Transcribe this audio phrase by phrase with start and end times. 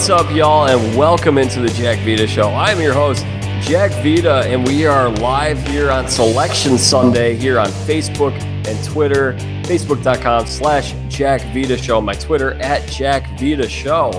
[0.00, 2.48] What's up, y'all, and welcome into the Jack Vita Show.
[2.48, 3.22] I'm your host,
[3.60, 8.32] Jack Vita, and we are live here on Selection Sunday here on Facebook
[8.66, 9.34] and Twitter.
[9.64, 14.10] Facebook.com slash Jack Vita Show, my Twitter at Jack Vita Show.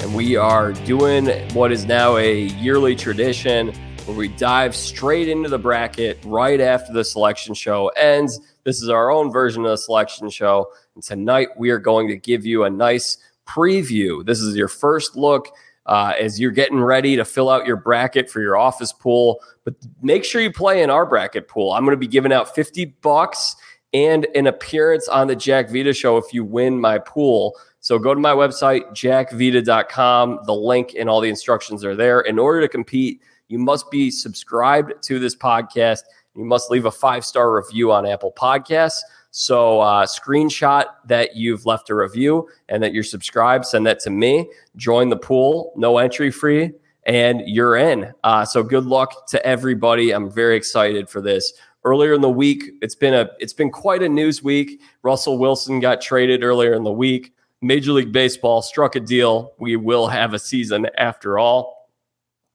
[0.00, 3.72] And we are doing what is now a yearly tradition
[4.06, 8.40] where we dive straight into the bracket right after the selection show ends.
[8.64, 10.72] This is our own version of the selection show.
[10.96, 14.24] And tonight we are going to give you a nice preview.
[14.24, 15.48] This is your first look
[15.86, 19.40] uh, as you're getting ready to fill out your bracket for your office pool.
[19.64, 21.72] But make sure you play in our bracket pool.
[21.72, 23.56] I'm going to be giving out 50 bucks
[23.94, 27.56] and an appearance on the Jack Vita show if you win my pool.
[27.80, 30.40] So go to my website, jackvita.com.
[30.44, 32.20] The link and all the instructions are there.
[32.20, 36.00] In order to compete, you must be subscribed to this podcast.
[36.34, 38.98] You must leave a five star review on Apple Podcasts.
[39.30, 44.10] So, uh, screenshot that you've left a review and that you're subscribed, send that to
[44.10, 44.50] me.
[44.76, 46.72] Join the pool, no entry free,
[47.04, 48.12] and you're in.
[48.24, 50.12] Uh, so, good luck to everybody.
[50.12, 51.52] I'm very excited for this.
[51.84, 54.80] Earlier in the week, it's been a it's been quite a news week.
[55.02, 57.34] Russell Wilson got traded earlier in the week.
[57.60, 59.52] Major League Baseball struck a deal.
[59.58, 61.90] We will have a season after all,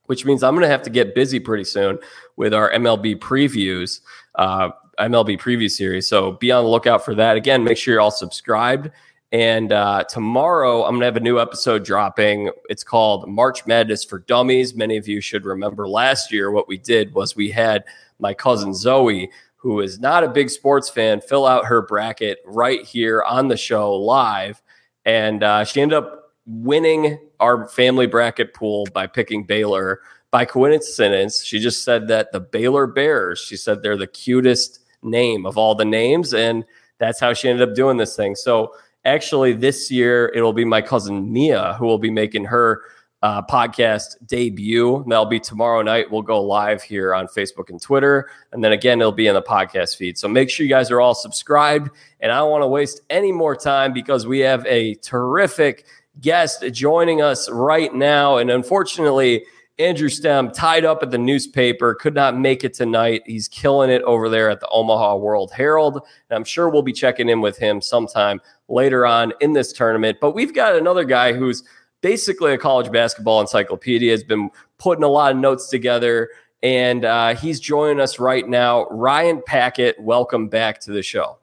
[0.06, 2.00] which means I'm going to have to get busy pretty soon
[2.36, 4.02] with our MLB previews.
[4.36, 6.08] Uh, MLB preview series.
[6.08, 7.38] So be on the lookout for that.
[7.38, 8.90] Again, make sure you're all subscribed.
[9.34, 12.52] And uh, tomorrow, I'm going to have a new episode dropping.
[12.70, 14.76] It's called March Madness for Dummies.
[14.76, 17.84] Many of you should remember last year what we did was we had
[18.20, 22.84] my cousin Zoe, who is not a big sports fan, fill out her bracket right
[22.84, 24.62] here on the show live.
[25.04, 30.02] And uh, she ended up winning our family bracket pool by picking Baylor.
[30.30, 35.46] By coincidence, she just said that the Baylor Bears, she said they're the cutest name
[35.46, 36.34] of all the names.
[36.34, 36.66] And
[36.98, 38.36] that's how she ended up doing this thing.
[38.36, 38.74] So
[39.06, 42.82] actually, this year, it'll be my cousin Mia who will be making her
[43.24, 45.04] uh, podcast debut.
[45.08, 46.12] That'll be tomorrow night.
[46.12, 48.30] We'll go live here on Facebook and Twitter.
[48.52, 50.18] And then again, it'll be in the podcast feed.
[50.18, 51.90] So make sure you guys are all subscribed.
[52.20, 55.86] And I don't want to waste any more time because we have a terrific
[56.20, 58.38] guest joining us right now.
[58.38, 59.46] And unfortunately,
[59.84, 63.24] Andrew Stem tied up at the newspaper, could not make it tonight.
[63.26, 65.96] He's killing it over there at the Omaha World Herald.
[66.30, 68.40] And I'm sure we'll be checking in with him sometime
[68.70, 70.20] later on in this tournament.
[70.22, 71.64] But we've got another guy who's
[72.00, 76.30] basically a college basketball encyclopedia, has been putting a lot of notes together.
[76.62, 78.86] And uh, he's joining us right now.
[78.90, 81.40] Ryan Packett, welcome back to the show.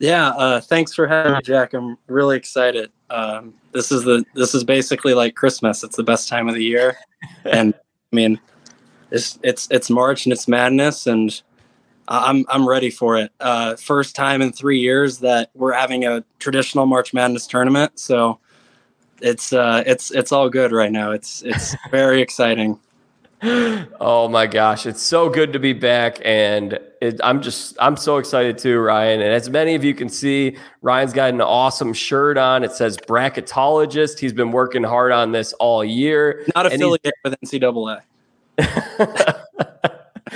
[0.00, 1.72] Yeah, uh, thanks for having me, Jack.
[1.72, 2.90] I'm really excited.
[3.10, 5.84] Um, this is the this is basically like Christmas.
[5.84, 6.96] It's the best time of the year,
[7.44, 8.40] and I mean,
[9.10, 11.42] it's it's it's March and it's madness, and
[12.08, 13.32] I'm I'm ready for it.
[13.38, 18.38] Uh, first time in three years that we're having a traditional March Madness tournament, so
[19.20, 21.10] it's uh, it's it's all good right now.
[21.12, 22.80] It's it's very exciting
[24.00, 28.16] oh my gosh, it's so good to be back, and it, I'm just I'm so
[28.16, 29.20] excited too, Ryan.
[29.20, 32.64] And as many of you can see, Ryan's got an awesome shirt on.
[32.64, 34.18] It says bracketologist.
[34.18, 36.44] He's been working hard on this all year.
[36.56, 38.00] Not affiliated with NCAA.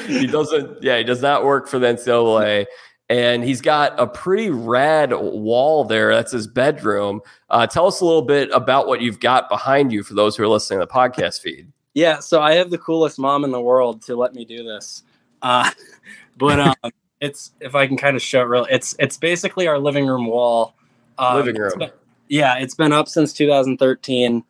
[0.07, 0.83] he doesn't.
[0.83, 2.67] Yeah, he does not work for the NCAA.
[3.09, 6.15] And he's got a pretty rad wall there.
[6.15, 7.23] That's his bedroom.
[7.49, 10.45] Uh, tell us a little bit about what you've got behind you for those who
[10.45, 11.73] are listening to the podcast feed.
[11.95, 15.03] Yeah, so I have the coolest mom in the world to let me do this.
[15.43, 15.71] Uh,
[16.37, 19.79] but um, it's if I can kind of show it real, it's it's basically our
[19.79, 20.75] living room wall.
[21.19, 21.67] Um, living room.
[21.69, 21.91] It's been,
[22.29, 24.45] yeah, it's been up since 2013.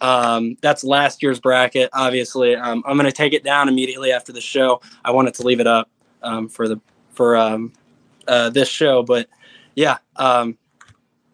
[0.00, 1.88] Um, that's last year's bracket.
[1.92, 4.82] Obviously, um, I'm going to take it down immediately after the show.
[5.04, 5.88] I wanted to leave it up
[6.22, 6.80] um, for the
[7.10, 7.72] for um,
[8.28, 9.28] uh, this show, but
[9.74, 10.58] yeah, um,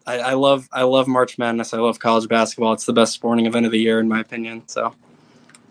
[0.06, 1.74] I, I love I love March Madness.
[1.74, 2.72] I love college basketball.
[2.72, 4.62] It's the best sporting event of the year, in my opinion.
[4.68, 4.94] So.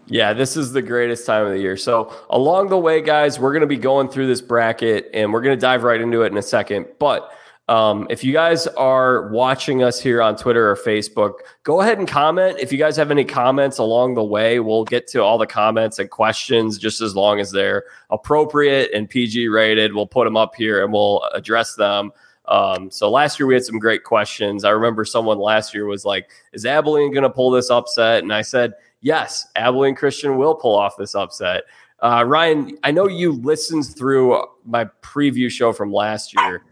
[0.09, 1.77] Yeah, this is the greatest time of the year.
[1.77, 5.41] So, along the way, guys, we're going to be going through this bracket and we're
[5.41, 6.87] going to dive right into it in a second.
[6.97, 7.31] But
[7.69, 12.07] um, if you guys are watching us here on Twitter or Facebook, go ahead and
[12.07, 12.57] comment.
[12.57, 15.99] If you guys have any comments along the way, we'll get to all the comments
[15.99, 19.93] and questions just as long as they're appropriate and PG rated.
[19.93, 22.11] We'll put them up here and we'll address them.
[22.47, 24.65] Um, so last year we had some great questions.
[24.65, 28.33] I remember someone last year was like, "Is Abilene going to pull this upset?" And
[28.33, 31.63] I said, yes, Abilene Christian will pull off this upset.
[32.01, 36.63] Uh, Ryan, I know you listened through my preview show from last year.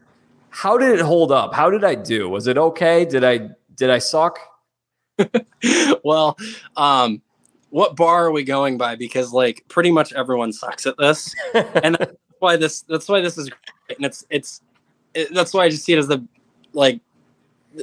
[0.50, 1.54] How did it hold up?
[1.54, 2.30] How did I do?
[2.30, 3.06] Was it okay?
[3.06, 4.40] Did I did I suck?
[6.04, 6.38] well,
[6.76, 7.22] um,
[7.70, 8.96] what bar are we going by?
[8.96, 13.38] Because like pretty much everyone sucks at this, and that's why this that's why this
[13.38, 13.98] is great.
[13.98, 14.62] And it's it's
[15.14, 16.26] it, that's why I just see it as the
[16.74, 17.02] like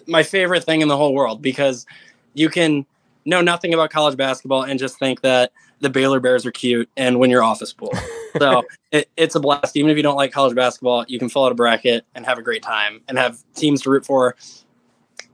[0.07, 1.87] my favorite thing in the whole world because
[2.33, 2.87] you can
[3.25, 7.19] know nothing about college basketball and just think that the Baylor Bears are cute and
[7.19, 7.93] win your office pool.
[8.37, 9.77] So it, it's a blast.
[9.77, 12.37] Even if you don't like college basketball, you can fill out a bracket and have
[12.37, 14.35] a great time and have teams to root for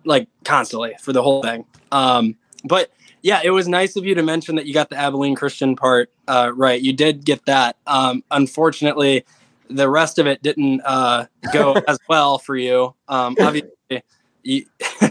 [0.04, 1.64] like constantly for the whole thing.
[1.92, 2.90] Um, but
[3.22, 6.10] yeah, it was nice of you to mention that you got the Abilene Christian part
[6.28, 6.80] uh, right.
[6.80, 7.76] You did get that.
[7.86, 9.24] Um, unfortunately,
[9.68, 12.94] the rest of it didn't uh, go as well for you.
[13.08, 14.02] Um, obviously,
[14.42, 14.66] you,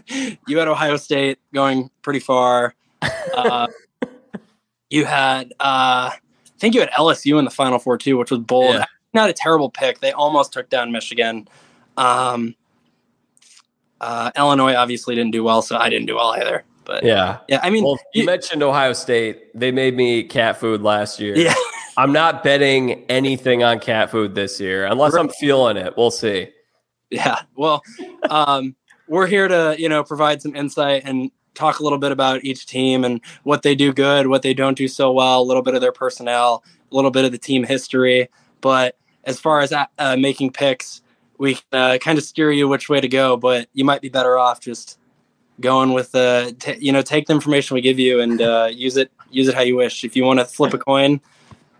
[0.47, 2.75] you had Ohio State going pretty far.
[3.33, 3.67] Uh,
[4.89, 6.19] you had, uh, I
[6.59, 8.75] think you had LSU in the Final Four too, which was bold.
[8.75, 8.85] Yeah.
[9.13, 9.99] Not a terrible pick.
[9.99, 11.47] They almost took down Michigan.
[11.97, 12.55] Um,
[14.01, 16.63] uh, Illinois obviously didn't do well, so I didn't do well either.
[16.85, 17.59] But yeah, yeah.
[17.61, 19.53] I mean, well, you, you, mentioned Ohio State.
[19.53, 21.37] They made me cat food last year.
[21.37, 21.53] Yeah,
[21.97, 25.13] I'm not betting anything on cat food this year unless.
[25.13, 25.95] I'm feeling it.
[25.97, 26.49] We'll see.
[27.11, 27.41] Yeah.
[27.55, 27.83] Well,
[28.29, 28.75] um,
[29.09, 32.65] we're here to you know provide some insight and talk a little bit about each
[32.65, 35.75] team and what they do good, what they don't do so well, a little bit
[35.75, 38.29] of their personnel, a little bit of the team history.
[38.61, 38.95] But
[39.25, 41.01] as far as uh, making picks,
[41.37, 43.35] we uh, kind of steer you which way to go.
[43.35, 44.97] But you might be better off just
[45.59, 48.69] going with the, uh, t- you know, take the information we give you and uh,
[48.71, 50.03] use it use it how you wish.
[50.03, 51.19] If you want to flip a coin,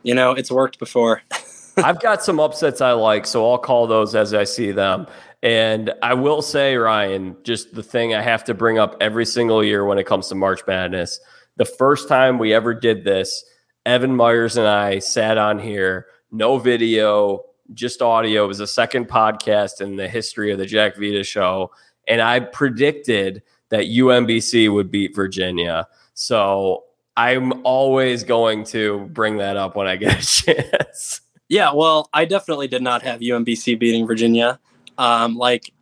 [0.04, 1.22] you know, it's worked before.
[1.78, 5.08] I've got some upsets I like, so I'll call those as I see them.
[5.42, 9.64] And I will say, Ryan, just the thing I have to bring up every single
[9.64, 11.20] year when it comes to March Madness.
[11.56, 13.44] The first time we ever did this,
[13.86, 18.46] Evan Myers and I sat on here, no video, just audio.
[18.46, 21.72] It was the second podcast in the history of the Jack Vita show.
[22.08, 25.88] And I predicted that UMBC would beat Virginia.
[26.14, 30.26] So I'm always going to bring that up when I get a
[30.56, 31.22] chance.
[31.48, 34.60] Yeah, well, I definitely did not have UMBC beating Virginia,
[35.00, 35.74] um, like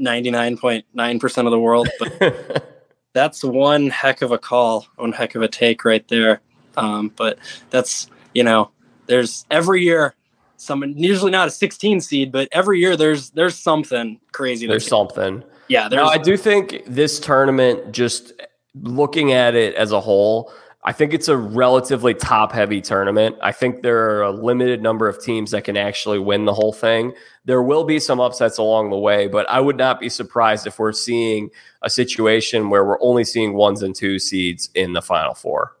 [0.00, 1.88] 99.9% of the world.
[1.98, 6.40] But that's one heck of a call, one heck of a take right there.
[6.76, 7.38] Um, but
[7.70, 8.70] that's, you know,
[9.06, 10.14] there's every year
[10.56, 14.66] someone usually not a 16 seed, but every year there's there's something crazy.
[14.66, 15.42] There's something.
[15.68, 15.88] Yeah.
[15.88, 18.34] Now I do think this tournament, just
[18.74, 23.36] looking at it as a whole, I think it's a relatively top heavy tournament.
[23.42, 26.72] I think there are a limited number of teams that can actually win the whole
[26.72, 27.12] thing.
[27.44, 30.78] There will be some upsets along the way, but I would not be surprised if
[30.78, 31.50] we're seeing
[31.82, 35.76] a situation where we're only seeing ones and two seeds in the final four.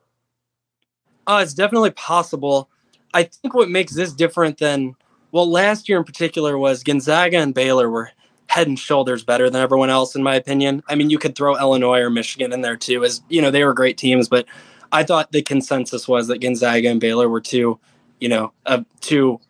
[1.26, 2.68] Uh, it's definitely possible.
[3.14, 4.96] I think what makes this different than,
[5.32, 8.10] well, last year in particular was Gonzaga and Baylor were
[8.48, 10.82] head and shoulders better than everyone else, in my opinion.
[10.88, 13.64] I mean, you could throw Illinois or Michigan in there too, as, you know, they
[13.64, 14.44] were great teams, but
[14.92, 17.78] I thought the consensus was that Gonzaga and Baylor were two,
[18.18, 19.40] you know, uh, two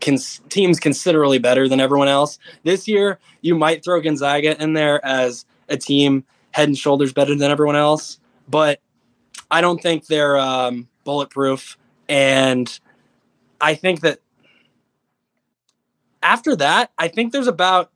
[0.00, 2.38] cons- teams considerably better than everyone else.
[2.62, 7.34] This year, you might throw Gonzaga in there as a team head and shoulders better
[7.34, 8.18] than everyone else,
[8.48, 8.80] but
[9.50, 11.76] I don't think they're um, bulletproof.
[12.08, 12.78] And
[13.60, 14.20] I think that
[16.22, 17.92] after that, I think there's about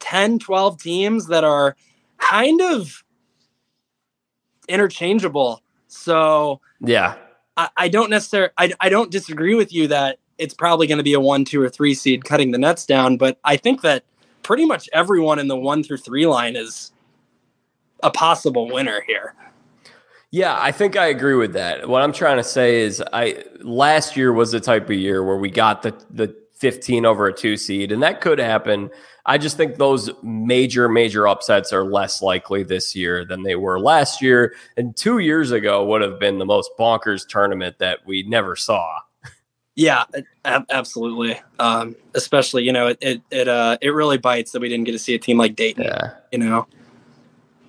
[0.00, 1.76] 10, 12 teams that are
[2.18, 3.04] kind of
[4.68, 5.63] interchangeable
[5.94, 7.16] so yeah,
[7.56, 11.04] I, I don't necessarily I, I don't disagree with you that it's probably going to
[11.04, 14.04] be a one, two, or three seed cutting the nets down, but I think that
[14.42, 16.92] pretty much everyone in the one through three line is
[18.02, 19.34] a possible winner here.
[20.30, 21.88] Yeah, I think I agree with that.
[21.88, 25.36] What I'm trying to say is I last year was the type of year where
[25.36, 28.90] we got the the 15 over a two seed, and that could happen.
[29.26, 33.80] I just think those major, major upsets are less likely this year than they were
[33.80, 34.54] last year.
[34.76, 38.98] And two years ago would have been the most bonkers tournament that we never saw.
[39.76, 40.04] Yeah,
[40.44, 41.40] absolutely.
[41.58, 44.92] Um, especially, you know, it it it, uh, it really bites that we didn't get
[44.92, 45.84] to see a team like Dayton.
[45.84, 46.14] Yeah.
[46.30, 46.66] You know,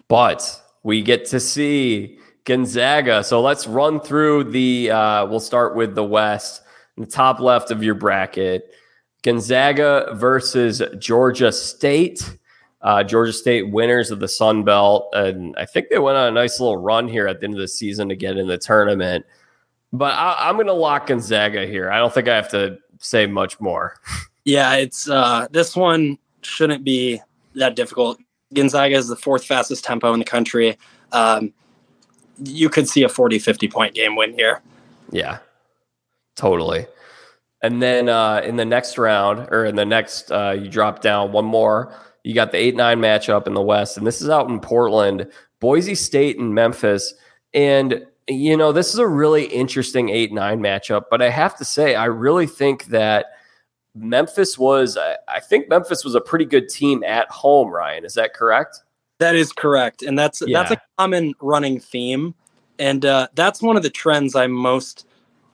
[0.08, 3.24] but we get to see Gonzaga.
[3.24, 4.92] So let's run through the.
[4.92, 6.62] Uh, we'll start with the West,
[6.96, 8.72] the top left of your bracket.
[9.26, 12.38] Gonzaga versus Georgia State.
[12.82, 15.10] Uh, Georgia State winners of the Sun Belt.
[15.14, 17.60] And I think they went on a nice little run here at the end of
[17.60, 19.26] the season to get in the tournament.
[19.92, 21.90] But I, am going to lock Gonzaga here.
[21.90, 24.00] I don't think I have to say much more.
[24.48, 27.20] Yeah, it's uh, this one shouldn't be
[27.56, 28.20] that difficult.
[28.54, 30.78] Gonzaga is the fourth fastest tempo in the country.
[31.12, 31.52] Um,
[32.38, 34.62] you could see a 40, 50 point game win here.
[35.10, 35.40] Yeah,
[36.36, 36.86] totally.
[37.66, 41.32] And then uh, in the next round, or in the next, uh, you drop down
[41.32, 41.94] one more.
[42.24, 45.32] You got the 8 9 matchup in the West, and this is out in Portland,
[45.60, 47.14] Boise State and Memphis.
[47.54, 51.66] And, you know, this is a really interesting 8 9 matchup, but I have to
[51.66, 53.28] say, I really think that
[53.96, 58.06] Memphis was, I think Memphis was a pretty good team at home, Ryan.
[58.06, 58.82] Is that correct?
[59.20, 60.04] That is correct.
[60.04, 60.62] And that's, yeah.
[60.62, 62.36] that's a common running theme
[62.80, 65.08] and uh, that's one of the trends I'm most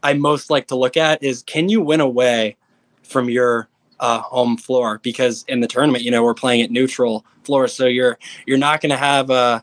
[0.03, 2.57] I most like to look at is can you win away
[3.03, 7.25] from your uh, home floor because in the tournament, you know, we're playing at neutral
[7.43, 9.61] floor, so you're you're not going to have uh,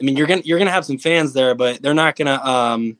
[0.00, 2.96] I mean, you're gonna you're gonna have some fans there, but they're not gonna um,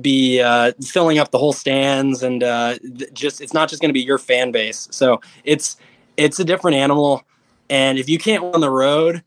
[0.00, 2.78] be uh, filling up the whole stands, and uh,
[3.12, 4.88] just it's not just gonna be your fan base.
[4.90, 5.76] So it's
[6.16, 7.24] it's a different animal,
[7.68, 9.22] and if you can't win the road,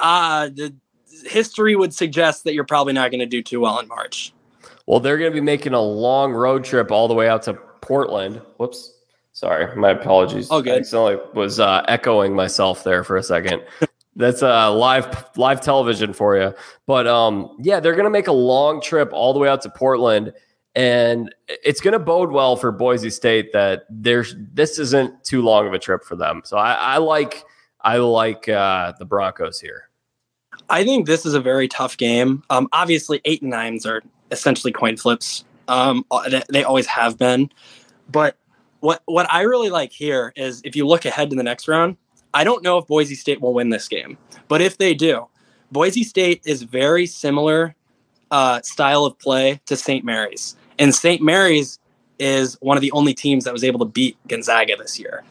[0.00, 0.74] uh the
[1.26, 4.32] history would suggest that you're probably not going to do too well in March.
[4.88, 7.52] Well, they're going to be making a long road trip all the way out to
[7.82, 8.40] Portland.
[8.56, 8.94] Whoops.
[9.32, 10.48] Sorry, my apologies.
[10.48, 10.66] Good.
[10.66, 13.62] I accidentally was uh, echoing myself there for a second.
[14.16, 16.54] That's uh, live live television for you.
[16.86, 19.70] But um, yeah, they're going to make a long trip all the way out to
[19.70, 20.32] Portland,
[20.74, 25.66] and it's going to bode well for Boise State that there's this isn't too long
[25.66, 26.40] of a trip for them.
[26.46, 27.44] So I, I like
[27.82, 29.90] I like uh, the Broncos here.
[30.70, 32.42] I think this is a very tough game.
[32.48, 35.44] Um, obviously, eight and nines are essentially coin flips.
[35.68, 36.04] Um,
[36.48, 37.50] they always have been.
[38.10, 38.36] But
[38.80, 41.96] what what I really like here is if you look ahead to the next round,
[42.32, 44.16] I don't know if Boise State will win this game,
[44.48, 45.26] but if they do,
[45.72, 47.74] Boise State is very similar
[48.30, 50.04] uh, style of play to St.
[50.04, 51.20] Mary's, and St.
[51.20, 51.78] Mary's
[52.18, 55.22] is one of the only teams that was able to beat Gonzaga this year.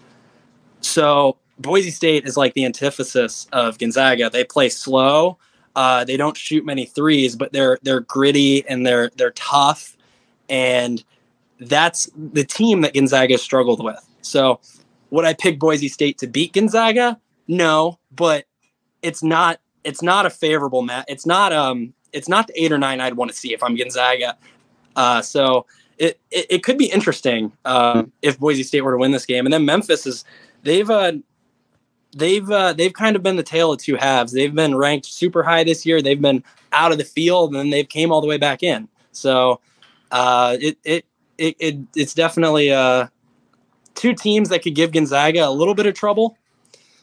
[0.81, 4.29] So Boise State is like the antithesis of Gonzaga.
[4.29, 5.37] They play slow.
[5.77, 9.95] Uh, they don't shoot many threes, but they're they're gritty and they're they're tough,
[10.49, 11.03] and
[11.59, 14.03] that's the team that Gonzaga struggled with.
[14.23, 14.59] So,
[15.11, 17.19] would I pick Boise State to beat Gonzaga?
[17.47, 18.45] No, but
[19.03, 21.05] it's not it's not a favorable match.
[21.07, 23.75] It's not um it's not the eight or nine I'd want to see if I'm
[23.75, 24.35] Gonzaga.
[24.95, 25.67] Uh, so
[25.99, 29.45] it, it, it could be interesting um, if Boise State were to win this game,
[29.45, 30.25] and then Memphis is
[30.63, 31.11] they've uh,
[32.17, 34.31] they've uh, they've kind of been the tale of two halves.
[34.31, 36.01] They've been ranked super high this year.
[36.01, 36.43] They've been
[36.73, 38.87] out of the field, and then they've came all the way back in.
[39.11, 39.61] So
[40.11, 41.05] uh, it, it
[41.37, 43.07] it it it's definitely uh,
[43.95, 46.37] two teams that could give Gonzaga a little bit of trouble.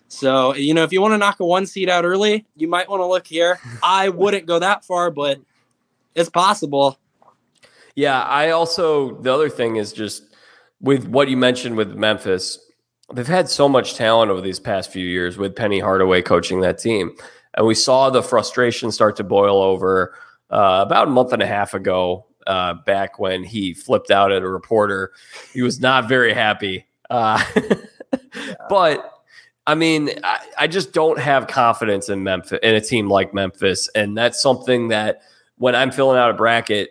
[0.08, 2.88] So you know, if you want to knock a one seed out early, you might
[2.88, 3.60] want to look here.
[3.82, 5.40] I wouldn't go that far, but
[6.14, 6.98] it's possible.
[7.94, 10.24] Yeah, I also the other thing is just
[10.80, 12.58] with what you mentioned with Memphis
[13.12, 16.78] they've had so much talent over these past few years with Penny Hardaway coaching that
[16.78, 17.14] team.
[17.56, 20.14] And we saw the frustration start to boil over
[20.50, 24.42] uh, about a month and a half ago, uh, back when he flipped out at
[24.42, 25.12] a reporter.
[25.52, 26.86] He was not very happy.
[27.10, 27.42] Uh,
[28.36, 28.54] yeah.
[28.68, 29.10] But
[29.66, 33.88] I mean, I, I, just don't have confidence in Memphis, in a team like Memphis.
[33.94, 35.22] And that's something that
[35.56, 36.90] when I'm filling out a bracket,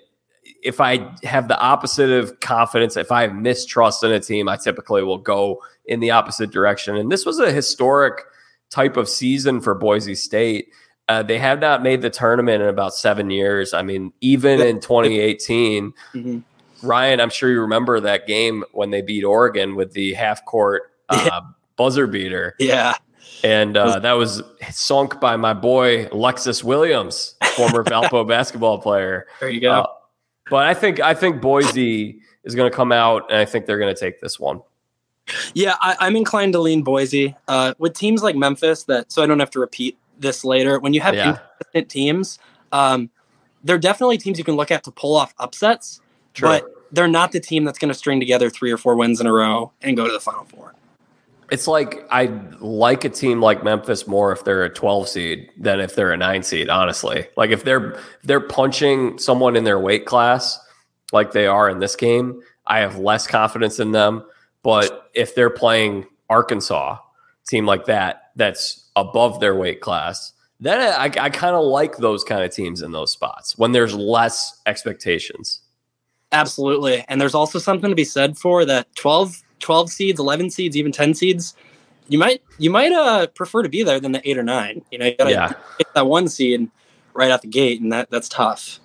[0.64, 4.56] if I have the opposite of confidence, if I have mistrust in a team, I
[4.56, 6.96] typically will go in the opposite direction.
[6.96, 8.22] And this was a historic
[8.70, 10.70] type of season for Boise State.
[11.10, 13.74] Uh, they have not made the tournament in about seven years.
[13.74, 16.40] I mean, even in 2018, mm-hmm.
[16.88, 20.92] Ryan, I'm sure you remember that game when they beat Oregon with the half court
[21.10, 21.40] uh, yeah.
[21.76, 22.56] buzzer beater.
[22.58, 22.96] Yeah.
[23.44, 29.28] And uh, that was sunk by my boy Lexus Williams, former Valpo basketball player.
[29.42, 29.72] There you go.
[29.72, 29.88] Uh,
[30.50, 33.80] but I think I think Boise is going to come out, and I think they're
[33.80, 34.62] going to take this one.
[35.54, 37.36] Yeah, I, am inclined to lean Boise.
[37.48, 40.80] Uh, with teams like Memphis, that so I don't have to repeat this later.
[40.80, 41.30] When you have yeah.
[41.30, 42.40] inconsistent teams,
[42.72, 43.10] um,
[43.64, 46.02] they're definitely teams you can look at to pull off upsets,
[46.34, 46.50] True.
[46.50, 49.28] but they're not the team that's going to string together three or four wins in
[49.28, 50.74] a row and go to the Final Four.
[51.52, 55.80] It's like I like a team like Memphis more if they're a 12 seed than
[55.80, 56.70] if they're a nine seed.
[56.70, 60.60] Honestly, like if they're if they're punching someone in their weight class
[61.12, 64.24] like they are in this game, I have less confidence in them
[64.64, 66.98] but if they're playing Arkansas,
[67.48, 72.24] team like that, that's above their weight class, then I, I kind of like those
[72.24, 75.60] kind of teams in those spots when there's less expectations.
[76.32, 77.06] Absolutely.
[77.10, 80.92] And there's also something to be said for that 12, 12 seeds, 11 seeds, even
[80.92, 81.56] 10 seeds.
[82.08, 84.84] You might you might uh, prefer to be there than the eight or nine.
[84.92, 85.54] You know, you gotta yeah.
[85.78, 86.70] get that one seed
[87.14, 88.80] right out the gate, and that that's tough.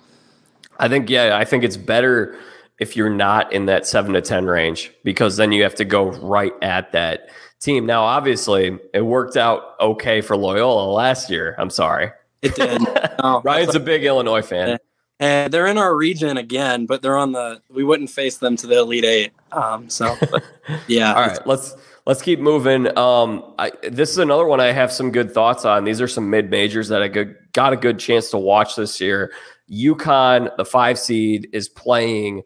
[0.79, 2.39] I think yeah, I think it's better
[2.79, 6.11] if you're not in that seven to 10 range, because then you have to go
[6.11, 7.85] right at that team.
[7.85, 11.55] Now, obviously, it worked out okay for Loyola last year.
[11.57, 12.11] I'm sorry.
[12.41, 12.81] It did.
[13.21, 14.77] No, Ryan's a big Illinois fan.
[15.19, 17.61] And they're in our region again, but they're on the.
[17.69, 19.33] We wouldn't face them to the Elite Eight.
[19.51, 20.15] Um, so,
[20.87, 21.13] yeah.
[21.13, 22.97] All right, let's let's keep moving.
[22.97, 25.83] Um, I, this is another one I have some good thoughts on.
[25.83, 29.01] These are some mid majors that I good, got a good chance to watch this
[29.01, 29.33] year.
[29.69, 32.43] UConn, the five seed, is playing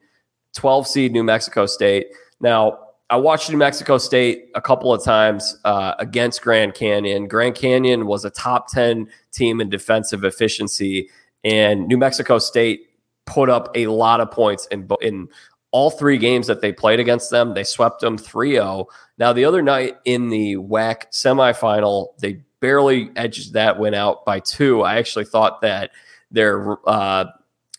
[0.55, 2.07] 12 seed New Mexico State.
[2.39, 2.79] Now,
[3.09, 7.27] I watched New Mexico State a couple of times uh, against Grand Canyon.
[7.27, 11.09] Grand Canyon was a top 10 team in defensive efficiency
[11.43, 12.89] and New Mexico State
[13.25, 15.27] put up a lot of points in in
[15.71, 17.55] all three games that they played against them.
[17.55, 18.85] They swept them 3-0.
[19.17, 24.39] Now the other night in the WAC semifinal, they barely edged that win out by
[24.39, 24.83] two.
[24.83, 25.91] I actually thought that
[26.31, 27.25] they're uh,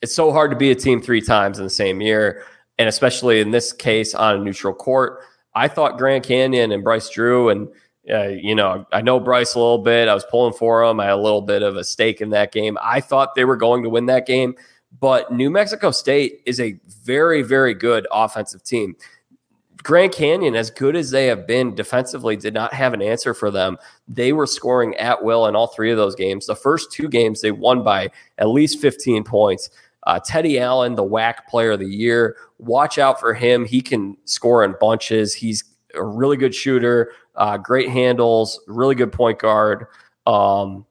[0.03, 2.45] it's so hard to be a team three times in the same year,
[2.79, 5.21] and especially in this case on a neutral court.
[5.55, 7.69] I thought Grand Canyon and Bryce Drew and
[8.11, 10.09] uh, you know, I know Bryce a little bit.
[10.09, 11.01] I was pulling for him.
[11.01, 12.77] I had a little bit of a stake in that game.
[12.83, 14.55] I thought they were going to win that game,
[15.01, 18.95] but New Mexico State is a very, very good offensive team.
[19.83, 23.51] Grand Canyon, as good as they have been defensively, did not have an answer for
[23.51, 23.77] them.
[24.09, 26.47] They were scoring at will in all three of those games.
[26.47, 29.69] The first two games, they won by at least 15 points.
[30.07, 33.65] Uh, Teddy Allen, the WAC player of the year, watch out for him.
[33.65, 35.35] He can score in bunches.
[35.35, 39.87] He's a really good shooter, uh, great handles, really good point guard.
[40.27, 40.87] Um,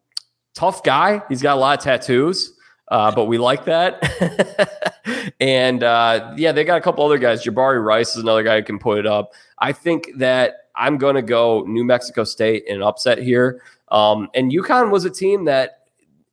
[0.54, 1.22] tough guy.
[1.30, 2.54] He's got a lot of tattoos,
[2.90, 4.82] uh, but we like that.
[5.40, 7.44] and uh, yeah, they got a couple other guys.
[7.44, 9.34] Jabari Rice is another guy who can put it up.
[9.60, 13.62] I think that I'm going to go New Mexico State in an upset here.
[13.90, 15.84] Um, and UConn was a team that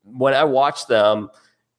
[0.05, 1.31] when I watched them,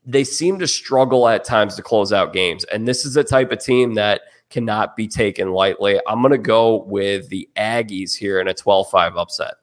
[0.05, 2.63] they seem to struggle at times to close out games.
[2.65, 5.99] And this is a type of team that cannot be taken lightly.
[6.07, 9.53] I'm going to go with the Aggies here in a 12 5 upset.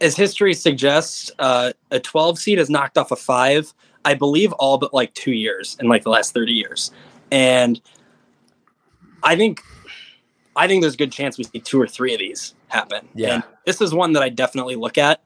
[0.00, 3.72] As history suggests, uh, a 12 seed has knocked off a five,
[4.04, 6.90] I believe, all but like two years in like the last 30 years.
[7.30, 7.80] And
[9.22, 9.62] I think.
[10.56, 13.08] I think there's a good chance we see two or three of these happen.
[13.12, 13.34] Yeah.
[13.34, 15.20] And this is one that I definitely look at.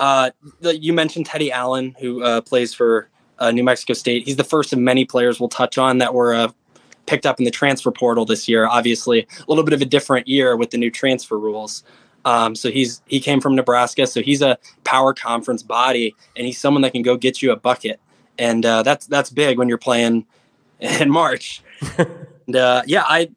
[0.00, 0.30] Uh,
[0.60, 3.08] the, you mentioned Teddy Allen, who uh, plays for
[3.38, 4.24] uh, New Mexico State.
[4.24, 6.48] He's the first of many players we'll touch on that were uh,
[7.06, 8.66] picked up in the transfer portal this year.
[8.66, 11.84] Obviously, a little bit of a different year with the new transfer rules.
[12.24, 16.58] Um, so he's he came from Nebraska, so he's a power conference body, and he's
[16.58, 18.00] someone that can go get you a bucket,
[18.38, 20.26] and uh, that's that's big when you're playing
[20.80, 21.62] in March.
[21.98, 23.30] and, uh, yeah, I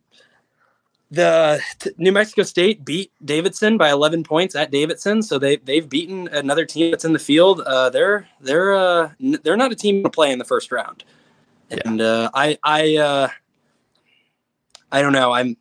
[1.13, 5.87] the t- New Mexico State beat Davidson by 11 points at Davidson, so they they've
[5.87, 7.61] beaten another team that's in the field.
[7.61, 11.03] Uh, they're they're uh, n- they're not a team to play in the first round,
[11.69, 11.77] Yeah.
[11.85, 13.27] and uh, I I uh,
[14.91, 15.31] I don't know.
[15.31, 15.55] I'm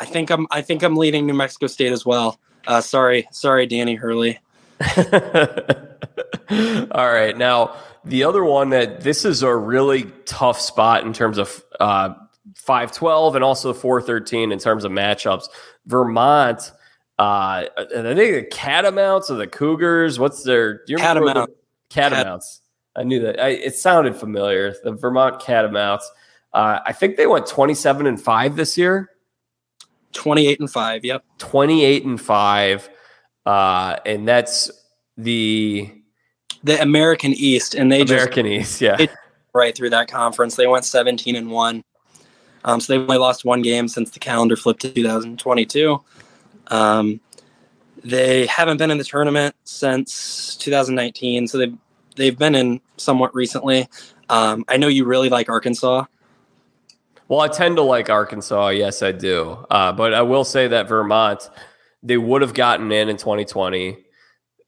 [0.00, 2.38] I think I'm I think I'm leading New Mexico State as well.
[2.66, 4.40] Uh, sorry, sorry, Danny Hurley.
[6.50, 7.36] All right.
[7.36, 12.14] Now, the other one that this is a really tough spot in terms of uh,
[12.56, 15.44] 512 and also 413 in terms of matchups.
[15.86, 16.72] Vermont,
[17.18, 20.18] uh, I think the Catamounts or the Cougars.
[20.18, 21.48] What's their do you Catamount.
[21.48, 21.54] the-
[21.90, 22.60] Catamounts.
[22.96, 23.38] I knew that.
[23.40, 24.74] I, it sounded familiar.
[24.82, 26.10] The Vermont Catamounts.
[26.52, 29.10] Uh, I think they went 27 and 5 this year.
[30.14, 31.04] 28 and 5.
[31.04, 31.24] Yep.
[31.38, 32.88] 28 and 5.
[33.44, 34.70] Uh, and that's
[35.18, 35.90] the
[36.64, 38.80] The American East and they just American East.
[38.80, 38.96] Yeah.
[38.98, 39.10] it-
[39.54, 40.56] right through that conference.
[40.56, 41.82] They went 17 and 1.
[42.66, 46.02] Um, so they've only lost one game since the calendar flipped to 2022.
[46.66, 47.20] Um,
[48.04, 51.76] they haven't been in the tournament since 2019, so they've
[52.16, 53.88] they've been in somewhat recently.
[54.28, 56.04] Um, I know you really like Arkansas.
[57.28, 58.68] Well, I tend to like Arkansas.
[58.68, 59.64] Yes, I do.
[59.70, 61.48] Uh, but I will say that Vermont,
[62.02, 63.96] they would have gotten in in 2020.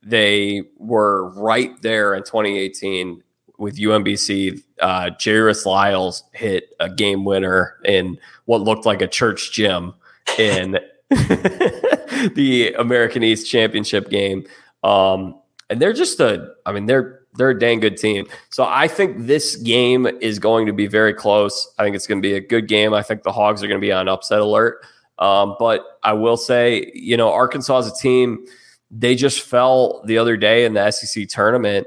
[0.03, 3.23] They were right there in 2018
[3.59, 4.62] with UMBC.
[4.81, 9.94] Uh, Jairus Lyles hit a game winner in what looked like a church gym
[10.38, 10.79] in
[11.11, 14.47] the American East Championship game.
[14.83, 18.27] Um, and they're just a, I mean, they're they're a dang good team.
[18.51, 21.73] So I think this game is going to be very close.
[21.79, 22.92] I think it's going to be a good game.
[22.92, 24.85] I think the Hogs are going to be on upset alert.
[25.18, 28.44] Um, but I will say, you know, Arkansas is a team.
[28.90, 31.87] They just fell the other day in the SEC tournament.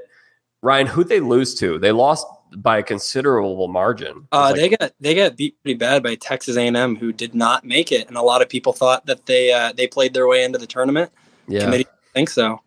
[0.62, 1.78] Ryan, who'd they lose to?
[1.78, 4.28] They lost by a considerable margin.
[4.32, 7.64] Uh, like- they got they got beat pretty bad by Texas A&M, who did not
[7.64, 10.44] make it, and a lot of people thought that they uh, they played their way
[10.44, 11.10] into the tournament.
[11.48, 11.64] yeah.
[11.64, 12.60] Committee didn't think so.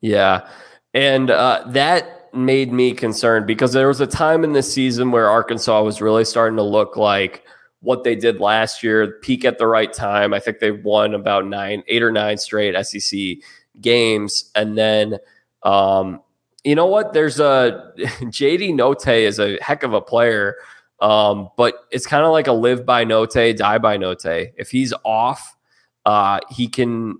[0.00, 0.48] Yeah.
[0.94, 5.28] And uh, that made me concerned because there was a time in this season where
[5.28, 7.44] Arkansas was really starting to look like
[7.80, 10.34] what they did last year, peak at the right time.
[10.34, 13.38] I think they won about nine, eight or nine straight SEC
[13.80, 14.50] games.
[14.54, 15.18] And then,
[15.62, 16.20] um,
[16.68, 17.14] you know what?
[17.14, 20.56] There's a JD Notae is a heck of a player.
[21.00, 24.52] Um, but it's kind of like a live by Notae, die by Notae.
[24.56, 25.56] If he's off,
[26.04, 27.18] uh, he can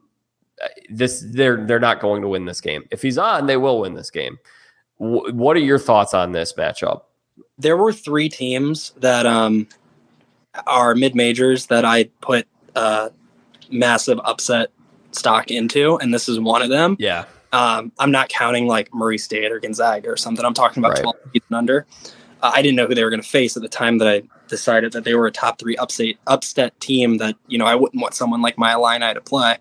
[0.90, 2.84] this they're they're not going to win this game.
[2.90, 4.38] If he's on, they will win this game.
[5.00, 7.02] W- what are your thoughts on this matchup?
[7.56, 9.68] There were three teams that um,
[10.66, 13.10] are mid majors that I put uh,
[13.70, 14.70] massive upset
[15.12, 16.96] stock into, and this is one of them.
[16.98, 20.44] Yeah, Um, I'm not counting like Murray State or Gonzaga or something.
[20.44, 21.02] I'm talking about Right.
[21.02, 21.86] 12 feet and under.
[22.42, 24.22] Uh, I didn't know who they were going to face at the time that I
[24.48, 28.00] decided that they were a top three upstate upset team that you know I wouldn't
[28.00, 29.58] want someone like my Illini to play.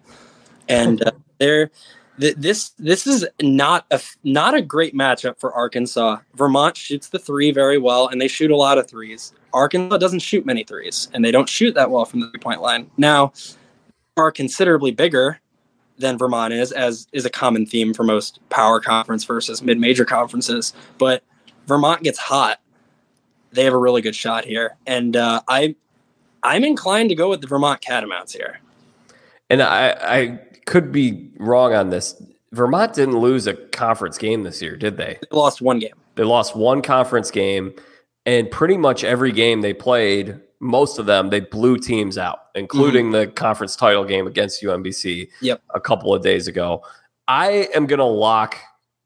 [0.70, 1.72] And uh, they're
[2.20, 6.18] th- this this is not a not a great matchup for Arkansas.
[6.36, 9.34] Vermont shoots the three very well, and they shoot a lot of threes.
[9.54, 12.62] Arkansas doesn't shoot many threes, and they don't shoot that well from the three point
[12.62, 12.92] line.
[12.98, 13.34] Now,
[14.18, 15.40] are considerably bigger
[15.98, 20.06] than Vermont is, as is a common theme for most power conference versus mid major
[20.06, 20.74] conferences.
[20.98, 21.24] But
[21.68, 22.60] Vermont gets hot.
[23.52, 25.76] They have a really good shot here, and uh, I
[26.44, 28.60] I'm inclined to go with the Vermont Catamounts here.
[29.50, 32.22] And I, I could be wrong on this.
[32.52, 35.18] Vermont didn't lose a conference game this year, did they?
[35.22, 35.94] They lost one game.
[36.16, 37.74] They lost one conference game,
[38.26, 43.06] and pretty much every game they played, most of them, they blew teams out, including
[43.06, 43.14] mm-hmm.
[43.14, 45.62] the conference title game against UMBC Yep.
[45.74, 46.84] a couple of days ago.
[47.28, 48.58] I am going to lock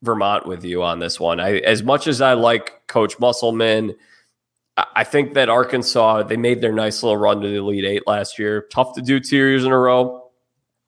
[0.01, 1.39] Vermont with you on this one.
[1.39, 3.95] I, as much as I like Coach Musselman,
[4.77, 8.07] I- I think that Arkansas, they made their nice little run to the Elite Eight
[8.07, 8.67] last year.
[8.71, 10.29] Tough to do two years in a row,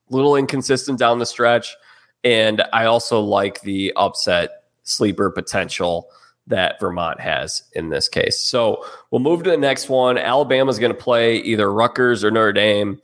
[0.10, 1.76] little inconsistent down the stretch.
[2.24, 6.10] And I also like the upset sleeper potential
[6.48, 8.40] that Vermont has in this case.
[8.40, 10.18] So we'll move to the next one.
[10.18, 13.02] Alabama's going to play either Rutgers or Notre Dame.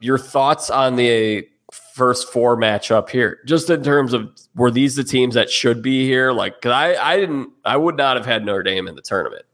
[0.00, 1.48] Your thoughts on the
[1.94, 6.04] first four matchup here, just in terms of were these the teams that should be
[6.04, 6.32] here?
[6.32, 9.44] Like, cause I, I didn't, I would not have had Notre Dame in the tournament.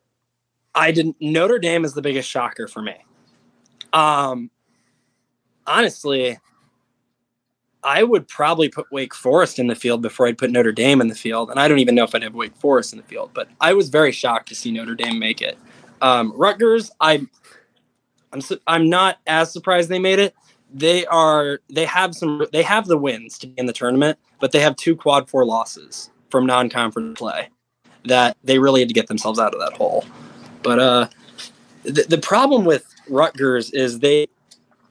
[0.74, 1.16] I didn't.
[1.20, 2.94] Notre Dame is the biggest shocker for me.
[3.92, 4.50] Um,
[5.66, 6.38] honestly,
[7.86, 11.06] I would probably put Wake Forest in the field before I'd put Notre Dame in
[11.06, 13.30] the field, and I don't even know if I'd have Wake Forest in the field.
[13.32, 15.56] But I was very shocked to see Notre Dame make it.
[16.02, 17.30] Um, Rutgers, I'm
[18.40, 20.34] su- I'm not as surprised they made it.
[20.74, 24.50] They are they have some they have the wins to be in the tournament, but
[24.50, 27.50] they have two quad four losses from non-conference play
[28.04, 30.04] that they really had to get themselves out of that hole.
[30.64, 31.08] But uh,
[31.84, 34.26] the, the problem with Rutgers is they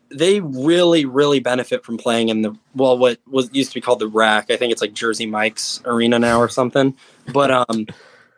[0.10, 4.00] they really really benefit from playing in the well what was used to be called
[4.00, 4.52] the RAC.
[4.52, 6.96] I think it's like Jersey Mike's arena now or something.
[7.34, 7.88] But um,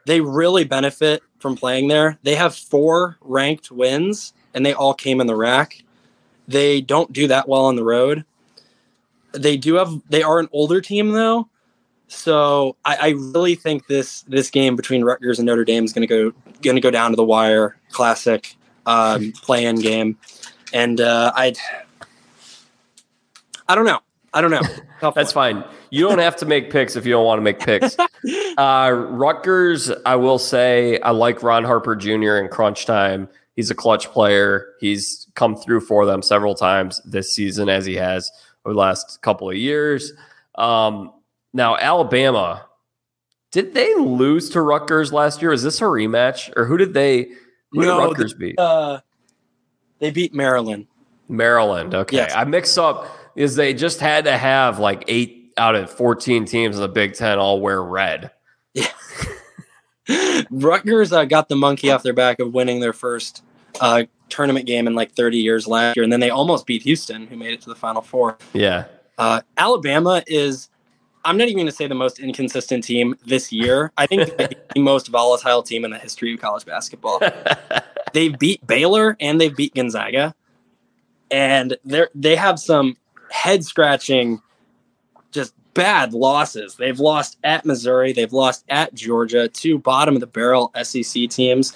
[0.06, 2.18] they really benefit from playing there.
[2.24, 5.84] They have four ranked wins, and they all came in the RAC.
[6.48, 8.26] They don't do that well on the road.
[9.34, 10.02] They do have.
[10.10, 11.50] They are an older team though,
[12.08, 16.08] so I, I really think this this game between Rutgers and Notre Dame is going
[16.08, 17.78] to go going to go down to the wire.
[17.92, 20.18] Classic um, play-in game,
[20.74, 21.54] and uh, I
[23.68, 24.00] I don't know.
[24.34, 24.62] I don't know.
[25.02, 25.64] That's one.
[25.64, 25.64] fine.
[25.90, 27.96] You don't have to make picks if you don't want to make picks.
[28.58, 32.38] Uh, Rutgers, I will say, I like Ron Harper Jr.
[32.38, 33.30] in crunch time.
[33.56, 34.70] He's a clutch player.
[34.80, 38.32] He's come through for them several times this season, as he has
[38.66, 40.12] over the last couple of years.
[40.56, 41.14] Um,
[41.54, 42.66] now, Alabama,
[43.52, 45.52] did they lose to Rutgers last year?
[45.54, 47.26] Is this a rematch, or who did they?
[47.74, 48.58] Who No, did Rutgers beat?
[48.58, 49.02] Uh,
[50.00, 50.88] they beat Maryland.
[51.30, 51.94] Maryland.
[51.96, 52.34] Okay, Yes.
[52.36, 56.76] I mix up is they just had to have like eight out of fourteen teams
[56.76, 58.32] in the Big Ten all wear red.
[58.74, 58.88] Yeah.
[60.52, 63.44] Rutgers uh, got the monkey off their back of winning their first
[63.82, 67.28] uh, tournament game in like 30 years last year, and then they almost beat Houston,
[67.28, 68.38] who made it to the Final Four.
[68.54, 68.86] Yeah,
[69.18, 70.70] Uh, Alabama is,
[71.26, 73.92] I'm not even going to say the most inconsistent team this year.
[73.98, 77.20] I think the most volatile team in the history of college basketball.
[78.14, 80.36] they beat Baylor and they've beat Gonzaga,
[81.32, 82.98] and they they have some
[83.32, 84.42] head scratching,
[85.32, 86.76] just bad losses.
[86.76, 91.74] They've lost at Missouri, they've lost at Georgia, two bottom of the barrel SEC teams.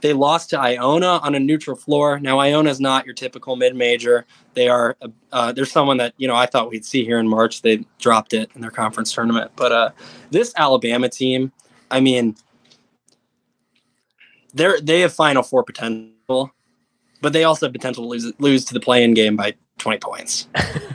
[0.00, 2.20] They lost to Iona on a neutral floor.
[2.20, 4.26] Now Iona is not your typical mid major.
[4.52, 4.98] They are
[5.32, 7.62] uh, there's someone that you know I thought we'd see here in March.
[7.62, 9.90] They dropped it in their conference tournament, but uh,
[10.30, 11.52] this Alabama team,
[11.90, 12.36] I mean,
[14.54, 16.50] they're they have Final Four potential,
[17.20, 20.48] but they also have potential to lose lose to the play-in game by 20 points.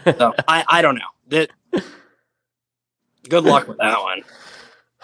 [0.05, 1.01] So I I don't know.
[1.27, 1.51] That
[3.29, 4.23] good luck with that one.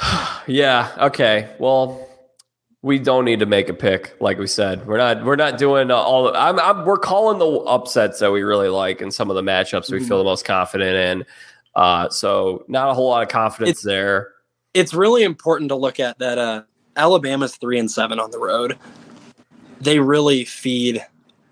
[0.48, 0.92] yeah.
[0.98, 1.54] Okay.
[1.60, 2.10] Well,
[2.82, 4.86] we don't need to make a pick, like we said.
[4.88, 5.24] We're not.
[5.26, 6.36] We're not doing uh, all.
[6.36, 6.86] I'm, I'm.
[6.86, 10.18] We're calling the upsets that we really like and some of the matchups we feel
[10.18, 11.26] the most confident in.
[11.76, 14.32] Uh, so not a whole lot of confidence It's- there.
[14.74, 16.38] It's really important to look at that.
[16.38, 16.64] Uh,
[16.96, 18.78] Alabama's three and seven on the road.
[19.82, 21.06] They really feed.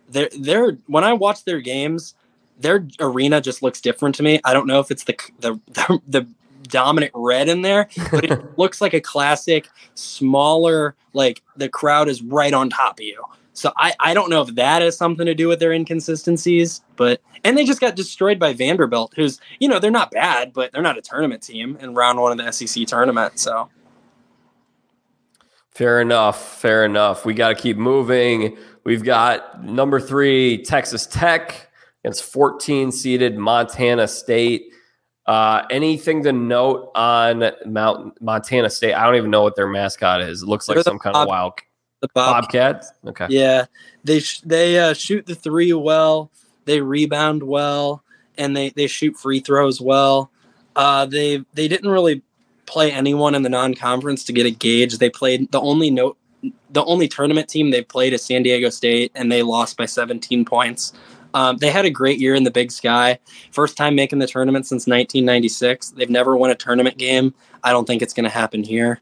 [0.09, 2.15] They're, they're when I watch their games,
[2.59, 4.39] their arena just looks different to me.
[4.43, 6.27] I don't know if it's the the the, the
[6.63, 10.95] dominant red in there, but it looks like a classic, smaller.
[11.13, 13.23] Like the crowd is right on top of you.
[13.55, 17.21] So I, I don't know if that has something to do with their inconsistencies, but
[17.43, 20.81] and they just got destroyed by Vanderbilt, who's you know they're not bad, but they're
[20.81, 23.37] not a tournament team in round one of the SEC tournament.
[23.39, 23.69] So
[25.75, 27.25] fair enough, fair enough.
[27.25, 28.57] We got to keep moving.
[28.83, 31.69] We've got number three Texas Tech
[32.03, 34.73] against 14 seeded Montana State.
[35.25, 38.93] Uh, anything to note on Mount Montana State?
[38.93, 40.43] I don't even know what their mascot is.
[40.43, 41.53] It looks like some kind of wild
[42.03, 42.91] the Bobcats.
[43.07, 43.27] Okay.
[43.29, 43.65] Yeah,
[44.03, 46.29] they sh- they uh, shoot the three well.
[46.65, 48.03] They rebound well,
[48.37, 50.29] and they they shoot free throws well.
[50.75, 52.21] Uh, they they didn't really
[52.65, 54.97] play anyone in the non-conference to get a gauge.
[54.97, 56.17] They played the only note
[56.71, 60.43] the only tournament team they played is San Diego State, and they lost by 17
[60.43, 60.91] points.
[61.33, 63.17] Um, they had a great year in the Big Sky.
[63.51, 65.91] First time making the tournament since 1996.
[65.91, 67.33] They've never won a tournament game.
[67.63, 69.01] I don't think it's going to happen here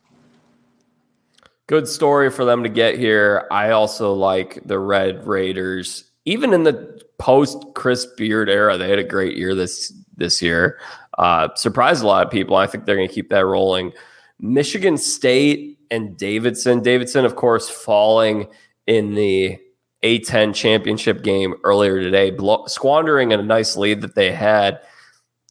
[1.71, 3.47] good story for them to get here.
[3.49, 6.03] I also like the Red Raiders.
[6.25, 10.79] Even in the post Chris Beard era, they had a great year this this year.
[11.21, 12.55] Uh, surprised a lot of people.
[12.55, 13.93] I think they're going to keep that rolling.
[14.39, 16.81] Michigan State and Davidson.
[16.81, 18.47] Davidson, of course, falling
[18.87, 19.59] in the
[20.01, 24.81] A10 championship game earlier today, squandering a nice lead that they had.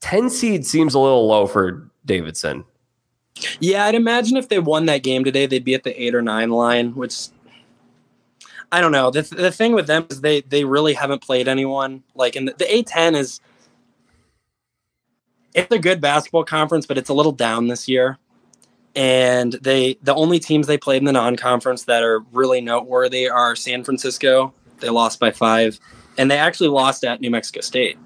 [0.01, 2.65] 10 seed seems a little low for Davidson.
[3.61, 6.23] Yeah, I'd imagine if they won that game today, they'd be at the eight or
[6.23, 7.29] nine line, which
[8.73, 9.13] I don't know.
[9.13, 12.03] The, the thing with them is they they really haven't played anyone.
[12.17, 13.41] Like in the, the A10 is
[15.55, 18.19] it's a good basketball conference, but it's a little down this year.
[18.97, 23.55] And they the only teams they played in the non-conference that are really noteworthy are
[23.55, 24.53] San Francisco.
[24.81, 25.79] They lost by five,
[26.19, 27.99] and they actually lost at New Mexico State.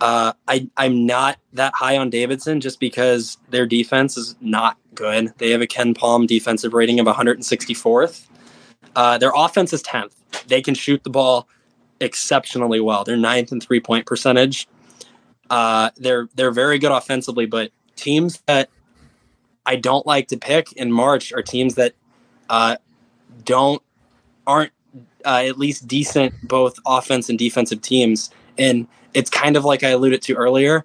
[0.00, 5.32] Uh, I I'm not that high on Davidson just because their defense is not good.
[5.38, 8.26] They have a KenPom defensive rating of 164th.
[8.94, 10.12] Uh, their offense is 10th.
[10.46, 11.48] They can shoot the ball
[12.00, 13.04] exceptionally well.
[13.04, 14.68] They're ninth in three point percentage.
[15.50, 18.68] Uh, they're they're very good offensively, but teams that
[19.64, 21.94] I don't like to pick in March are teams that
[22.48, 22.76] uh,
[23.44, 23.82] don't
[24.46, 24.72] aren't
[25.24, 28.30] uh, at least decent both offense and defensive teams.
[28.58, 30.84] And it's kind of like I alluded to earlier.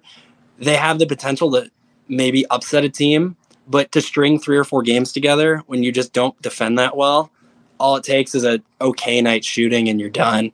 [0.58, 1.70] They have the potential to
[2.08, 3.36] maybe upset a team,
[3.68, 7.30] but to string three or four games together when you just don't defend that well,
[7.78, 10.52] all it takes is a okay night shooting and you're done.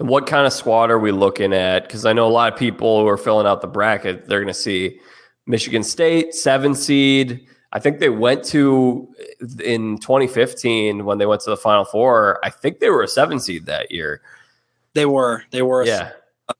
[0.00, 1.82] And what kind of squad are we looking at?
[1.82, 4.52] Because I know a lot of people who are filling out the bracket, they're going
[4.52, 4.98] to see
[5.46, 7.46] Michigan State, seven seed.
[7.72, 9.06] I think they went to
[9.62, 12.40] in 2015 when they went to the Final Four.
[12.42, 14.22] I think they were a seven seed that year.
[14.94, 15.44] They were.
[15.50, 15.84] They were.
[15.84, 16.12] Yeah.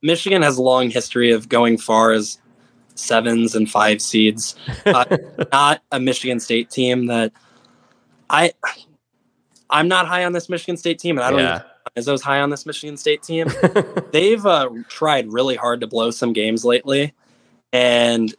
[0.02, 2.38] Michigan has a long history of going far as
[2.94, 4.54] sevens and five seeds.
[4.84, 5.16] Uh,
[5.50, 7.32] not a Michigan State team that
[8.28, 8.52] I.
[9.70, 11.40] I'm not high on this Michigan State team, and I don't.
[11.40, 11.62] Yeah.
[11.94, 13.48] Is those high on this Michigan State team?
[14.12, 17.14] They've uh, tried really hard to blow some games lately,
[17.72, 18.34] and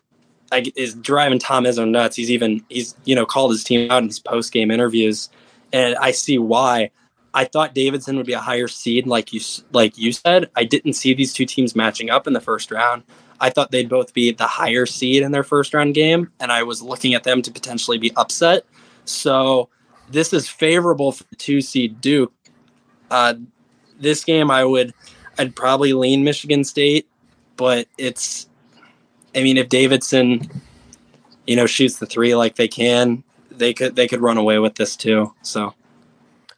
[0.52, 2.16] I, is driving Tom Izzo nuts.
[2.16, 5.30] He's even he's you know called his team out in his post game interviews,
[5.74, 6.92] and I see why.
[7.34, 9.40] I thought Davidson would be a higher seed, like you
[9.72, 10.50] like you said.
[10.56, 13.04] I didn't see these two teams matching up in the first round.
[13.40, 16.64] I thought they'd both be the higher seed in their first round game, and I
[16.64, 18.66] was looking at them to potentially be upset.
[19.06, 19.70] So
[20.10, 22.34] this is favorable for two seed Duke.
[23.12, 23.36] Uh,
[24.00, 24.94] this game, I would,
[25.38, 27.08] I'd probably lean Michigan State,
[27.58, 28.48] but it's,
[29.36, 30.50] I mean, if Davidson,
[31.46, 34.76] you know, shoots the three like they can, they could they could run away with
[34.76, 35.34] this too.
[35.44, 35.74] So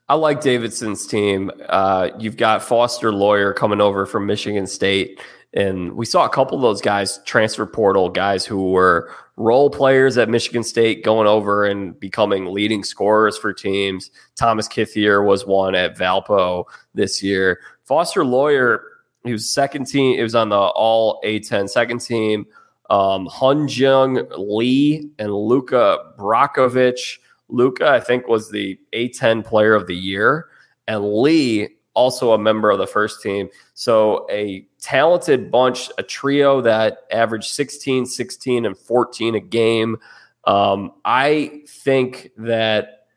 [0.07, 1.51] I like Davidson's team.
[1.67, 5.19] Uh, you've got Foster Loyer coming over from Michigan State.
[5.55, 10.17] And we saw a couple of those guys, transfer portal guys who were role players
[10.17, 14.09] at Michigan State going over and becoming leading scorers for teams.
[14.35, 17.59] Thomas Kithier was one at Valpo this year.
[17.83, 18.83] Foster Loyer,
[19.23, 20.19] he was second team.
[20.19, 22.45] It was on the all A10 second team.
[22.89, 27.19] Um, Hyunjung Lee and Luka Brajkovic
[27.53, 30.47] Luka, I think, was the A10 player of the year,
[30.87, 33.47] and Lee, also a member of the first team.
[33.75, 39.97] So a talented bunch, a trio that averaged 16, 16, and 14 a game.
[40.43, 43.07] Um, I think that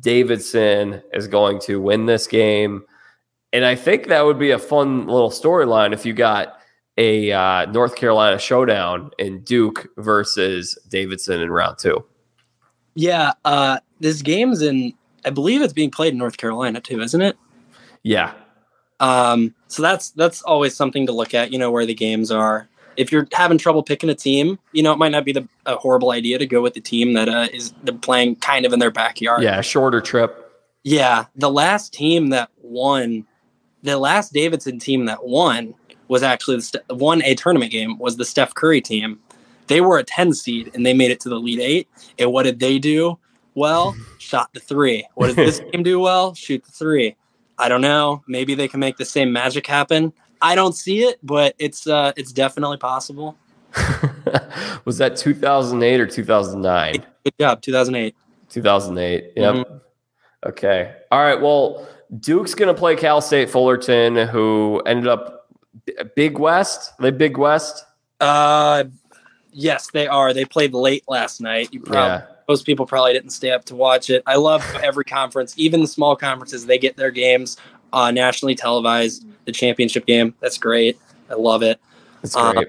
[0.00, 2.84] Davidson is going to win this game.
[3.54, 6.58] And I think that would be a fun little storyline if you got
[6.98, 12.04] a uh, North Carolina showdown in Duke versus Davidson in round two.
[12.94, 14.92] Yeah, uh, this game's in.
[15.24, 17.36] I believe it's being played in North Carolina too, isn't it?
[18.02, 18.34] Yeah.
[19.00, 21.52] Um, so that's that's always something to look at.
[21.52, 22.68] You know where the games are.
[22.96, 25.76] If you're having trouble picking a team, you know it might not be the, a
[25.76, 28.90] horrible idea to go with the team that uh, is playing kind of in their
[28.92, 29.42] backyard.
[29.42, 30.40] Yeah, shorter trip.
[30.84, 33.26] Yeah, the last team that won,
[33.82, 35.74] the last Davidson team that won
[36.08, 39.18] was actually the won a tournament game was the Steph Curry team.
[39.66, 41.88] They were a 10 seed and they made it to the Elite Eight.
[42.18, 43.18] And what did they do?
[43.54, 45.06] Well, shot the three.
[45.14, 46.34] What does this team do well?
[46.34, 47.16] Shoot the three.
[47.58, 48.22] I don't know.
[48.26, 50.12] Maybe they can make the same magic happen.
[50.40, 53.36] I don't see it, but it's uh, it's definitely possible.
[54.84, 57.06] was that 2008 or 2009?
[57.24, 58.14] Good job, 2008.
[58.50, 59.32] 2008.
[59.36, 59.54] Yep.
[59.54, 59.76] Mm-hmm.
[60.46, 60.94] Okay.
[61.10, 61.40] All right.
[61.40, 61.88] Well,
[62.20, 65.48] Duke's going to play Cal State Fullerton, who ended up
[66.14, 66.92] Big West.
[66.98, 67.84] They Big West.
[68.20, 68.84] Uh,
[69.50, 70.32] yes, they are.
[70.32, 71.72] They played late last night.
[71.72, 72.26] You probably.
[72.26, 72.33] Yeah.
[72.48, 74.22] Most people probably didn't stay up to watch it.
[74.26, 76.66] I love every conference, even the small conferences.
[76.66, 77.56] They get their games
[77.92, 79.26] uh, nationally televised.
[79.44, 80.98] The championship game, that's great.
[81.30, 81.80] I love it.
[82.22, 82.56] That's great.
[82.56, 82.64] Um,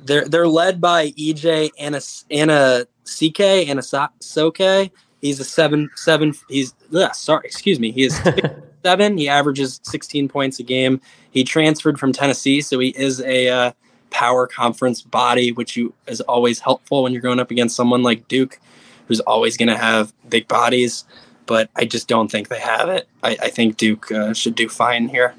[0.04, 4.90] they're they're led by EJ Anna Anna CK Anosike.
[5.20, 6.34] He's a seven seven.
[6.48, 7.92] He's ugh, sorry, excuse me.
[7.92, 8.20] He is
[8.84, 9.18] seven.
[9.18, 11.00] He averages sixteen points a game.
[11.30, 13.72] He transferred from Tennessee, so he is a uh,
[14.12, 18.28] power conference body, which you is always helpful when you're going up against someone like
[18.28, 18.60] Duke,
[19.08, 21.04] who's always going to have big bodies.
[21.46, 23.08] But I just don't think they have it.
[23.22, 25.34] I, I think Duke uh, should do fine here.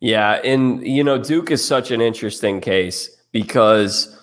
[0.00, 4.18] Yeah, and you know Duke is such an interesting case because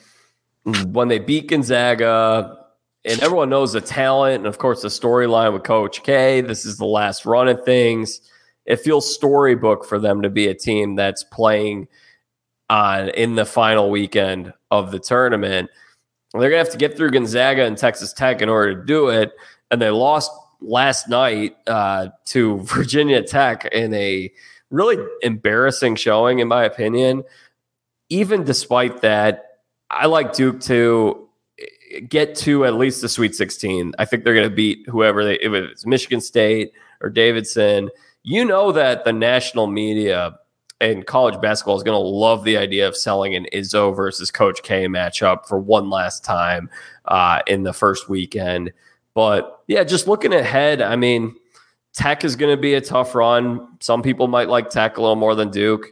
[0.86, 2.58] when they beat Gonzaga,
[3.04, 6.42] and everyone knows the talent, and of course the storyline with Coach K.
[6.42, 8.22] This is the last run of things.
[8.66, 11.88] It feels storybook for them to be a team that's playing
[13.16, 15.70] in the final weekend of the tournament.
[16.34, 19.34] They're gonna have to get through Gonzaga and Texas Tech in order to do it,
[19.70, 20.32] and they lost
[20.62, 24.32] last night uh, to Virginia Tech in a
[24.70, 27.24] really embarrassing showing, in my opinion.
[28.10, 31.28] Even despite that, I like Duke to
[32.08, 33.94] get to at least the Sweet 16.
[34.00, 37.90] I think they're going to beat whoever they, if it's Michigan State or Davidson.
[38.24, 40.38] You know that the national media
[40.82, 44.64] and college basketball is going to love the idea of selling an Izzo versus Coach
[44.64, 46.70] K matchup for one last time
[47.06, 48.74] uh, in the first weekend.
[49.14, 51.36] But yeah, just looking ahead, I mean,
[51.94, 53.68] Tech is going to be a tough run.
[53.80, 55.86] Some people might like Tech a little more than Duke.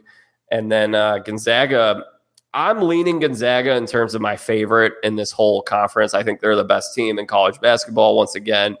[0.50, 2.04] And then uh, Gonzaga,
[2.52, 6.14] I'm leaning Gonzaga in terms of my favorite in this whole conference.
[6.14, 8.76] I think they're the best team in college basketball once again.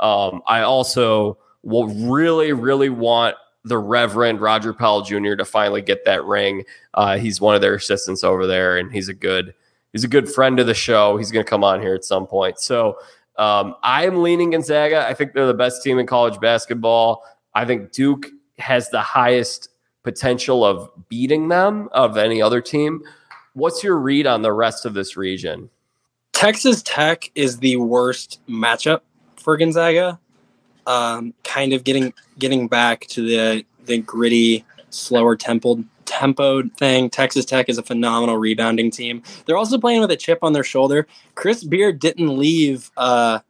[0.00, 5.34] Um, I also will really, really want the Reverend Roger Powell Jr.
[5.34, 6.64] to finally get that ring.
[6.94, 9.54] Uh, he's one of their assistants over there, and he's a good
[9.92, 11.16] he's a good friend of the show.
[11.16, 12.58] He's going to come on here at some point.
[12.58, 12.98] So
[13.36, 15.06] um, I'm leaning Gonzaga.
[15.06, 17.24] I think they're the best team in college basketball.
[17.54, 18.26] I think Duke
[18.58, 19.68] has the highest
[20.02, 23.02] potential of beating them of any other team.
[23.54, 25.70] What's your read on the rest of this region?
[26.32, 29.00] Texas Tech is the worst matchup
[29.36, 30.18] for Gonzaga.
[30.86, 37.08] Um, kind of getting getting back to the the gritty, slower tempo tempo thing.
[37.08, 39.22] Texas Tech is a phenomenal rebounding team.
[39.46, 41.06] They're also playing with a chip on their shoulder.
[41.34, 43.40] Chris Beard didn't leave uh,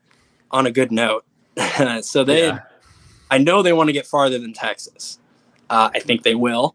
[0.51, 1.25] on a good note,
[2.03, 2.49] so they.
[2.49, 2.61] Yeah.
[3.31, 5.19] I know they want to get farther than Texas.
[5.71, 6.75] Uh, I think they will.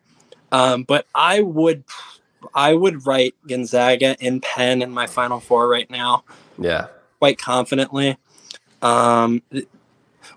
[0.51, 1.83] Um, but I would
[2.53, 6.23] I would write Gonzaga in pen in my final four right now.
[6.57, 6.87] Yeah.
[7.19, 8.17] Quite confidently.
[8.81, 9.41] Um,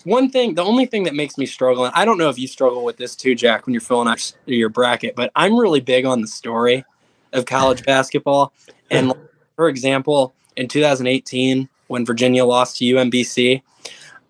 [0.05, 2.49] one thing, the only thing that makes me struggle, and I don't know if you
[2.49, 6.05] struggle with this too, Jack, when you're filling out your bracket, but I'm really big
[6.05, 6.85] on the story
[7.33, 8.53] of college basketball.
[8.91, 9.13] And
[9.57, 13.63] for example, in 2018, when Virginia lost to UMBC,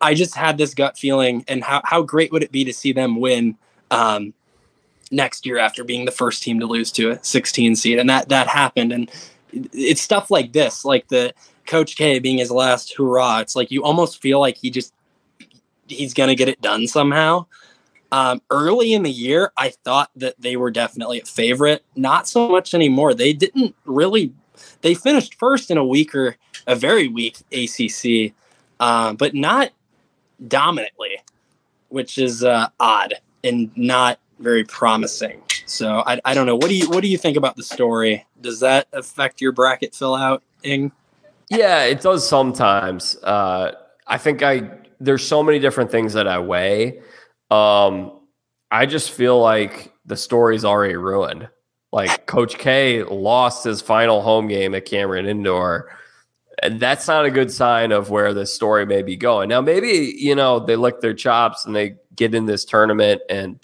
[0.01, 2.93] I just had this gut feeling, and how, how great would it be to see
[2.93, 3.57] them win
[3.91, 4.33] um,
[5.11, 8.29] next year after being the first team to lose to a 16 seed, and that
[8.31, 8.93] that happened.
[8.93, 9.11] And
[9.53, 11.35] it's stuff like this, like the
[11.67, 13.41] Coach K being his last hurrah.
[13.41, 14.95] It's like you almost feel like he just
[15.91, 17.47] he's gonna get it done somehow.
[18.13, 21.85] Um, early in the year, I thought that they were definitely a favorite.
[21.95, 23.15] Not so much anymore.
[23.15, 24.33] They didn't really.
[24.83, 26.37] They finished first in a weaker,
[26.67, 28.35] a very weak ACC,
[28.81, 29.71] uh, but not
[30.49, 31.23] dominantly,
[31.89, 33.15] which is uh, odd
[33.45, 35.43] and not very promising.
[35.67, 36.57] So I, I don't know.
[36.57, 38.27] What do you what do you think about the story?
[38.41, 40.91] Does that affect your bracket fill out, Ing?
[41.49, 43.17] Yeah, it does sometimes.
[43.23, 43.73] Uh,
[44.07, 47.01] I think I there's so many different things that I weigh.
[47.51, 48.21] Um,
[48.71, 51.49] I just feel like the story's already ruined.
[51.93, 55.91] Like Coach K lost his final home game at Cameron Indoor.
[56.63, 59.49] And that's not a good sign of where the story may be going.
[59.49, 63.59] Now, maybe, you know, they lick their chops and they get in this tournament and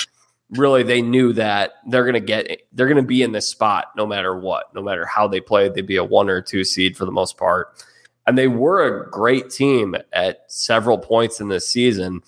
[0.50, 3.86] really they knew that they're going to get they're going to be in this spot
[3.96, 6.96] no matter what no matter how they play they'd be a one or two seed
[6.96, 7.84] for the most part
[8.26, 12.22] and they were a great team at several points in this season.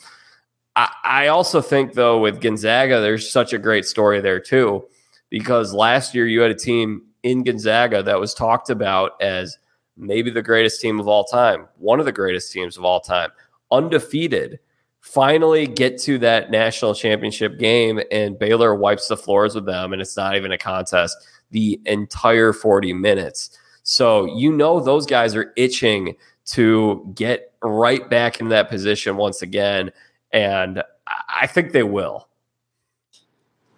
[0.77, 4.87] I, I also think, though, with Gonzaga, there's such a great story there, too,
[5.29, 9.59] because last year you had a team in Gonzaga that was talked about as
[9.97, 13.31] maybe the greatest team of all time, one of the greatest teams of all time,
[13.73, 14.61] undefeated.
[15.01, 20.01] Finally, get to that national championship game, and Baylor wipes the floors with them, and
[20.03, 21.17] it's not even a contest
[21.51, 23.59] the entire 40 minutes.
[23.91, 26.15] So, you know, those guys are itching
[26.49, 29.93] to get right back in that position once again.
[30.31, 32.29] And I think they will.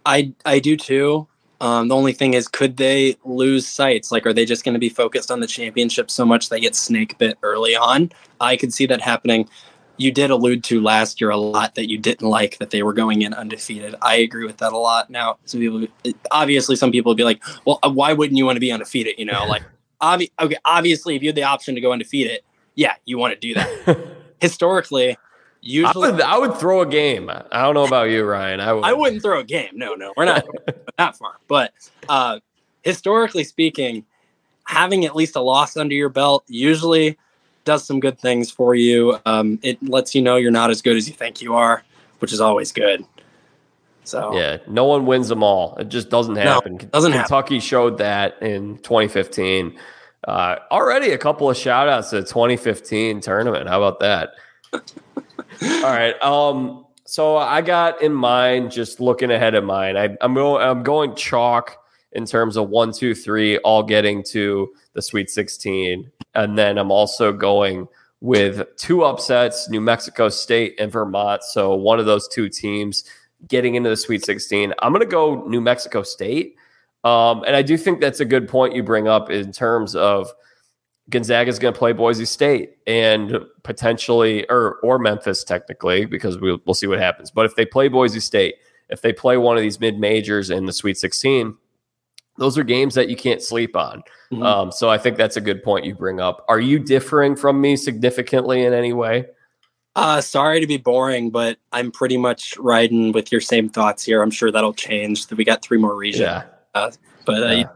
[0.05, 1.29] I I do too.
[1.61, 4.11] Um, the only thing is, could they lose sights?
[4.11, 6.75] Like, are they just going to be focused on the championship so much they get
[6.75, 8.11] snake bit early on?
[8.41, 9.49] I could see that happening.
[9.97, 12.95] You did allude to last year a lot that you didn't like that they were
[12.95, 13.95] going in undefeated.
[14.03, 15.09] I agree with that a lot.
[15.09, 15.87] Now, some people,
[16.33, 19.27] obviously, some people would be like, "Well, why wouldn't you want to be undefeated?" You
[19.27, 19.63] know, like,
[20.01, 22.41] obvi- okay, obviously, if you had the option to go undefeated,
[22.75, 24.07] yeah, you want to do that.
[24.41, 25.17] Historically,
[25.63, 27.29] Usually, I would, I would, throw a game.
[27.31, 28.61] I don't know about you, Ryan.
[28.61, 28.85] I, would.
[28.85, 29.69] I wouldn't throw a game.
[29.75, 30.47] No, no, we're not
[30.97, 31.35] that far.
[31.49, 31.75] But
[32.09, 32.41] uh,
[32.83, 34.07] historically speaking,
[34.65, 37.19] having at least a loss under your belt usually
[37.67, 39.19] does some good things for you.
[39.27, 41.85] Um, it lets you know you're not as good as you think you are,
[42.21, 43.05] which is always good.
[44.05, 45.77] So yeah, no one wins them all.
[45.77, 46.75] It just doesn't happen.
[46.75, 47.61] No, doesn't Kentucky happen.
[47.61, 49.79] showed that in 2015.
[50.27, 53.69] Uh, already a couple of shout outs to the 2015 tournament.
[53.69, 54.31] How about that?
[54.73, 56.21] All right.
[56.23, 59.97] Um, so I got in mind just looking ahead of mine.
[59.97, 60.63] I, am going.
[60.63, 61.77] I'm going chalk
[62.13, 66.91] in terms of one, two, three, all getting to the Sweet 16, and then I'm
[66.91, 67.89] also going
[68.21, 71.43] with two upsets: New Mexico State and Vermont.
[71.43, 73.05] So one of those two teams
[73.49, 74.75] getting into the Sweet 16.
[74.81, 76.57] I'm going to go New Mexico State,
[77.05, 80.31] um, and I do think that's a good point you bring up in terms of
[81.11, 86.59] Gonzaga is going to play Boise State and potentially, or or Memphis technically, because we'll
[86.65, 87.31] we'll see what happens.
[87.31, 88.57] But if they play Boise State,
[88.89, 91.57] if they play one of these mid majors in the Sweet 16,
[92.39, 94.03] those are games that you can't sleep on.
[94.33, 94.43] Mm-hmm.
[94.43, 96.45] Um, so I think that's a good point you bring up.
[96.49, 99.27] Are you differing from me significantly in any way?
[100.01, 104.23] Uh, sorry to be boring, but I'm pretty much riding with your same thoughts here.
[104.23, 105.31] I'm sure that'll change.
[105.31, 106.45] We got three more regions, yeah.
[106.75, 106.91] uh,
[107.27, 107.65] but uh, yeah.
[107.65, 107.71] a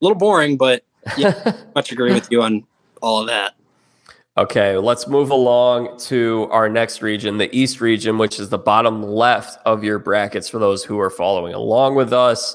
[0.00, 0.84] little boring, but
[1.18, 2.64] yeah, much agree with you on
[3.00, 3.54] all of that.
[4.38, 9.02] Okay, let's move along to our next region, the East region, which is the bottom
[9.02, 12.54] left of your brackets for those who are following along with us.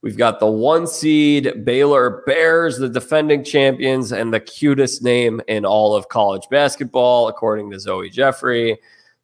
[0.00, 5.64] We've got the one seed Baylor Bears, the defending champions, and the cutest name in
[5.64, 8.78] all of college basketball, according to Zoe Jeffrey.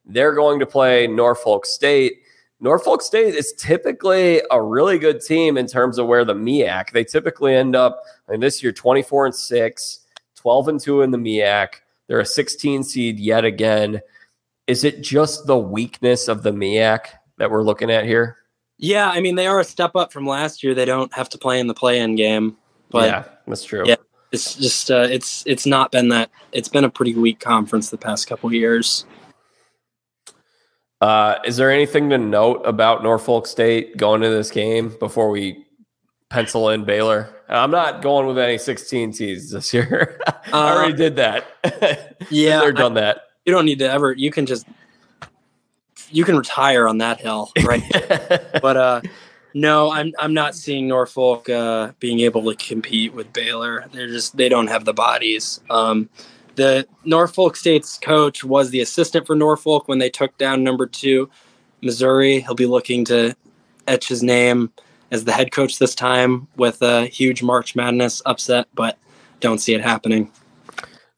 [0.05, 2.23] They're going to play Norfolk State.
[2.59, 6.91] Norfolk State is typically a really good team in terms of where the MEAC.
[6.91, 10.01] They typically end up, I mean, this year 24 and 6,
[10.35, 11.69] 12 and 2 in the MEAC.
[12.09, 14.01] They're a 16 seed yet again.
[14.67, 17.07] Is it just the weakness of the MEAC
[17.39, 18.39] that we're looking at here?
[18.79, 20.75] Yeah, I mean they are a step up from last year.
[20.75, 22.57] They don't have to play in the play-in game.
[22.91, 23.85] But yeah, that's true.
[23.87, 23.97] Yeah,
[24.33, 26.31] it's just uh, it's it's not been that.
[26.53, 29.07] It's been a pretty weak conference the past couple years.
[31.01, 35.67] Uh, is there anything to note about Norfolk State going to this game before we
[36.31, 37.29] pencil in Baylor?
[37.49, 40.19] I'm not going with any 16 tees this year.
[40.53, 42.17] I already uh, did that.
[42.31, 43.23] yeah, done I, that.
[43.45, 44.13] You don't need to ever.
[44.13, 44.67] You can just
[46.15, 47.83] you can retire on that hill, right?
[48.63, 49.01] but uh,
[49.53, 53.85] no, I'm I'm not seeing Norfolk uh, being able to compete with Baylor.
[53.93, 55.61] They're just they don't have the bodies.
[55.71, 56.09] Um,
[56.55, 61.29] the Norfolk State's coach was the assistant for Norfolk when they took down number two,
[61.83, 62.41] Missouri.
[62.41, 63.35] He'll be looking to
[63.89, 64.73] etch his name
[65.11, 68.99] as the head coach this time with a huge March Madness upset, but
[69.41, 70.31] don't see it happening.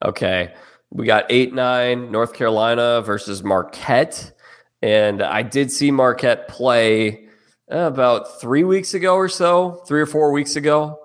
[0.03, 0.55] Okay.
[0.90, 4.32] We got 8 9 North Carolina versus Marquette.
[4.87, 7.26] And I did see Marquette play
[7.70, 11.01] uh, about three weeks ago or so, three or four weeks ago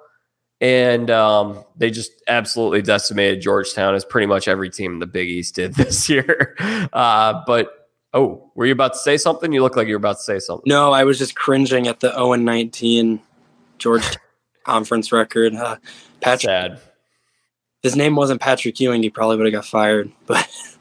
[0.62, 5.28] and um, they just absolutely decimated Georgetown, as pretty much every team in the Big
[5.28, 6.56] East did this year.
[6.94, 9.52] Uh, but oh, were you about to say something?
[9.52, 10.64] You look like you were about to say something.
[10.68, 13.20] No, I was just cringing at the 0 and 19
[13.80, 14.22] Georgetown
[14.64, 15.56] conference record.
[15.56, 15.78] Uh,
[16.22, 16.80] Patrick, Sad.
[17.82, 19.02] His name wasn't Patrick Ewing.
[19.02, 20.12] He probably would have got fired.
[20.28, 20.48] But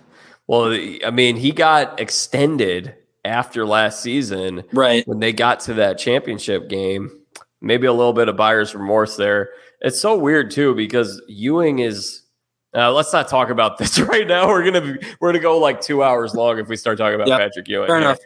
[0.51, 0.77] well,
[1.07, 5.07] I mean, he got extended after last season, right?
[5.07, 7.09] When they got to that championship game,
[7.61, 9.51] maybe a little bit of buyer's remorse there.
[9.81, 12.23] It's so weird too because Ewing is.
[12.75, 14.49] Uh, let's not talk about this right now.
[14.49, 17.29] We're gonna be, we're gonna go like two hours long if we start talking about
[17.29, 17.39] yep.
[17.39, 17.87] Patrick Ewing.
[17.87, 18.19] Fair enough.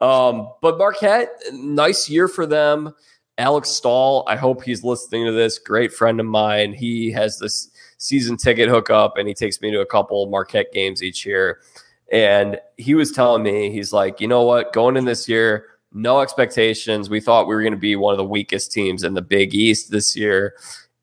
[0.00, 2.94] Um, but Marquette, nice year for them.
[3.36, 5.58] Alex Stahl, I hope he's listening to this.
[5.58, 6.72] Great friend of mine.
[6.72, 7.68] He has this
[7.98, 11.60] season ticket hookup and he takes me to a couple Marquette games each year.
[12.10, 16.20] And he was telling me, he's like, you know what, going in this year, no
[16.20, 17.10] expectations.
[17.10, 19.54] We thought we were going to be one of the weakest teams in the Big
[19.54, 20.56] East this year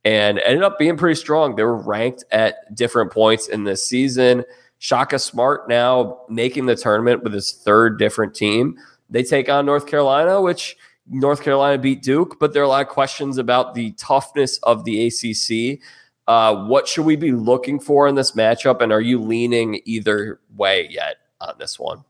[0.04, 1.56] and ended up being pretty strong.
[1.56, 4.43] They were ranked at different points in this season.
[4.78, 8.78] Shaka Smart now making the tournament with his third different team.
[9.10, 10.78] They take on North Carolina, which
[11.08, 14.86] North Carolina beat Duke, but there are a lot of questions about the toughness of
[14.86, 15.82] the ACC.
[16.28, 18.82] Uh, what should we be looking for in this matchup?
[18.82, 22.03] And are you leaning either way yet on this one?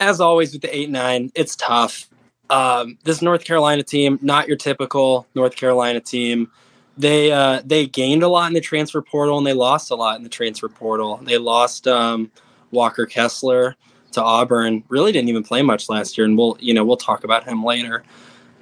[0.00, 2.08] As always with the 8 9, it's tough.
[2.48, 6.50] Um, this North Carolina team, not your typical North Carolina team.
[6.98, 10.16] They uh, they gained a lot in the transfer portal and they lost a lot
[10.16, 11.18] in the transfer portal.
[11.18, 12.30] They lost um,
[12.70, 13.76] Walker Kessler
[14.12, 14.82] to Auburn.
[14.88, 17.62] Really didn't even play much last year, and we'll you know we'll talk about him
[17.62, 18.02] later.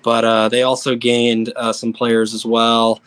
[0.02, 3.00] But uh, they also gained uh, some players as well.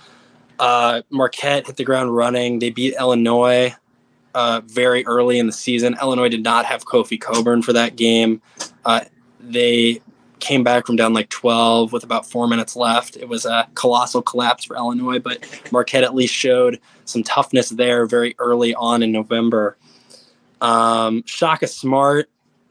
[0.59, 2.59] Uh, Marquette hit the ground running.
[2.59, 3.75] They beat Illinois
[4.33, 5.95] uh, very early in the season.
[6.01, 8.41] Illinois did not have Kofi Cockburn for that game.
[8.85, 9.01] Uh,
[9.39, 10.01] they
[10.39, 13.17] came back from down like 12 with about four minutes left.
[13.17, 18.05] It was a colossal collapse for Illinois, but Marquette at least showed some toughness there
[18.05, 19.77] very early on in November.
[20.61, 22.29] Um, Shaka Smart,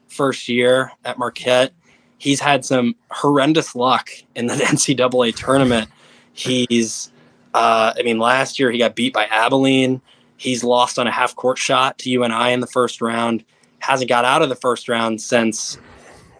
[0.09, 1.72] first year at Marquette,
[2.18, 5.89] he's had some horrendous luck in the NCAA tournament.
[6.32, 7.11] He's,
[7.57, 10.03] uh, I mean, last year he got beat by Abilene.
[10.37, 13.43] He's lost on a half court shot to UNI in the first round.
[13.79, 15.79] Hasn't got out of the first round since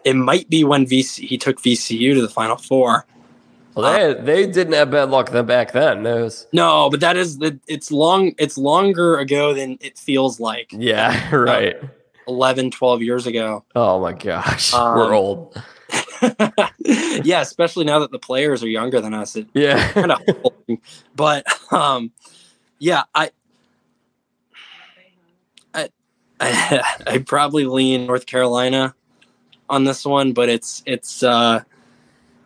[0.05, 3.07] it might be when VC, he took VCU to the Final Four.
[3.75, 6.03] Well, they, uh, they didn't have bad luck then back then.
[6.03, 6.47] Was...
[6.53, 10.71] No, but that is the it's long it's longer ago than it feels like.
[10.71, 11.77] Yeah, right.
[12.29, 13.65] 11, 12 years ago.
[13.75, 15.63] Oh my gosh, um, we're old.
[17.25, 19.37] yeah, especially now that the players are younger than us.
[19.37, 20.21] It, yeah, kind of.
[21.15, 22.13] But um,
[22.79, 23.31] yeah, I,
[25.75, 25.89] I,
[26.41, 28.95] I, I probably lean North Carolina
[29.69, 31.63] on this one, but it's it's uh,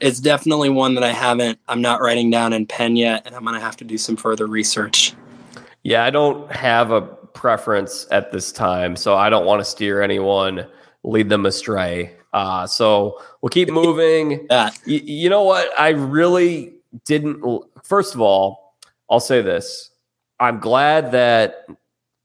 [0.00, 1.58] it's definitely one that I haven't.
[1.68, 4.46] I'm not writing down in pen yet, and I'm gonna have to do some further
[4.46, 5.14] research.
[5.82, 10.02] Yeah, I don't have a preference at this time, so I don't want to steer
[10.02, 10.66] anyone,
[11.04, 12.14] lead them astray.
[12.32, 14.46] Uh, so we'll keep moving.
[14.86, 15.68] y- you know what?
[15.78, 16.74] I really
[17.04, 17.42] didn't.
[17.84, 18.76] First of all,
[19.10, 19.90] I'll say this:
[20.38, 21.66] I'm glad that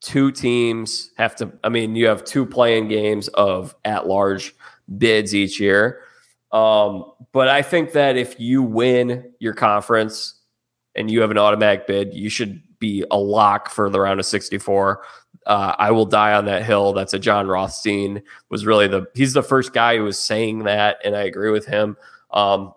[0.02, 1.52] two teams have to.
[1.64, 4.54] I mean, you have two playing games of at large
[4.98, 6.02] bids each year.
[6.52, 10.40] Um, but I think that if you win your conference
[10.94, 14.26] and you have an automatic bid, you should be a lock for the round of
[14.26, 15.04] 64.
[15.46, 16.94] Uh, I will die on that hill.
[16.94, 20.98] That's a Jon Rothstein was really the he's the first guy who was saying that,
[21.04, 21.98] and I agree with him.
[22.32, 22.74] Um,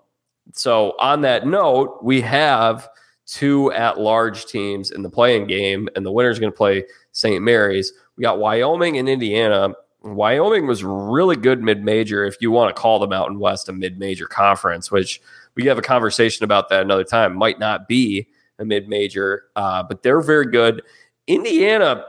[0.52, 2.88] so on that note, we have
[3.26, 7.42] two at-large teams in the playing game, and the winner is going to play St.
[7.42, 7.92] Mary's.
[8.16, 9.74] We got Wyoming and Indiana.
[10.02, 13.72] Wyoming was really good mid major if you want to call the Mountain West a
[13.72, 15.20] mid major conference, which
[15.54, 17.36] we have a conversation about that another time.
[17.36, 20.82] Might not be a mid major, uh, but they're very good.
[21.26, 22.04] Indiana,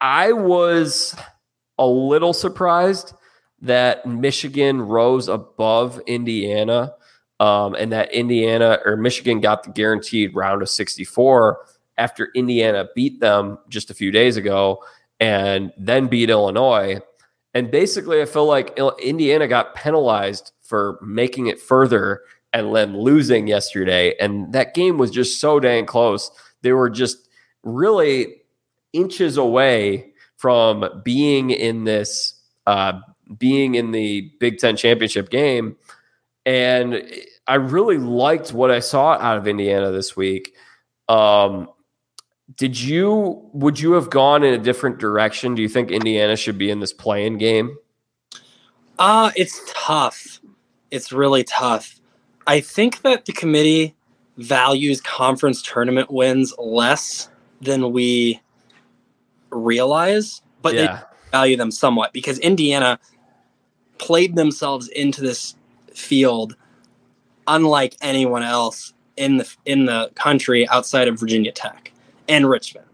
[0.00, 1.14] I was
[1.78, 3.14] a little surprised
[3.62, 6.94] that Michigan rose above Indiana
[7.40, 11.64] um, and that Indiana or Michigan got the guaranteed round of 64
[11.98, 14.82] after Indiana beat them just a few days ago
[15.20, 17.00] and then beat Illinois.
[17.52, 22.22] And basically, I feel like Indiana got penalized for making it further
[22.52, 24.14] and then losing yesterday.
[24.20, 26.30] And that game was just so dang close.
[26.62, 27.28] They were just
[27.62, 28.39] really
[28.92, 32.34] inches away from being in this,
[32.66, 33.00] uh,
[33.38, 35.76] being in the Big Ten championship game.
[36.46, 37.02] And
[37.46, 40.54] I really liked what I saw out of Indiana this week.
[41.08, 41.68] Um,
[42.56, 45.54] did you would you have gone in a different direction?
[45.54, 47.76] Do you think Indiana should be in this playing game?
[48.98, 50.40] Uh it's tough.
[50.90, 52.00] It's really tough.
[52.46, 53.94] I think that the committee
[54.36, 57.28] values conference tournament wins less
[57.60, 58.40] than we
[59.50, 60.80] realize, but yeah.
[60.80, 62.98] they value them somewhat because Indiana
[63.98, 65.54] played themselves into this
[65.94, 66.56] field
[67.46, 71.92] unlike anyone else in the in the country outside of Virginia Tech
[72.28, 72.86] and Richmond.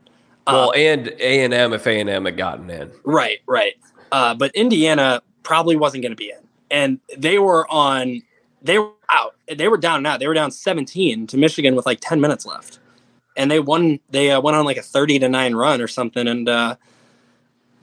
[0.46, 2.90] Well, uh, and A and M if A and M had gotten in.
[3.04, 3.74] Right, right.
[4.12, 6.38] Uh, but Indiana probably wasn't going to be in,
[6.70, 8.22] and they were on.
[8.62, 9.36] They were out.
[9.54, 10.18] They were down and out.
[10.18, 12.80] They were down 17 to Michigan with like 10 minutes left,
[13.36, 14.00] and they won.
[14.10, 16.76] They uh, went on like a 30 to nine run or something, and uh,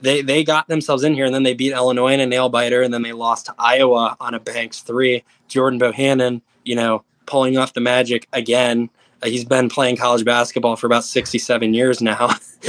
[0.00, 2.82] they they got themselves in here, and then they beat Illinois in a nail biter,
[2.82, 5.24] and then they lost to Iowa on a Banks three.
[5.48, 8.90] Jordan Bohannon, you know, pulling off the magic again.
[9.22, 12.30] Uh, he's been playing college basketball for about 67 years now.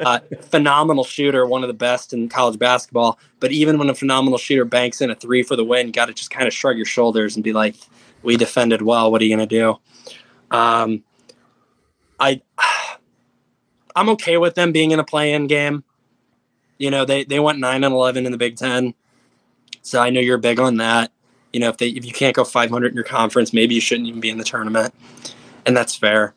[0.00, 3.18] uh, phenomenal shooter, one of the best in college basketball.
[3.40, 6.14] But even when a phenomenal shooter banks in a three for the win, got to
[6.14, 7.76] just kind of shrug your shoulders and be like,
[8.22, 9.10] "We defended well.
[9.10, 11.04] What are you going to do?" Um,
[12.18, 12.42] I,
[13.96, 15.84] I'm okay with them being in a play-in game.
[16.78, 18.94] You know, they they went nine and 11 in the Big Ten,
[19.80, 21.10] so I know you're big on that.
[21.52, 24.08] You know, if they if you can't go 500 in your conference, maybe you shouldn't
[24.08, 24.92] even be in the tournament,
[25.64, 26.34] and that's fair.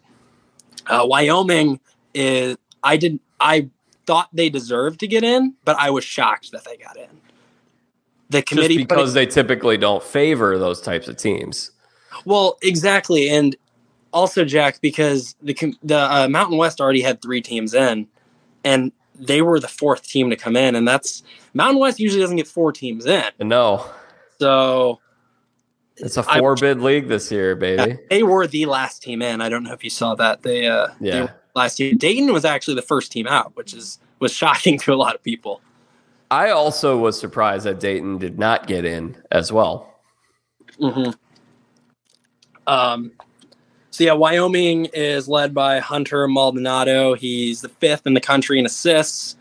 [0.87, 1.81] Uh, Wyoming
[2.13, 3.69] is I didn't I
[4.05, 7.09] thought they deserved to get in, but I was shocked that they got in.
[8.29, 11.71] The committee Just because they typically don't favor those types of teams.
[12.25, 13.55] Well, exactly, and
[14.11, 18.07] also Jack because the the uh, Mountain West already had three teams in,
[18.63, 22.37] and they were the fourth team to come in, and that's Mountain West usually doesn't
[22.37, 23.29] get four teams in.
[23.39, 23.85] No,
[24.39, 24.99] so
[25.97, 27.91] it's a four I, bid league this year, baby.
[27.91, 29.41] Yeah, they were the last team in.
[29.41, 30.43] I don't know if you saw that.
[30.43, 31.25] They uh, yeah.
[31.25, 34.93] They last year, Dayton was actually the first team out, which is was shocking to
[34.93, 35.61] a lot of people.
[36.31, 39.99] I also was surprised that Dayton did not get in as well.
[40.79, 41.11] Mm-hmm.
[42.67, 43.11] Um,
[43.99, 47.15] so yeah, Wyoming is led by Hunter Maldonado.
[47.15, 49.35] He's the fifth in the country in assists.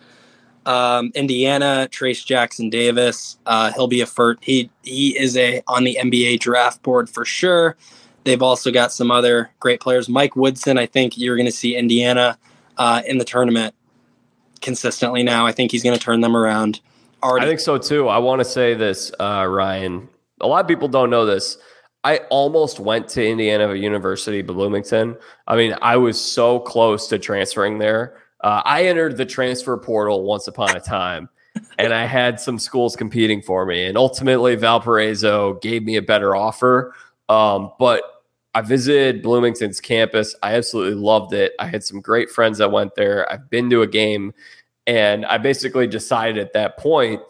[0.67, 3.39] Um, Indiana, Trayce Jackson Davis.
[3.47, 4.41] Uh, he'll be a first.
[4.43, 7.77] He he is a on the NBA draft board for sure.
[8.25, 10.09] They've also got some other great players.
[10.09, 10.77] Mike Woodson.
[10.77, 12.37] I think you're going to see Indiana
[12.79, 13.77] uh, in the tournament
[14.61, 15.47] consistently now.
[15.47, 16.81] I think he's going to turn them around.
[17.23, 17.47] Already.
[17.47, 18.09] I think so too.
[18.09, 20.09] I want to say this, uh, Ryan.
[20.41, 21.59] A lot of people don't know this.
[22.05, 25.17] I almost went to Indiana University, Bloomington.
[25.47, 28.19] I mean, I was so close to transferring there.
[28.41, 31.29] Uh, I entered the transfer portal once upon a time,
[31.79, 33.85] and I had some schools competing for me.
[33.87, 36.95] And ultimately, Valparaiso gave me a better offer.
[37.29, 38.03] Um, but
[38.55, 40.35] I visited Bloomington's campus.
[40.43, 41.53] I absolutely loved it.
[41.59, 43.31] I had some great friends that went there.
[43.31, 44.33] I've been to a game,
[44.87, 47.21] and I basically decided at that point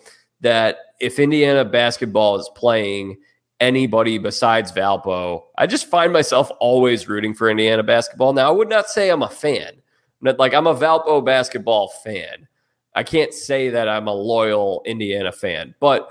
[0.41, 3.17] that if Indiana basketball is playing,
[3.61, 5.43] anybody besides Valpo.
[5.57, 8.33] I just find myself always rooting for Indiana basketball.
[8.33, 9.73] Now, I would not say I'm a fan.
[10.21, 12.49] Like I'm a Valpo basketball fan.
[12.95, 16.11] I can't say that I'm a loyal Indiana fan, but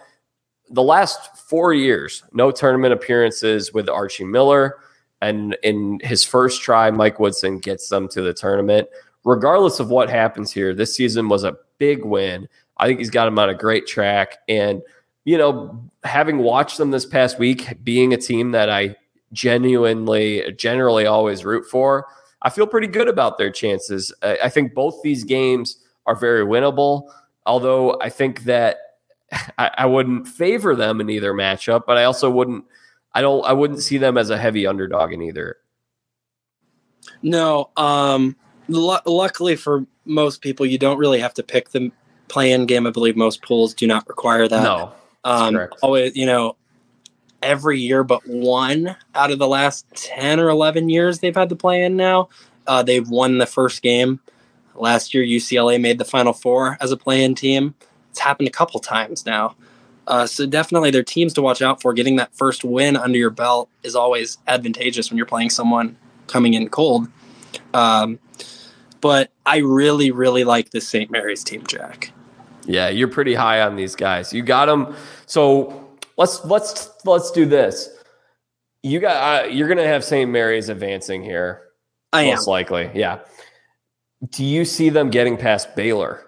[0.70, 4.80] the last four years, no tournament appearances with Archie Miller.
[5.22, 8.88] And in his first try, Mike Woodson gets them to the tournament.
[9.24, 12.48] Regardless of what happens here, this season was a big win.
[12.78, 14.38] I think he's got him on a great track.
[14.48, 14.82] And
[15.28, 18.96] you know, having watched them this past week, being a team that I
[19.34, 22.08] genuinely, generally always root for,
[22.44, 24.14] I feel pretty good about their chances.
[24.22, 27.10] I think both these games are very winnable,
[27.46, 28.78] although I think that
[29.58, 32.64] I, I wouldn't favor them in either matchup, but I also wouldn't.
[33.14, 33.44] I don't.
[33.46, 35.58] I wouldn't see them as a heavy underdog in either.
[37.22, 37.70] No.
[37.76, 38.38] Um.
[38.74, 41.92] L- luckily for most people, you don't really have to pick the
[42.30, 42.88] play-in game.
[42.88, 44.64] I believe most pools do not require that.
[44.64, 44.94] No.
[45.28, 46.56] Um, always, you know,
[47.44, 51.56] every year but one out of the last 10 or 11 years they've had the
[51.56, 52.30] play in now.
[52.66, 54.20] Uh, they've won the first game.
[54.76, 57.76] Last year, UCLA made the Final Four as a play in team.
[58.12, 59.56] It's happened a couple times now.
[60.06, 61.94] Uh, so definitely they're teams to watch out for.
[61.94, 65.98] Getting that first win under your belt is always advantageous when you're playing someone
[66.28, 67.08] coming in cold.
[67.74, 68.20] Um,
[69.02, 71.10] but I really, really like the St.
[71.10, 72.12] Mary's team, Jack.
[72.66, 74.34] Yeah, you're pretty high on these guys.
[74.34, 74.96] You got them.
[75.28, 77.90] So let's let's let's do this.
[78.82, 80.30] You got uh, you're gonna have St.
[80.30, 81.64] Mary's advancing here.
[82.12, 82.52] I most am.
[82.52, 82.90] likely.
[82.96, 83.20] Yeah.
[84.30, 86.24] Do you see them getting past Baylor?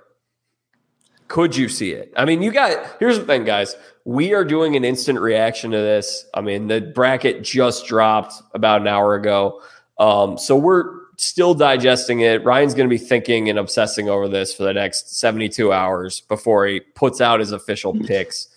[1.29, 2.13] Could you see it?
[2.17, 3.75] I mean, you got here's the thing, guys.
[4.05, 6.25] We are doing an instant reaction to this.
[6.33, 9.61] I mean, the bracket just dropped about an hour ago.
[9.97, 12.43] Um, so we're still digesting it.
[12.43, 16.65] Ryan's going to be thinking and obsessing over this for the next 72 hours before
[16.65, 18.48] he puts out his official picks.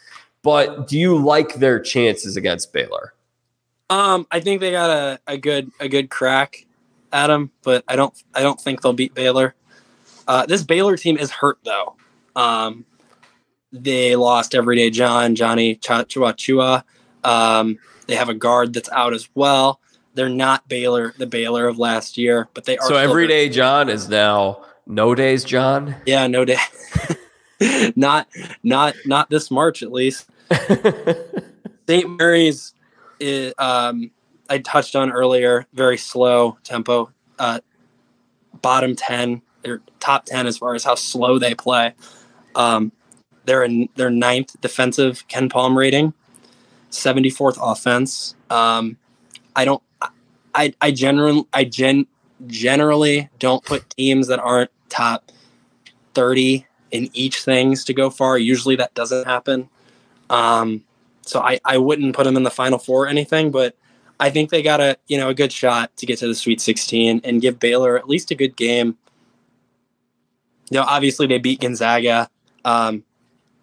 [0.42, 3.14] But do you like their chances against Baylor?
[3.88, 6.66] Um, I think they got a, a good a good crack
[7.12, 9.54] at them, but I don't I don't think they'll beat Baylor.
[10.26, 11.94] Uh, this Baylor team is hurt though.
[12.34, 12.86] Um,
[13.72, 16.84] they lost Everyday John, Johnny Chua Chua.
[17.28, 19.80] Um, they have a guard that's out as well.
[20.14, 22.86] They're not Baylor, the Baylor of last year, but they are.
[22.86, 25.96] So everyday John is now no days John.
[26.06, 26.58] Yeah, no day.
[27.96, 28.28] not
[28.62, 30.28] not not this March at least.
[31.88, 32.08] St.
[32.18, 32.74] Mary's,
[33.20, 34.10] is, um,
[34.48, 37.10] I touched on earlier, very slow tempo.
[37.38, 37.60] Uh,
[38.60, 41.94] bottom ten, or top ten as far as how slow they play.
[42.54, 42.92] Um,
[43.44, 46.14] they're in their ninth defensive KenPom rating,
[46.90, 48.34] seventy fourth offense.
[48.50, 48.96] Um,
[49.56, 49.82] I don't.
[50.54, 52.06] I I generally I gen
[52.46, 55.30] generally don't put teams that aren't top
[56.14, 58.38] thirty in each things to go far.
[58.38, 59.68] Usually that doesn't happen.
[60.30, 60.84] Um,
[61.22, 63.76] so I I wouldn't put them in the final four or anything, but
[64.20, 66.60] I think they got a you know a good shot to get to the Sweet
[66.60, 68.96] 16 and give Baylor at least a good game.
[70.70, 72.30] You know, obviously they beat Gonzaga.
[72.64, 73.02] Um,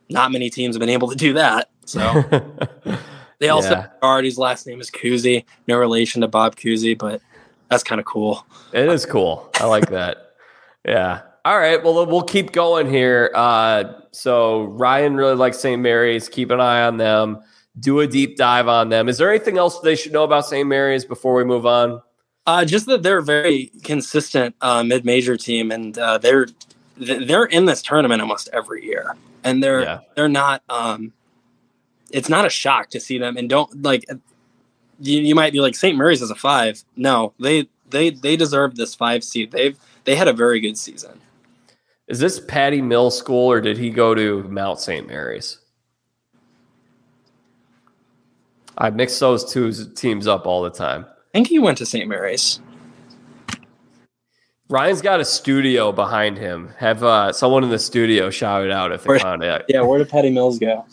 [0.10, 1.70] not many teams have been able to do that.
[1.86, 2.00] So
[3.40, 3.82] they also Yeah.
[3.84, 7.22] have guard whose last name is Kuhse, no relation to Bob Cousy, but
[7.70, 8.46] that's kind of cool.
[8.74, 9.50] It is cool.
[9.56, 10.34] I like that.
[10.86, 11.22] Yeah.
[11.46, 11.82] All right.
[11.84, 13.32] Well, we'll keep going here.
[13.34, 15.82] Uh, so Ryan really likes St.
[15.82, 16.28] Mary's.
[16.30, 17.40] Keep an eye on them.
[17.80, 19.08] Do a deep dive on them.
[19.08, 20.68] Is there anything else they should know about St.
[20.68, 22.02] Mary's before we move on?
[22.46, 26.48] Uh, just that they're a very consistent uh, mid-major team, and uh, they're
[26.98, 30.00] they're in this tournament almost every year, and they're Yeah.
[30.16, 30.64] they're not.
[30.68, 31.14] Um,
[32.12, 34.04] it's not a shock to see them, and don't like.
[35.00, 35.96] You, you might be like St.
[35.98, 36.84] Mary's is a five.
[36.98, 39.52] No, they they they deserve this five seed.
[39.52, 41.22] They've they had a very good season.
[42.10, 45.08] Is this Patty Mill School or did he go to Mount St.
[45.08, 45.60] Mary's?
[48.78, 51.06] I mix those two teams up all the time.
[51.08, 52.08] I think he went to St.
[52.08, 52.60] Mary's.
[54.70, 56.74] Ryan's got a studio behind him.
[56.78, 59.66] Have uh, someone in the studio shout it out if they Where- found it.
[59.68, 60.86] Yeah, where did Patty Mills go?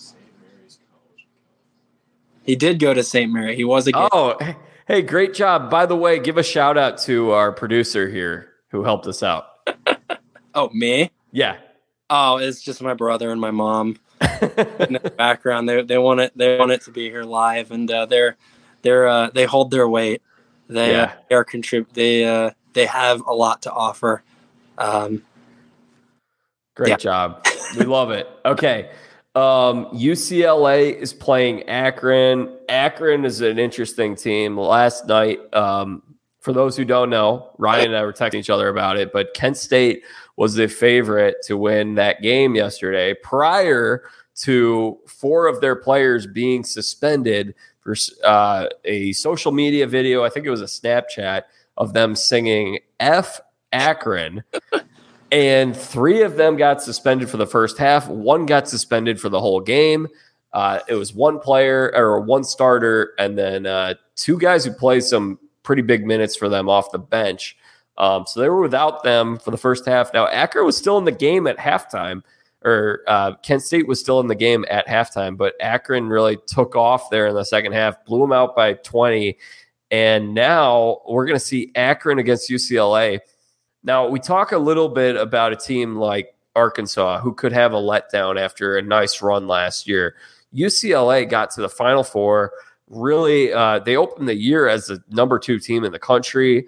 [2.45, 3.33] He did go to St.
[3.33, 3.57] Mary.
[3.57, 4.09] He was a kid.
[4.13, 4.39] Oh,
[4.87, 5.71] hey, great job.
[5.71, 9.47] By the way, give a shout out to our producer here who helped us out.
[10.57, 11.13] Oh me.
[11.31, 11.59] Yeah.
[12.11, 13.99] Oh, it's just my brother and my mom.
[14.41, 15.69] in the background.
[15.69, 18.37] They they want it they want it to be here live, and uh, they're
[18.83, 20.23] they're uh, they hold their weight.
[20.69, 24.23] They, uh, they are contrib- They uh, they have a lot to offer.
[24.79, 25.23] Um,
[26.75, 26.97] Great Yeah.
[26.97, 27.47] job.
[27.79, 28.29] We love it.
[28.45, 28.91] Okay.
[29.35, 32.49] Um, UCLA is playing Akron.
[32.69, 34.57] Akron is an interesting team.
[34.57, 36.03] Last night, um,
[36.41, 39.35] for those who don't know, Ryan and I were texting each other about it, but
[39.35, 40.05] Kent State
[40.37, 44.05] was the favorite to win that game yesterday prior
[44.37, 50.25] to four of their players being suspended for uh, a social media video.
[50.25, 51.43] I think it was a Snapchat
[51.77, 53.41] of them singing F
[53.73, 54.43] Akron
[55.33, 58.09] and three of them got suspended for the first half.
[58.09, 60.09] One got suspended for the whole game.
[60.53, 65.05] Uh, it was one player or one starter, and then uh, two guys who played
[65.05, 67.57] some pretty big minutes for them off the bench.
[67.99, 70.13] Um, so they were without them for the first half.
[70.13, 72.23] Now Akron was still in the game at halftime,
[72.65, 76.77] or uh, Kent State was still in the game at halftime, but Akron really took
[76.77, 79.39] off there in the second half, blew them out by twenty,
[79.91, 83.21] and now we're going to see Akron against UCLA.
[83.85, 87.77] Now, we talk a little bit about a team like Arkansas who could have a
[87.77, 90.17] letdown after a nice run last year.
[90.53, 92.53] UCLA got to the Final Four.
[92.89, 96.67] Really, uh, they opened the year as the number two team in the country.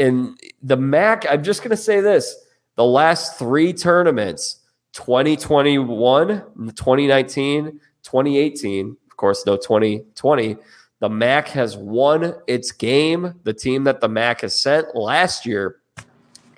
[0.00, 2.34] And the MAC, I'm just going to say this
[2.76, 4.60] the last three tournaments
[4.94, 6.28] 2021,
[6.74, 7.64] 2019,
[8.02, 10.56] 2018, of course, no 2020.
[11.00, 13.34] The MAC has won its game.
[13.44, 15.80] The team that the MAC has sent last year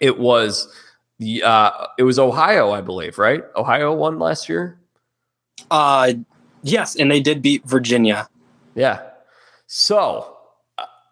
[0.03, 0.69] it was
[1.19, 3.43] the uh, it was Ohio, I believe, right?
[3.55, 4.81] Ohio won last year.
[5.71, 6.15] uh,
[6.63, 8.29] yes, and they did beat Virginia.
[8.75, 9.01] Yeah.
[9.69, 10.32] So,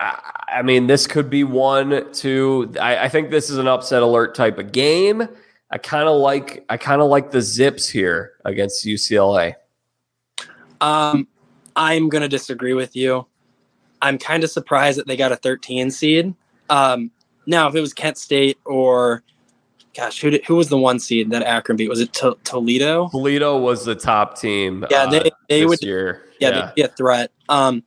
[0.00, 2.72] I, mean, this could be one, two.
[2.80, 5.28] I, I think this is an upset alert type of game.
[5.70, 9.54] I kind of like I kind of like the Zips here against UCLA.
[10.80, 11.28] Um,
[11.76, 13.26] I'm going to disagree with you.
[14.02, 16.34] I'm kind of surprised that they got a 13 seed.
[16.70, 17.10] Um,
[17.46, 19.22] now, if it was Kent State or,
[19.94, 21.90] gosh, who did, who was the one seed that Akron beat?
[21.90, 23.08] Was it to- Toledo?
[23.10, 24.86] Toledo was the top team.
[24.90, 26.24] Yeah, uh, they they this would year.
[26.40, 27.30] yeah, they'd be a threat.
[27.50, 27.82] Um,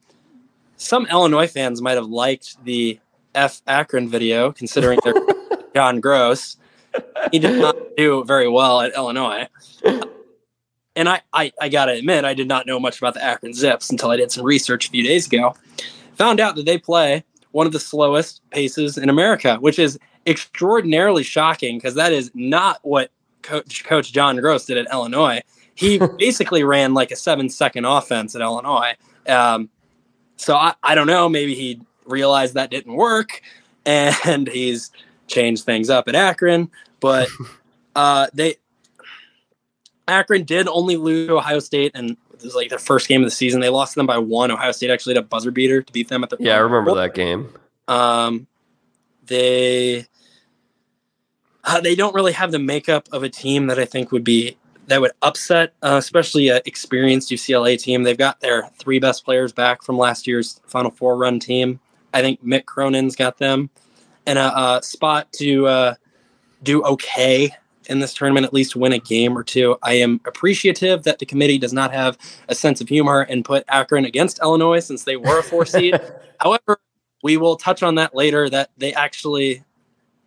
[0.83, 2.99] some Illinois fans might have liked the
[3.33, 5.15] F Akron video, considering they're
[5.75, 6.57] John Groce.
[7.31, 9.47] He did not do very well at Illinois.
[10.95, 13.89] And I, I, I gotta admit, I did not know much about the Akron Zips
[13.89, 15.55] until I did some research a few days ago.
[16.17, 21.23] Found out that they play one of the slowest paces in America, which is extraordinarily
[21.23, 23.09] shocking because that is not what
[23.41, 25.41] Coach Coach John Groce did at Illinois.
[25.73, 28.93] He basically ran like a seven second offense at Illinois.
[29.27, 29.69] Um,
[30.37, 31.29] so I, I don't know.
[31.29, 33.41] Maybe he realized that didn't work,
[33.85, 34.91] and he's
[35.27, 36.69] changed things up at Akron.
[36.99, 37.27] But
[37.95, 38.55] uh, they
[40.07, 43.27] Akron did only lose to Ohio State, and it was like their first game of
[43.27, 43.61] the season.
[43.61, 44.51] They lost them by one.
[44.51, 46.93] Ohio State actually had a buzzer beater to beat them at the Yeah, I remember
[46.95, 47.53] that game.
[47.87, 48.47] um,
[49.25, 50.05] they
[51.63, 54.57] uh, they don't really have the makeup of a team that I think would be
[54.87, 58.03] that would upset, uh, especially an experienced UCLA team.
[58.03, 61.79] They've got their three best players back from last year's Final Four run team.
[62.13, 63.69] I think Mick Cronin's got them
[64.27, 65.95] in a, a spot to uh,
[66.61, 67.51] do okay
[67.87, 69.77] in this tournament, at least win a game or two.
[69.83, 72.17] I am appreciative that the committee does not have
[72.47, 75.99] a sense of humor and put Akron against Illinois since they were a four seed.
[76.39, 76.79] However,
[77.23, 78.49] we will touch on that later.
[78.49, 79.63] That they actually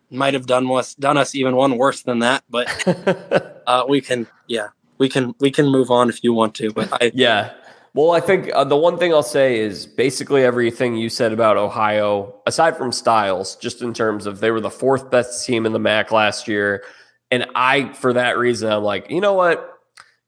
[0.09, 4.27] might have done us done us even one worse than that, but uh, we can
[4.47, 6.71] yeah we can we can move on if you want to.
[6.71, 7.53] But I yeah.
[7.93, 11.57] Well, I think uh, the one thing I'll say is basically everything you said about
[11.57, 15.73] Ohio, aside from Styles, just in terms of they were the fourth best team in
[15.73, 16.83] the MAC last year.
[17.31, 19.79] And I, for that reason, I'm like, you know what?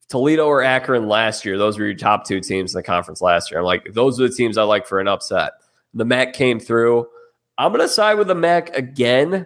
[0.09, 3.51] Toledo or Akron last year, those were your top two teams in the conference last
[3.51, 3.59] year.
[3.59, 5.51] I'm like, those are the teams I like for an upset.
[5.93, 7.07] The MAC came through.
[7.59, 9.45] I'm going to side with the MAC again.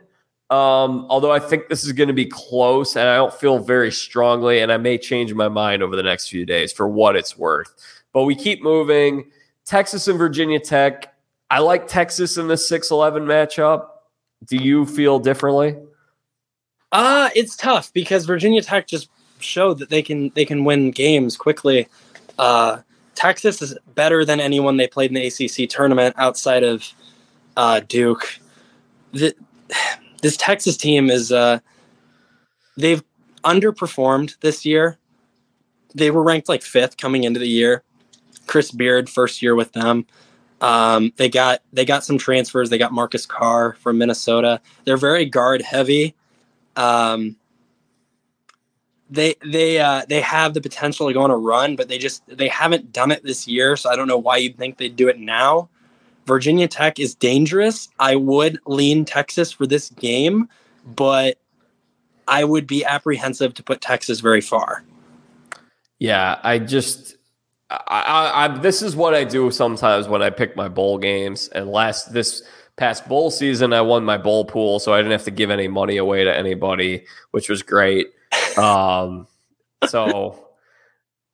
[0.54, 3.91] Um, although I think this is going to be close and I don't feel very
[3.91, 7.36] strongly, and I may change my mind over the next few days for what it's
[7.36, 7.74] worth.
[8.14, 9.32] But we keep moving.
[9.66, 11.12] Texas and Virginia Tech.
[11.49, 13.88] I like Texas in the 6 11 matchup.
[14.45, 15.76] Do you feel differently?
[16.91, 21.36] Uh, it's tough because Virginia Tech just showed that they can they can win games
[21.36, 21.88] quickly.
[22.38, 22.82] Uh,
[23.16, 26.88] Texas is better than anyone they played in the ACC tournament outside of
[27.58, 28.39] uh, Duke.
[29.14, 29.34] The,
[30.24, 31.59] this Texas team is uh,
[32.78, 33.03] they've
[33.43, 34.97] underperformed this year.
[35.93, 37.84] They were ranked like fifth coming into the year.
[38.47, 40.07] Chris Beard first year with them.
[40.61, 42.69] Um, they got they got some transfers.
[42.69, 44.61] They got Marcus Carr from Minnesota.
[44.86, 46.15] They're very guard heavy.
[46.78, 47.36] Um,
[49.09, 52.24] they they uh, they have the potential to go on a run, but they just
[52.28, 53.76] they haven't done it this year.
[53.76, 55.67] So I don't know why you'd think they'd do it now.
[56.26, 57.89] Virginia Tech is dangerous.
[57.99, 60.47] I would lean Texas for this game,
[60.86, 61.38] but
[62.28, 64.84] I would be apprehensive to put Texas very far.
[65.99, 67.15] Yeah, I just
[67.69, 71.47] I, I, this is what I do sometimes when I pick my bowl games.
[71.49, 72.43] And last this
[72.76, 75.67] past bowl season, I won my bowl pool, so I didn't have to give any
[75.67, 78.07] money away to anybody, which was great.
[78.57, 79.28] Um,
[79.88, 80.43] so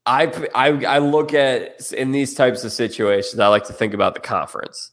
[0.09, 4.15] I, I I look at in these types of situations, I like to think about
[4.15, 4.91] the conference.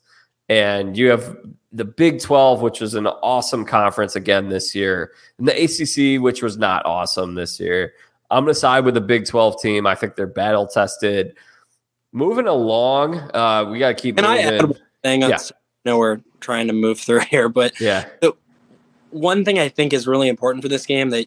[0.49, 1.37] And you have
[1.73, 6.43] the Big 12, which was an awesome conference again this year, and the ACC, which
[6.43, 7.95] was not awesome this year.
[8.31, 9.87] I'm going to side with the Big 12 team.
[9.87, 11.35] I think they're battle tested.
[12.13, 14.19] Moving along, uh, we got to keep.
[14.19, 14.45] And moving.
[14.45, 15.23] I add one thing.
[15.23, 15.39] Yeah.
[15.39, 15.51] I
[15.85, 18.07] know we're trying to move through here, but yeah,
[19.11, 21.27] one thing I think is really important for this game that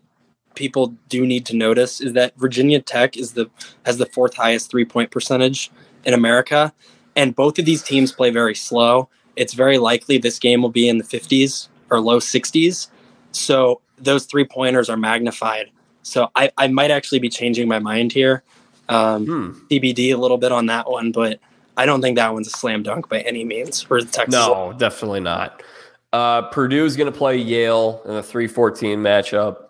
[0.59, 3.49] people do need to notice is that Virginia Tech is the
[3.85, 5.71] has the fourth highest three point percentage
[6.03, 6.73] in America,
[7.15, 9.09] and both of these teams play very slow.
[9.37, 12.89] It's very likely this game will be in the 50s or low 60s.
[13.31, 15.71] So those three pointers are magnified.
[16.03, 18.43] So I, I might actually be changing my mind here.
[18.89, 19.51] Um, hmm.
[19.69, 21.39] TBD a little bit on that one, but
[21.77, 24.33] I don't think that one's a slam dunk by any means for Texas.
[24.33, 25.63] No, definitely not.
[26.11, 29.68] Uh, Purdue is going to play Yale in a 314 matchup.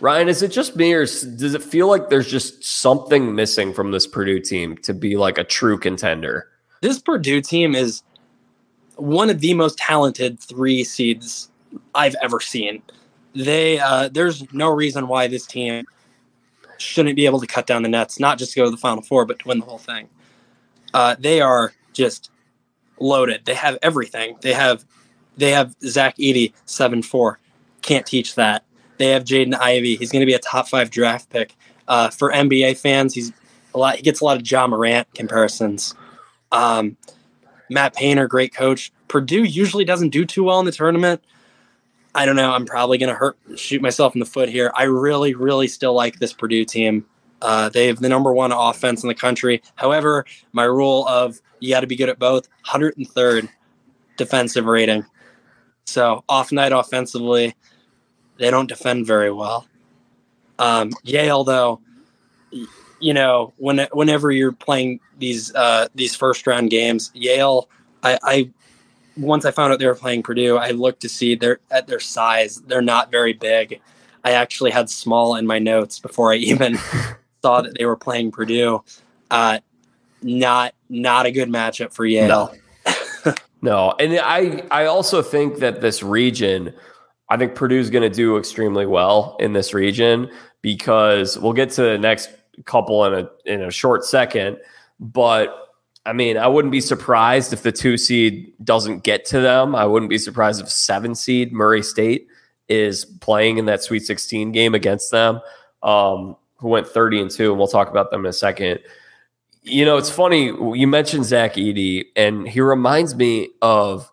[0.00, 3.90] Ryan, is it just me or does it feel like there's just something missing from
[3.90, 6.48] this Purdue team to be like a true contender?
[6.82, 8.02] This Purdue team is
[8.96, 11.50] one of the most talented three seeds
[11.94, 12.82] I've ever seen.
[13.34, 15.84] They uh, there's no reason why this team
[16.78, 19.02] shouldn't be able to cut down the nets, not just to go to the Final
[19.02, 20.08] Four, but to win the whole thing.
[20.94, 22.30] Uh, they are just
[22.98, 23.44] loaded.
[23.44, 24.36] They have everything.
[24.40, 24.84] They have
[25.36, 27.38] they have Zach Edey seven four.
[27.82, 28.64] Can't teach that.
[28.98, 29.96] They have Jaden Ivey.
[29.96, 31.54] He's going to be a top five draft pick.
[31.86, 33.32] Uh, for NBA fans, he's
[33.74, 33.96] a lot.
[33.96, 35.94] He gets a lot of Ja Morant comparisons.
[36.52, 36.96] Um,
[37.70, 38.92] Matt Painter, great coach.
[39.08, 41.22] Purdue usually doesn't do too well in the tournament.
[42.14, 42.50] I don't know.
[42.50, 44.72] I'm probably going to hurt, shoot myself in the foot here.
[44.74, 47.06] I really, really still like this Purdue team.
[47.40, 49.62] Uh, they have the number one offense in the country.
[49.76, 53.48] However, my rule of you got to be good at both 103rd
[54.16, 55.04] defensive rating.
[55.86, 57.54] So off night offensively,
[58.38, 59.66] they don't defend very well.
[60.58, 61.80] Um, Yale, though,
[63.00, 67.68] you know, when whenever you're playing these uh, these first round games, Yale,
[68.02, 68.50] I, I
[69.16, 72.00] once I found out they were playing Purdue, I looked to see their at their
[72.00, 72.56] size.
[72.62, 73.80] They're not very big.
[74.24, 76.76] I actually had small in my notes before I even
[77.42, 78.82] saw that they were playing Purdue.
[79.30, 79.60] Uh,
[80.22, 82.54] not not a good matchup for Yale.
[82.86, 83.34] No.
[83.62, 86.74] no, and I I also think that this region
[87.30, 90.30] I think Purdue's going to do extremely well in this region
[90.62, 92.30] because we'll get to the next
[92.64, 94.58] couple in a in a short second.
[94.98, 95.54] But
[96.06, 99.74] I mean, I wouldn't be surprised if the two seed doesn't get to them.
[99.74, 102.28] I wouldn't be surprised if seven seed Murray State
[102.68, 105.40] is playing in that Sweet 16 game against them.
[105.82, 108.80] um, who went 30 and two, and we'll talk about them in a second.
[109.62, 114.10] You know, it's funny you mentioned Zach Edey, and he reminds me of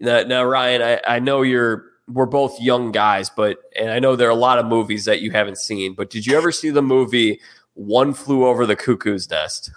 [0.00, 0.82] now, now Ryan.
[0.82, 4.34] I, I know you're we're both young guys, but and I know there are a
[4.34, 5.94] lot of movies that you haven't seen.
[5.94, 7.40] But did you ever see the movie
[7.74, 9.70] One Flew Over the Cuckoo's Nest?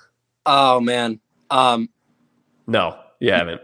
[0.46, 1.20] Oh man,
[1.50, 1.90] um,
[2.68, 3.62] no, you haven't.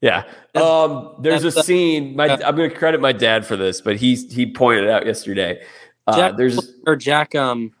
[0.00, 0.24] Yeah.
[0.54, 2.14] Um, there's a scene.
[2.14, 5.62] My I'm to credit my dad for this, but he he pointed out yesterday.
[6.06, 7.72] Uh, Jack, there's or Jack, um,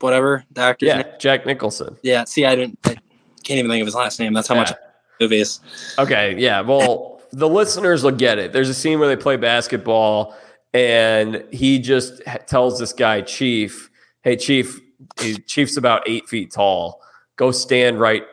[0.00, 1.12] whatever the yeah, name.
[1.18, 1.96] Jack Nicholson.
[2.02, 2.24] Yeah.
[2.24, 2.78] See, I didn't.
[2.84, 2.96] I
[3.42, 4.32] can't even think of his last name.
[4.32, 4.76] That's how much Yeah.
[5.20, 5.60] movies.
[5.98, 6.60] Okay, yeah.
[6.60, 8.52] Well, the listeners will get it.
[8.52, 10.36] There's a scene where they play basketball,
[10.72, 13.90] and he just tells this guy, Chief,
[14.22, 14.80] "Hey, Chief,
[15.46, 17.02] Chief's about eight feet tall.
[17.36, 18.24] Go stand right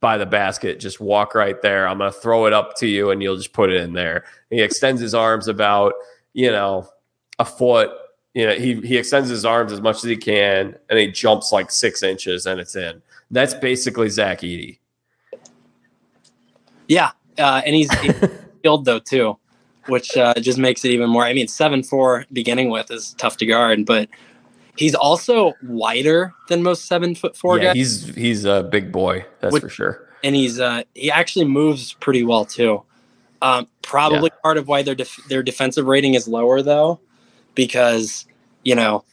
[0.00, 0.78] by the basket.
[0.78, 1.88] Just walk right there.
[1.88, 4.58] I'm gonna throw it up to you, and you'll just put it in there." And
[4.58, 5.94] he extends his arms about,
[6.32, 6.88] you know,
[7.38, 7.90] a foot.
[8.34, 11.50] You know, he he extends his arms as much as he can, and he jumps
[11.50, 13.02] like six inches, and it's in.
[13.30, 14.78] That's basically Zach Edey.
[16.86, 17.90] Yeah, uh, and he's,
[18.58, 19.38] skilled though too,
[19.86, 21.24] which uh, just makes it even more.
[21.24, 24.08] I mean, seven four beginning with is tough to guard, but
[24.76, 29.24] he's also wider than most seven foot four yeah, guys, he's he's a big boy,
[29.40, 30.08] that's Which- for sure.
[30.24, 32.82] and he's uh, he actually moves pretty well too.
[33.40, 36.98] Um, probably part of why their def- their defensive rating is lower though,
[37.54, 38.26] because
[38.64, 39.04] you know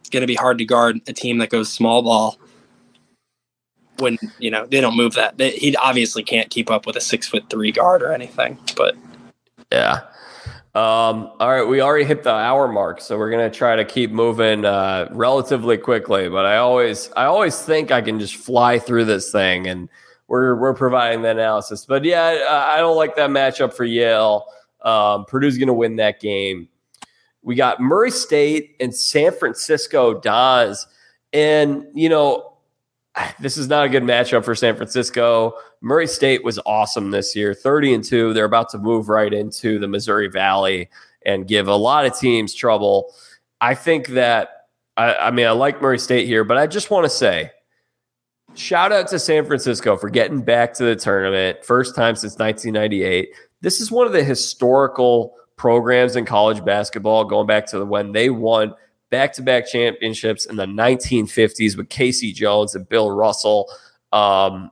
[0.00, 2.38] it's going to be hard to guard a team that goes small ball
[3.98, 5.38] when you know they don't move that.
[5.38, 8.96] They, he obviously can't keep up with a six foot three guard or anything, but.
[9.72, 10.02] Yeah.
[10.76, 14.10] Um, all right, we already hit the hour mark, so we're gonna try to keep
[14.10, 16.28] moving uh, relatively quickly.
[16.28, 19.88] But I always, I always think I can just fly through this thing, and
[20.28, 21.86] we're we're providing the analysis.
[21.86, 24.44] But yeah, I, I don't like that matchup for Yale.
[24.82, 26.68] Um, Purdue's gonna win that game.
[27.40, 30.86] We got Murray State and San Francisco Dons,
[31.32, 32.55] and you know
[33.40, 35.54] this is not a good matchup for San Francisco.
[35.80, 38.32] Murray State was awesome this year, 30 and 2.
[38.32, 40.90] They're about to move right into the Missouri Valley
[41.24, 43.12] and give a lot of teams trouble.
[43.60, 47.04] I think that, I, I mean, I like Murray State here, but I just want
[47.04, 47.50] to say
[48.54, 51.64] shout out to San Francisco for getting back to the tournament.
[51.64, 53.28] First time since 1998.
[53.60, 58.30] This is one of the historical programs in college basketball going back to when they
[58.30, 58.74] won
[59.10, 62.32] back to back championships in the 1950s with K.C.
[62.32, 63.70] Jones and Bill Russell.
[64.12, 64.70] Um,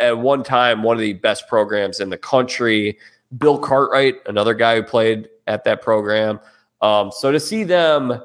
[0.00, 2.98] at one time, one of the best programs in the country.
[3.38, 6.40] Bill Cartwright, another guy who played at that program.
[6.80, 8.20] Um, so to see them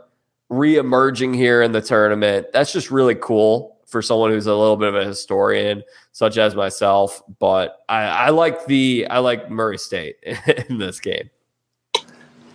[0.49, 4.89] re-emerging here in the tournament, that's just really cool for someone who's a little bit
[4.89, 7.21] of a historian, such as myself.
[7.39, 10.15] But I, I like the I like Murray State
[10.69, 11.29] in this game.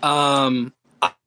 [0.03, 0.72] Um,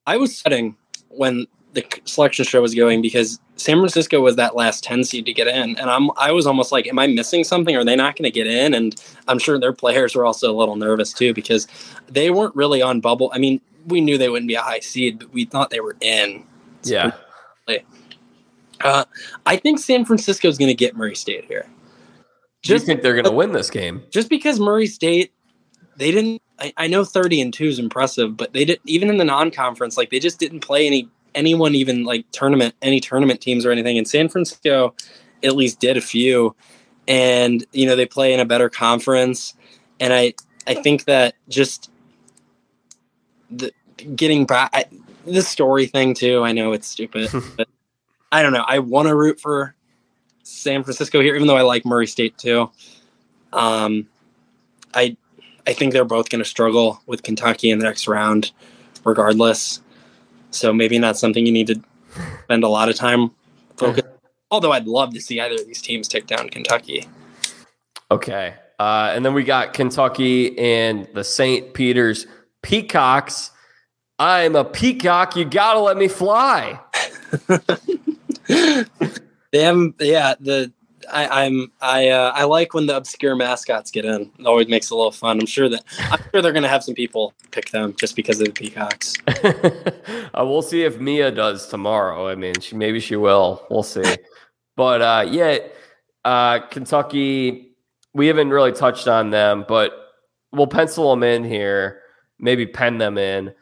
[0.05, 0.75] I, was sweating
[1.09, 5.33] when the selection show was going because San Francisco was that last ten seed to
[5.33, 7.75] get in, and I'm I was almost like, am I missing something?
[7.75, 8.73] Are they not going to get in?
[8.73, 8.95] And
[9.27, 11.67] I'm sure their players were also a little nervous too because
[12.07, 13.31] they weren't really on bubble.
[13.33, 15.97] I mean, we knew they wouldn't be a high seed, but we thought they were
[16.01, 16.45] in.
[16.83, 17.11] Yeah.
[18.83, 19.05] Uh,
[19.45, 21.65] I think San Francisco is going to get Murray State here.
[22.63, 24.03] Do you think they're going to win this game?
[24.09, 25.33] just because Murray State,
[25.97, 26.41] they didn't.
[26.77, 29.97] I, know thirty and two is impressive, but they didn't even in the non-conference.
[29.97, 33.97] Like they just didn't play any anyone even like tournament any tournament teams or anything.
[33.97, 34.95] And San Francisco,
[35.43, 36.55] at least did a few,
[37.07, 39.53] and you know they play in a better conference.
[39.99, 40.33] And I
[40.67, 41.91] I think that just
[43.51, 43.71] the
[44.15, 44.85] getting back I,
[45.25, 46.43] the story thing too.
[46.43, 47.67] I know it's stupid, but
[48.31, 48.65] I don't know.
[48.67, 49.75] I want to root for
[50.43, 52.69] San Francisco here, even though I like Murray State too.
[53.51, 54.07] Um,
[54.93, 55.17] I
[55.65, 58.51] I think they're both going to struggle with Kentucky in the next round,
[59.03, 59.81] regardless.
[60.53, 61.81] So maybe not something you need to
[62.43, 63.31] spend a lot of time
[63.77, 64.07] focused.
[64.51, 67.07] Although I'd love to see either of these teams take down Kentucky.
[68.11, 68.53] Okay.
[68.79, 71.73] Uh, and then we got Kentucky and the St.
[71.73, 72.27] Peter's
[72.61, 73.51] Peacocks.
[74.19, 75.35] I'm a peacock.
[75.35, 76.79] You got to let me fly.
[79.53, 79.95] They haven't.
[79.99, 80.73] Yeah, the
[81.11, 84.31] I, I'm I uh, I like when the obscure mascots get in.
[84.39, 85.39] It always makes it a little fun.
[85.39, 88.39] I'm sure that I'm sure they're going to have some people pick them just because
[88.39, 89.13] of the Peacocks.
[89.27, 92.27] uh, we'll see if Mia does tomorrow.
[92.27, 93.65] I mean, she maybe she will.
[93.69, 94.03] We'll see.
[94.75, 95.59] But uh, yeah,
[96.25, 97.75] uh, Kentucky.
[98.15, 99.91] We haven't really touched on them, but
[100.51, 102.01] we'll pencil them in here.
[102.39, 103.53] Maybe pen them in.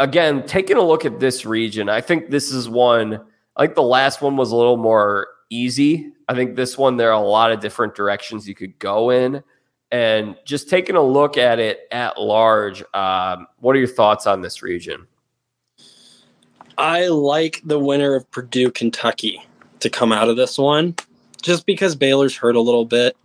[0.00, 3.20] Again, taking a look at this region, I think this is one.
[3.56, 6.12] I think the last one was a little more easy.
[6.28, 9.42] I think this one there are a lot of different directions you could go in,
[9.90, 12.82] and just taking a look at it at large.
[12.94, 15.06] Um, what are your thoughts on this region?
[16.76, 19.44] I like the winner of Purdue Kentucky
[19.80, 20.94] to come out of this one,
[21.42, 23.16] just because Baylor's hurt a little bit.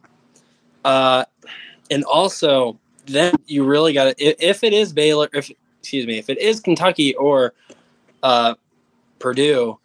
[0.86, 1.26] Uh,
[1.92, 6.30] and also, then you really got to if it is Baylor, if excuse me, if
[6.30, 7.54] it is Kentucky or
[8.24, 8.56] uh,
[9.20, 9.78] Purdue,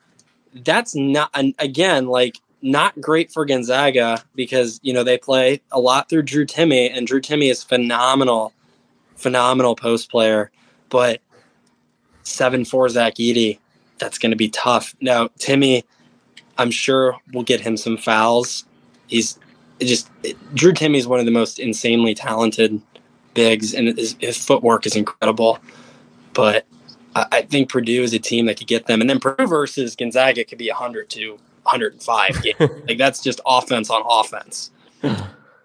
[0.54, 6.09] that's not again like not great for Gonzaga because you know they play a lot
[6.09, 8.52] through Drew Timme, and Drew Timme is phenomenal,
[9.16, 10.50] phenomenal post player.
[10.88, 11.20] But
[12.22, 13.59] seven four Zach Edey,
[13.98, 14.94] that's going to be tough.
[15.00, 15.84] Now Timme,
[16.56, 18.64] I'm sure we'll get him some fouls.
[19.06, 19.38] He's
[19.80, 20.11] just
[20.54, 22.80] Drew Timme is one of the most insanely talented
[23.34, 25.59] bigs, and his, his footwork is incredible.
[26.32, 26.66] But
[27.14, 29.94] I, I, think Purdue is a team that could get them, and then Purdue versus
[29.94, 31.38] Gonzaga could be a 100 to
[31.68, 32.44] 105.
[32.88, 34.70] like that's just offense on offense.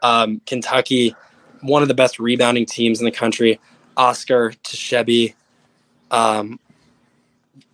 [0.02, 1.16] Um, Kentucky,
[1.62, 3.60] one of the best rebounding teams in the country.
[3.96, 5.34] Oscar Tshiebwe,
[6.12, 6.60] um,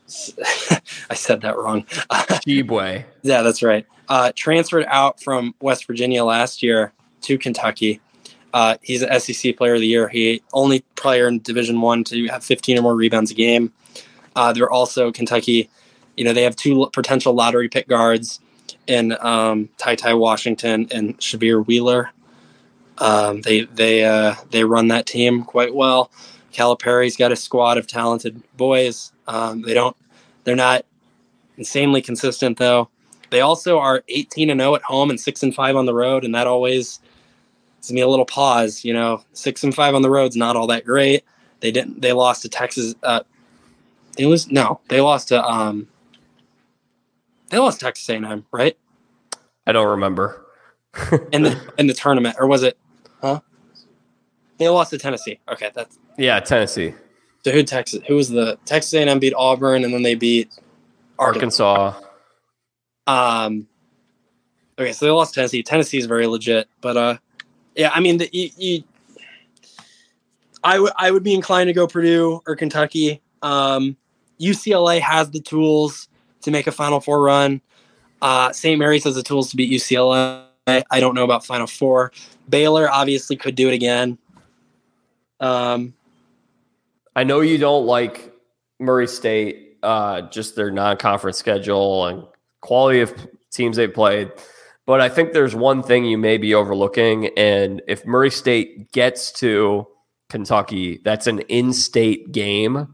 [1.10, 1.84] I said that wrong.
[1.84, 3.06] Tshiebwe.
[3.22, 3.86] yeah, that's right.
[4.08, 8.02] Uh, transferred out from West Virginia last year to Kentucky.
[8.54, 10.08] Uh, he's an SEC Player of the Year.
[10.08, 13.72] He only player in Division One to have 15 or more rebounds a game.
[14.36, 15.70] Uh, they're also Kentucky.
[16.20, 18.42] You know they have two potential lottery pick guards
[18.88, 22.12] in um, Ty Ty Washington and Sahvir Wheeler.
[22.98, 26.12] Um, they they uh, they run that team quite well.
[26.52, 29.14] Calipari's got a squad of talented boys.
[29.28, 29.96] Um, they don't
[30.44, 30.86] they're not
[31.58, 32.90] insanely consistent though.
[33.30, 36.26] They also are 18 and 0 at home and 6 and 5 on the road
[36.26, 37.00] and that always
[37.78, 39.24] gives me a little pause, you know.
[39.32, 41.24] 6 and 5 on the road's not all that great.
[41.62, 43.22] They didn't they lost to Texas uh
[44.18, 45.88] it was no, they lost to um
[47.50, 48.78] they lost Texas A&M, right?
[49.66, 50.46] I don't remember.
[51.32, 52.76] in the in the tournament or was it
[53.22, 53.40] huh?
[54.58, 55.40] They lost to Tennessee.
[55.48, 56.96] Okay, that's yeah, Tennessee.
[57.46, 58.02] So who Texas?
[58.08, 60.50] Who was the Texas A&M beat Auburn and then they beat
[61.18, 61.94] Arkansas.
[61.94, 62.08] Arkansas.
[63.08, 63.68] Um.
[64.80, 65.62] Okay, so they lost Tennessee.
[65.62, 67.18] Tennessee is very legit, but uh,
[67.76, 68.84] yeah, I mean, the, you, you,
[70.64, 73.22] I would I would be inclined to go Purdue or Kentucky.
[73.42, 73.96] Um,
[74.40, 76.08] UCLA has the tools
[76.42, 77.62] to make a Final Four run.
[78.22, 78.78] Uh, St.
[78.78, 80.44] Mary's has the tools to beat UCLA.
[80.68, 82.12] I don't know about Final Four.
[82.48, 84.18] Baylor obviously could do it again.
[85.40, 85.94] Um,
[87.16, 88.34] I know you don't like
[88.80, 92.24] Murray State, uh, just their non-conference schedule and
[92.62, 93.14] quality of
[93.52, 94.32] teams they played.
[94.86, 99.32] But I think there's one thing you may be overlooking, and if Murray State gets
[99.34, 99.88] to
[100.30, 102.88] Kentucky, that's an in-state game,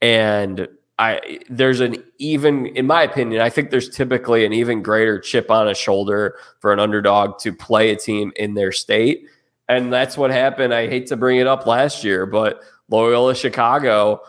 [0.00, 0.66] and
[0.98, 5.50] I there's an even, in my opinion, I think there's typically an even greater chip
[5.50, 9.26] on a shoulder for an underdog to play a team in their state,
[9.68, 10.74] and that's what happened.
[10.74, 14.20] I hate to bring it up last year, but Loyola Chicago.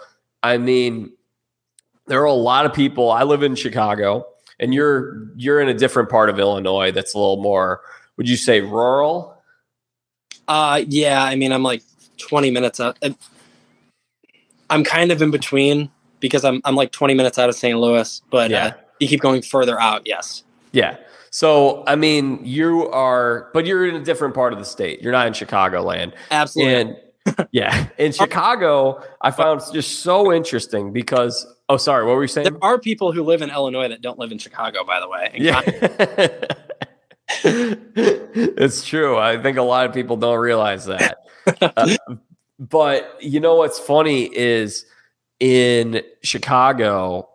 [0.42, 1.14] I mean,
[2.08, 3.12] there are a lot of people.
[3.12, 4.26] I live in Chicago,
[4.60, 7.82] and you're you're in a different part of Illinois that's a little more.
[8.18, 9.38] Would you say rural?
[10.48, 11.24] Uh, yeah.
[11.24, 11.84] I mean, I'm like
[12.18, 12.98] 20 minutes out.
[14.70, 15.90] I'm kind of in between
[16.24, 17.78] because I'm I'm like 20 minutes out of St.
[17.78, 18.68] Louis, but yeah.
[18.68, 20.02] Uh, you keep going further out.
[20.06, 20.44] Yes.
[20.72, 20.98] Yeah.
[21.30, 25.02] So I mean, you are, but you're in a different part of the state.
[25.02, 26.14] You're not in Chicagoland.
[26.32, 26.76] Absolutely.
[26.76, 27.88] And yeah.
[27.98, 32.46] In Chicago, I found just so interesting because oh sorry, what were you saying?
[32.46, 35.32] There are people who live in Illinois that don't live in Chicago, by the way.
[35.36, 35.62] Yeah.
[37.44, 39.18] it's true.
[39.18, 41.18] I think a lot of people don't realize that.
[41.62, 41.98] Uh,
[42.58, 44.86] but you know what's funny is
[45.44, 47.28] in Chicago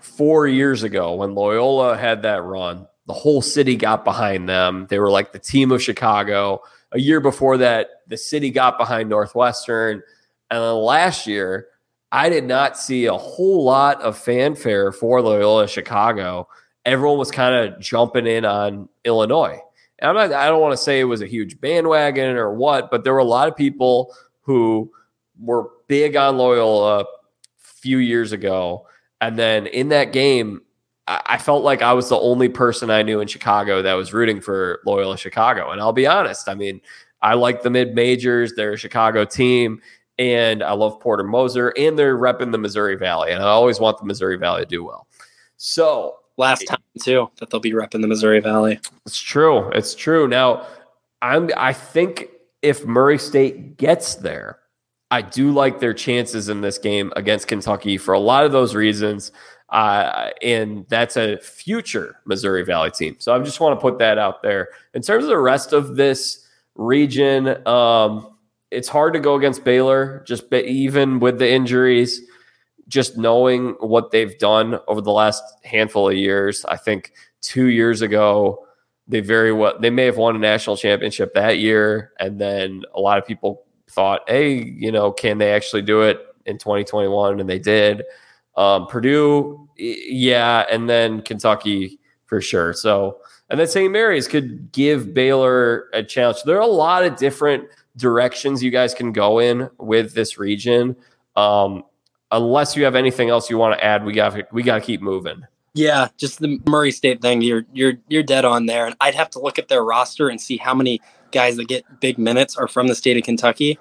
[0.00, 4.86] 4 years ago when Loyola had that run, the whole city got behind them.
[4.90, 6.60] They were like the team of Chicago
[6.92, 10.04] a year before that, the city got behind Northwestern.
[10.52, 11.66] And then last year,
[12.12, 16.46] I did not see a whole lot of fanfare for Loyola Chicago.
[16.84, 19.58] Everyone was kind of jumping in on Illinois.
[19.98, 22.88] And I'm not, I don't want to say it was a huge bandwagon or what,
[22.88, 24.92] but there were a lot of people who
[25.40, 27.04] were big on Loyola
[27.86, 28.84] few years ago.
[29.20, 30.62] And then in that game,
[31.06, 34.40] I felt like I was the only person I knew in Chicago that was rooting
[34.40, 35.70] for Loyola Chicago.
[35.70, 36.80] And I'll be honest, I mean,
[37.22, 39.80] I like the mid majors, they're a Chicago team,
[40.18, 43.30] and I love Porter Moser, and they're repping the Missouri Valley.
[43.30, 45.06] And I always want the Missouri Valley to do well.
[45.58, 48.80] So last time too that they'll be repping the Missouri Valley.
[49.06, 49.70] It's true.
[49.70, 50.26] It's true.
[50.26, 50.66] Now,
[51.22, 52.30] I'm I think
[52.62, 54.58] if Murray State gets there,
[55.10, 58.74] I do like their chances in this game against Kentucky for a lot of those
[58.74, 59.30] reasons.
[59.68, 63.16] Uh, and that's a future Missouri Valley team.
[63.18, 64.68] So I just want to put that out there.
[64.94, 66.46] In terms of the rest of this
[66.76, 68.36] region, um,
[68.70, 72.20] it's hard to go against Baylor, just even with the injuries.
[72.88, 78.02] just knowing what they've done over the last handful of years, I think two years
[78.02, 78.64] ago
[79.08, 83.00] they very well they may have won a national championship that year, and then a
[83.00, 87.40] lot of people thought, hey, you know, can they actually do it in 2021?
[87.40, 88.02] And they did.
[88.56, 92.72] Um, Purdue, yeah, and then Kentucky for sure.
[92.72, 93.18] So,
[93.50, 93.92] and then St.
[93.92, 96.38] Mary's could give Baylor a challenge.
[96.44, 100.96] There are a lot of different directions you guys can go in with this region.
[101.36, 101.84] Um,
[102.32, 105.00] unless you have anything else you want to add, we got we got to keep
[105.00, 105.42] moving.
[105.74, 107.42] Yeah, just the Murray State thing.
[107.42, 110.40] You're you're you're dead on there, and I'd have to look at their roster and
[110.40, 111.00] see how many
[111.36, 113.78] guys that get big minutes are from the state of Kentucky.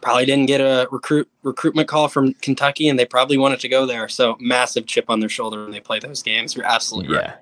[0.00, 3.86] Probably didn't get a recruit recruitment call from Kentucky, and they probably wanted to go
[3.86, 4.08] there.
[4.08, 6.56] So massive chip on their shoulder when they play those games.
[6.56, 7.20] You're absolutely yeah.
[7.20, 7.34] right.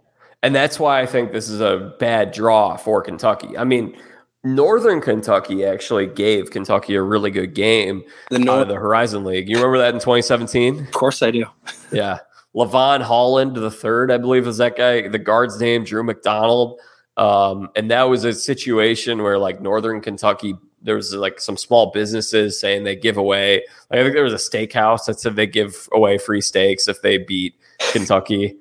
[0.42, 3.56] And that's why I think this is a bad draw for Kentucky.
[3.56, 3.96] I mean,
[4.42, 9.24] Northern Kentucky actually gave Kentucky a really good game the North- out of the Horizon
[9.24, 9.48] League.
[9.48, 10.80] You remember that in 2017?
[10.80, 11.44] Of course I do.
[11.92, 12.18] yeah.
[12.54, 15.08] Lavone Holland the third, I believe, is that guy.
[15.08, 16.80] The guard's name, Drew McDonald.
[17.16, 21.90] Um, and that was a situation where like Northern Kentucky, there was like some small
[21.92, 23.64] businesses saying they give away.
[23.90, 27.02] Like, I think there was a steakhouse that said they give away free steaks if
[27.02, 27.54] they beat
[27.92, 28.56] Kentucky,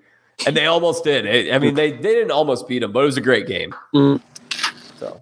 [0.45, 1.51] and they almost did.
[1.51, 3.73] I mean, they they didn't almost beat them, but it was a great game.
[3.95, 4.21] Mm.
[4.99, 5.21] So,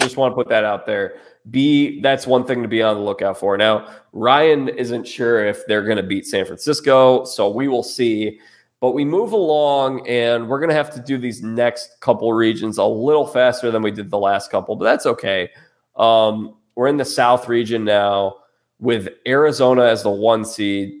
[0.00, 1.16] just want to put that out there.
[1.50, 3.56] B, that's one thing to be on the lookout for.
[3.56, 8.40] Now, Ryan isn't sure if they're going to beat San Francisco, so we will see.
[8.82, 12.78] But we move along, and we're going to have to do these next couple regions
[12.78, 15.50] a little faster than we did the last couple, but that's okay.
[15.94, 18.38] Um, we're in the South region now
[18.80, 21.00] with Arizona as the one seed.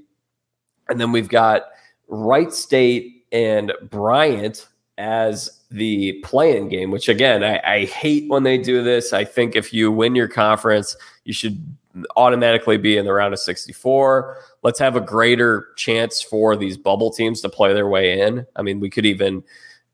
[0.88, 1.62] And then we've got
[2.06, 8.58] Wright State and Bryant as the play-in game, which again, I, I, hate when they
[8.58, 9.12] do this.
[9.12, 11.76] I think if you win your conference, you should
[12.14, 14.38] automatically be in the round of 64.
[14.62, 18.46] Let's have a greater chance for these bubble teams to play their way in.
[18.56, 19.42] I mean, we could even,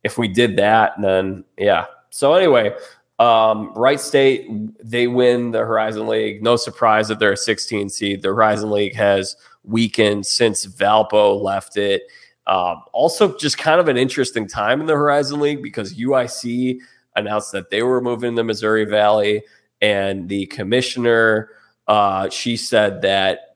[0.04, 1.86] if we did that, then yeah.
[2.10, 2.74] So anyway,
[3.18, 4.48] um, Wright State,
[4.84, 6.42] they win the Horizon League.
[6.42, 8.22] No surprise that they're a 16 seed.
[8.22, 12.02] The Horizon League has weakened since Valpo left it.
[12.46, 16.78] Um, also, just kind of an interesting time in the Horizon League because UIC
[17.16, 19.42] announced that they were moving to Missouri Valley,
[19.82, 21.50] and the commissioner
[21.88, 23.47] uh, she said that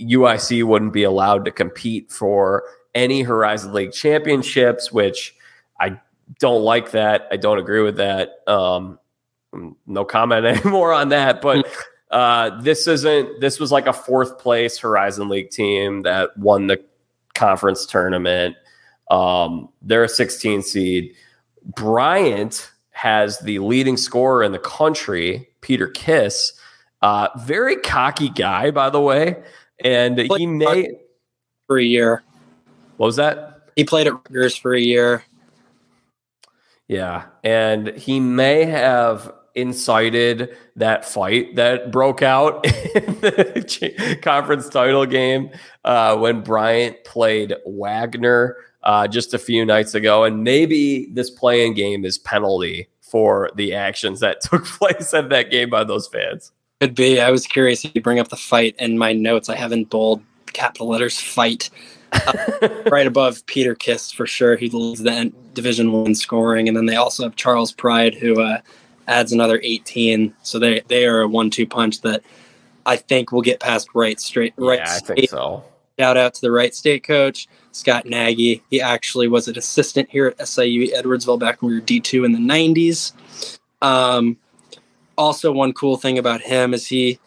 [0.00, 2.64] UIC wouldn't be allowed to compete for
[2.94, 5.34] any Horizon League championships, which
[5.78, 6.00] I
[6.38, 7.28] don't like that.
[7.30, 8.40] I don't agree with that.
[8.46, 8.98] Um,
[9.86, 11.66] no comment anymore on that, but.
[12.10, 13.40] Uh, this isn't.
[13.40, 16.82] This was like a fourth place Horizon League team that won the
[17.34, 18.56] conference tournament.
[19.10, 21.14] Um, they're a 16 seed.
[21.64, 26.52] Bryant has the leading scorer in the country, Peter Kiss.
[27.02, 29.42] Uh, very cocky guy, by the way.
[29.84, 30.90] And he may
[31.66, 32.22] for a year.
[32.96, 33.68] What was that?
[33.76, 35.24] He played at Rutgers for a year.
[36.88, 45.06] Yeah, and he may have incited that fight that broke out in the conference title
[45.06, 45.50] game
[45.84, 50.24] uh, when Bryant played Wagner uh, just a few nights ago.
[50.24, 55.50] And maybe this play-in game is penalty for the actions that took place at that
[55.50, 56.52] game by those fans.
[56.80, 57.20] Could be.
[57.20, 59.48] I was curious if you bring up the fight in my notes.
[59.48, 61.70] I have in bold capital letters fight.
[62.12, 64.56] Uh, right above Peter Kiss for sure.
[64.56, 68.60] He leads the Division One scoring, and then they also have Charles Pride, who uh,
[69.06, 70.34] adds another 18.
[70.42, 72.22] So they they are a one-two punch that
[72.86, 74.54] I think will get past Wright straight.
[74.56, 75.62] Right, yeah, I think so.
[75.98, 78.62] Shout out to the Wright State coach Scott Nagy.
[78.70, 82.32] He actually was an assistant here at SIU Edwardsville back when we were D2 in
[82.32, 83.12] the 90s.
[83.82, 84.38] Um,
[85.20, 87.18] also, one cool thing about him is he,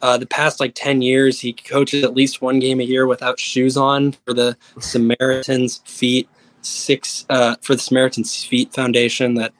[0.00, 3.38] uh, the past like 10 years, he coaches at least one game a year without
[3.38, 6.28] shoes on for the Samaritan's Feet
[6.62, 9.52] six uh, for the Samaritan's Feet Foundation that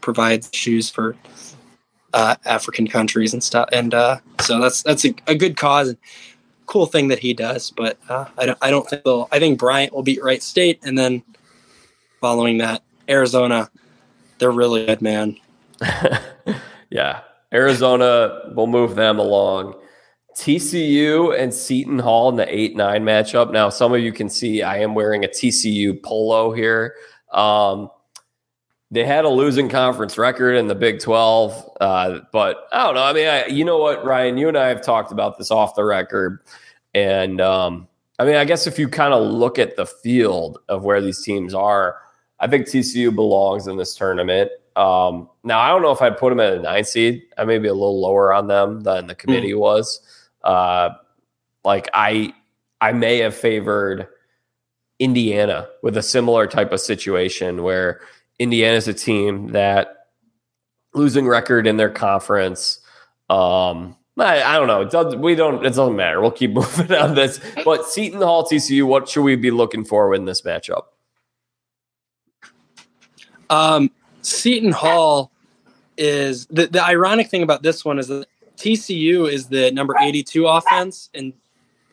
[0.00, 1.16] provides shoes for
[2.12, 3.68] uh, African countries and stuff.
[3.72, 5.94] And uh, so that's that's a, a, good cause
[6.66, 7.70] cool thing that he does.
[7.70, 9.28] But uh, I don't I don't think they'll.
[9.32, 11.22] I think Bryant will beat Wright State, and then
[12.20, 13.70] following that, Arizona.
[14.38, 15.36] They're really good, man.
[16.90, 17.20] yeah,
[17.52, 19.74] Arizona will move them along.
[20.36, 23.52] TCU and Seton Hall in the 8 9 matchup.
[23.52, 26.94] Now, some of you can see I am wearing a TCU polo here.
[27.32, 27.90] Um,
[28.92, 31.70] they had a losing conference record in the Big 12.
[31.80, 33.04] Uh, but I don't know.
[33.04, 35.74] I mean, I, you know what, Ryan, you and I have talked about this off
[35.74, 36.40] the record.
[36.94, 40.84] And um, I mean, I guess if you kind of look at the field of
[40.84, 41.98] where these teams are,
[42.40, 44.50] I think TCU belongs in this tournament.
[44.80, 47.24] Um, now, I don't know if I'd put them at a nine seed.
[47.36, 49.58] I may be a little lower on them than the committee mm.
[49.58, 50.00] was.
[50.42, 50.90] Uh,
[51.64, 52.32] like, I
[52.80, 54.08] I may have favored
[54.98, 58.00] Indiana with a similar type of situation where
[58.38, 60.06] Indiana's a team that
[60.94, 62.80] losing record in their conference.
[63.28, 64.80] Um, I, I don't know.
[64.80, 66.22] It does we don't it doesn't matter.
[66.22, 67.38] We'll keep moving on this.
[67.66, 70.84] But Seton Hall TCU, what should we be looking for in this matchup?
[73.50, 73.90] Um,
[74.22, 75.30] Seton Hall
[75.96, 78.26] is the, the ironic thing about this one is that
[78.56, 81.32] TCU is the number 82 offense and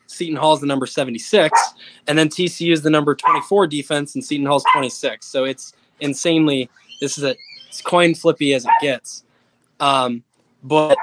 [0.06, 1.58] Seton Hall is the number 76.
[2.06, 5.26] And then TCU is the number 24 defense and Seton Hall's 26.
[5.26, 7.36] So it's insanely, this is a
[7.68, 9.24] it's coin flippy as it gets.
[9.78, 10.24] Um,
[10.62, 10.96] but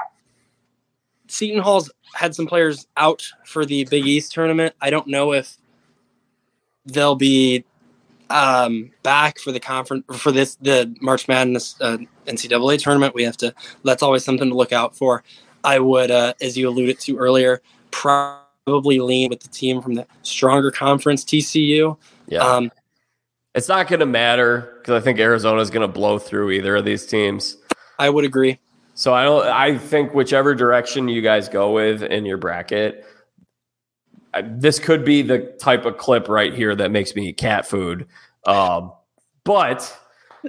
[1.28, 4.74] Seton Hall's had some players out for the Big East tournament.
[4.80, 5.56] I don't know if
[6.84, 7.64] they'll be
[8.30, 13.14] um, back for the conference for this the March Madness uh, NCAA tournament.
[13.14, 13.54] We have to.
[13.84, 15.22] That's always something to look out for.
[15.64, 20.06] I would, uh, as you alluded to earlier, probably lean with the team from the
[20.22, 21.96] stronger conference, TCU.
[22.28, 22.40] Yeah.
[22.40, 22.70] Um,
[23.54, 26.76] it's not going to matter because I think Arizona is going to blow through either
[26.76, 27.56] of these teams.
[27.98, 28.58] I would agree.
[28.94, 29.46] So I don't.
[29.46, 33.04] I think whichever direction you guys go with in your bracket,
[34.44, 38.06] this could be the type of clip right here that makes me eat cat food.
[38.46, 38.92] Um,
[39.44, 39.96] but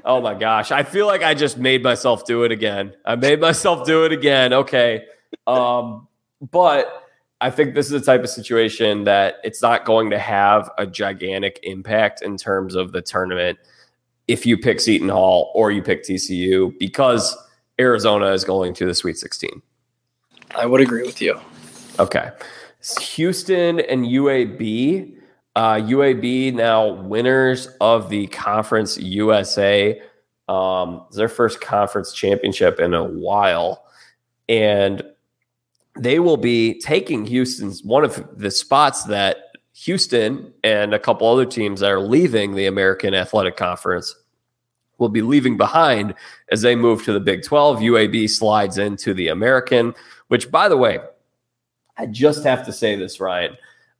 [0.05, 2.93] oh my gosh, I feel like I just made myself do it again.
[3.05, 4.53] I made myself do it again.
[4.53, 5.05] Okay.
[5.45, 6.07] Um,
[6.51, 7.07] but
[7.39, 10.87] I think this is the type of situation that it's not going to have a
[10.87, 13.59] gigantic impact in terms of the tournament
[14.27, 17.37] if you pick Seton Hall or you pick TCU because
[17.79, 19.61] Arizona is going to the Sweet 16.
[20.55, 21.39] I would agree with you.
[21.99, 22.31] Okay.
[22.95, 25.15] Houston and UAB.
[25.55, 29.99] Uh, UAB now winners of the Conference USA.
[30.47, 33.83] Um, it's their first conference championship in a while.
[34.47, 35.03] And
[35.99, 39.37] they will be taking Houston's one of the spots that
[39.73, 44.15] Houston and a couple other teams that are leaving the American Athletic Conference
[44.97, 46.15] will be leaving behind
[46.51, 47.79] as they move to the Big 12.
[47.79, 49.93] UAB slides into the American,
[50.27, 50.99] which, by the way,
[51.97, 53.57] I just have to say this, Ryan.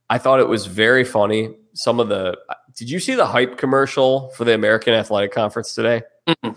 [0.10, 1.56] I thought it was very funny.
[1.74, 2.38] Some of the
[2.76, 6.04] did you see the hype commercial for the American Athletic Conference today?
[6.28, 6.52] Mm-hmm.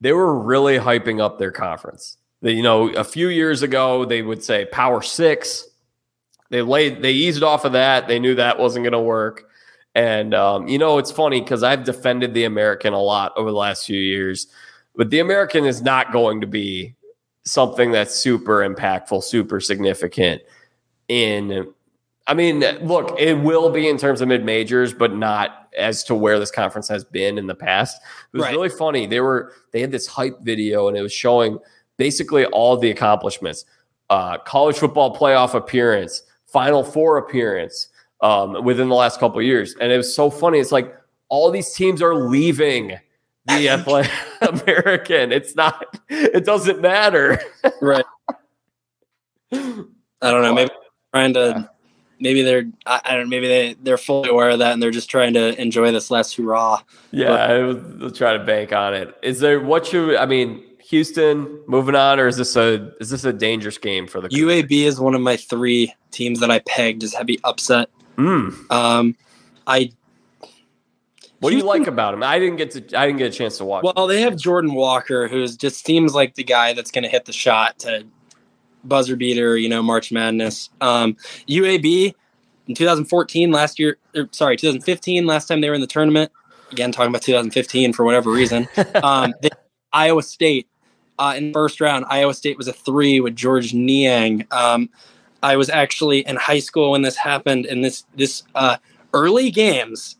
[0.00, 2.18] They were really hyping up their conference.
[2.42, 5.66] They, you know, a few years ago they would say Power Six.
[6.50, 8.06] They laid they eased off of that.
[8.06, 9.44] They knew that wasn't going to work.
[9.94, 13.56] And um, you know, it's funny because I've defended the American a lot over the
[13.56, 14.46] last few years,
[14.94, 16.94] but the American is not going to be
[17.46, 20.42] something that's super impactful, super significant
[21.08, 21.72] in
[22.28, 26.14] I mean, look, it will be in terms of mid majors, but not as to
[26.14, 28.00] where this conference has been in the past.
[28.32, 28.52] It was right.
[28.52, 29.06] really funny.
[29.06, 31.58] They were they had this hype video and it was showing
[31.96, 33.64] basically all the accomplishments.
[34.10, 37.88] Uh, college football playoff appearance, final four appearance
[38.20, 39.74] um, within the last couple years.
[39.80, 40.58] And it was so funny.
[40.58, 40.96] It's like
[41.28, 42.98] all these teams are leaving
[43.46, 45.32] the athletic American.
[45.32, 46.00] It's not.
[46.08, 47.40] It doesn't matter.
[47.80, 48.04] right.
[49.52, 50.54] I don't know.
[50.54, 50.70] Maybe
[51.14, 51.70] trying to.
[52.18, 52.64] Maybe they're.
[52.86, 53.24] I, I, don't.
[53.24, 53.30] know.
[53.30, 56.34] Maybe they they're fully aware of that, and they're just trying to enjoy this last
[56.36, 56.80] hurrah.
[57.10, 59.14] Yeah, they'll try to bank on it.
[59.22, 60.16] Is there what you?
[60.16, 60.62] I mean?
[60.88, 64.70] Houston moving on, or is this a is this a dangerous game for the UAB?
[64.70, 67.90] Is one of my three teams that I pegged as heavy upset.
[68.16, 68.70] Mm.
[68.70, 69.16] Um,
[69.66, 69.90] I
[71.40, 72.22] what do you like about him?
[72.22, 72.98] I didn't get to.
[72.98, 73.84] I didn't get a chance to watch.
[73.84, 74.08] Well, him.
[74.08, 77.32] they have Jordan Walker, who just seems like the guy that's going to hit the
[77.32, 78.06] shot to
[78.84, 79.56] buzzer beater.
[79.56, 80.70] You know, March Madness.
[80.80, 81.16] Um,
[81.48, 82.14] UAB
[82.66, 83.98] in 2014, last year.
[84.14, 86.32] Or, sorry, 2015, last time they were in the tournament.
[86.72, 88.68] Again, talking about 2015 for whatever reason.
[89.02, 89.50] Um, they,
[89.92, 90.68] Iowa State
[91.18, 92.06] uh, in the first round.
[92.08, 94.46] Iowa State was a three with Georges Niang.
[94.50, 94.90] Um,
[95.42, 98.76] I was actually in high school when this happened, and this this uh,
[99.12, 100.16] early games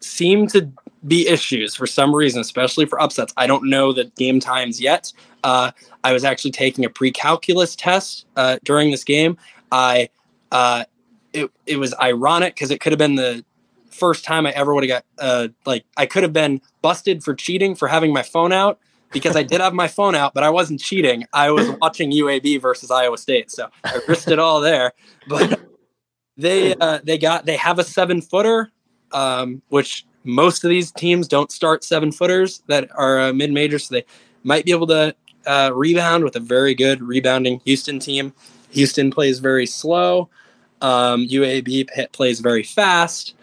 [0.00, 0.70] seem to
[1.06, 3.32] be issues for some reason, especially for upsets.
[3.36, 5.12] I don't know the game times yet.
[5.42, 5.72] Uh,
[6.04, 9.36] I was actually taking a pre-calculus test uh, during this game.
[9.70, 10.08] I
[10.50, 10.84] uh,
[11.32, 13.44] it it was ironic because it could have been the
[13.90, 17.34] first time I ever would have got uh, like I could have been busted for
[17.34, 18.78] cheating for having my phone out
[19.12, 21.24] because I did have my phone out, but I wasn't cheating.
[21.32, 24.92] I was watching UAB versus Iowa State, so I risked it all there.
[25.28, 25.60] But
[26.36, 28.70] they uh, they got they have a seven footer,
[29.12, 33.78] um, which most of these teams don't start seven footers that are uh, mid major,
[33.78, 34.04] so they
[34.44, 35.14] might be able to
[35.46, 38.32] uh, rebound with a very good rebounding Houston team.
[38.70, 40.28] Houston plays very slow.
[40.80, 43.34] Um, UAB plays very fast.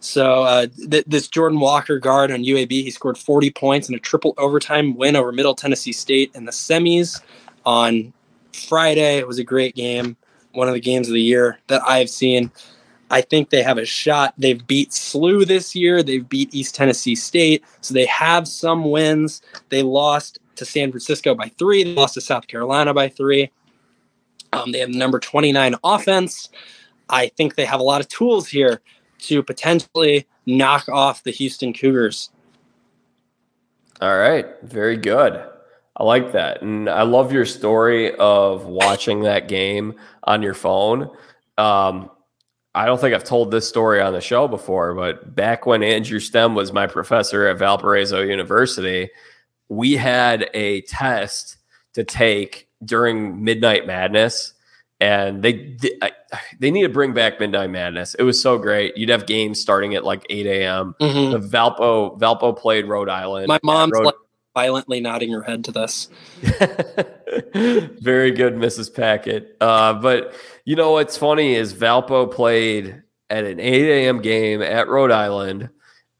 [0.00, 4.00] So uh, th- this Jordan Walker guard on UAB, he scored 40 points in a
[4.00, 7.20] triple overtime win over Middle Tennessee State in the semis
[7.64, 8.12] on
[8.52, 9.18] Friday.
[9.18, 10.16] It was a great game.
[10.54, 12.50] one of the games of the year that I've seen.
[13.12, 14.32] I think they have a shot.
[14.38, 16.02] They've beat SLU this year.
[16.02, 17.62] They've beat East Tennessee State.
[17.82, 19.42] So they have some wins.
[19.68, 21.84] They lost to San Francisco by three.
[21.84, 23.50] They lost to South Carolina by three.
[24.54, 26.48] Um, they have number 29 offense.
[27.10, 28.80] I think they have a lot of tools here
[29.18, 32.30] to potentially knock off the Houston Cougars.
[34.00, 34.46] All right.
[34.62, 35.44] Very good.
[35.96, 36.62] I like that.
[36.62, 41.10] And I love your story of watching that game on your phone.
[41.58, 42.10] Um,
[42.74, 46.18] I don't think I've told this story on the show before, but back when Andrew
[46.18, 49.10] Stem was my professor at Valparaiso University,
[49.68, 51.58] we had a test
[51.94, 54.54] to take during Midnight Madness
[55.02, 55.76] and they
[56.60, 58.14] they need to bring back Midnight Madness.
[58.14, 58.96] It was so great.
[58.96, 60.94] You'd have games starting at like 8 a.m.
[61.00, 61.32] Mm-hmm.
[61.32, 63.48] The Valpo Valpo played Rhode Island.
[63.48, 64.14] My mom's Rhode- like
[64.54, 66.08] violently nodding her head to this.
[66.42, 68.94] Very good, Mrs.
[68.94, 69.56] Packett.
[69.60, 70.34] Uh, but
[70.64, 74.20] you know what's funny is Valpo played at an 8 a.m.
[74.20, 75.70] game at Rhode Island,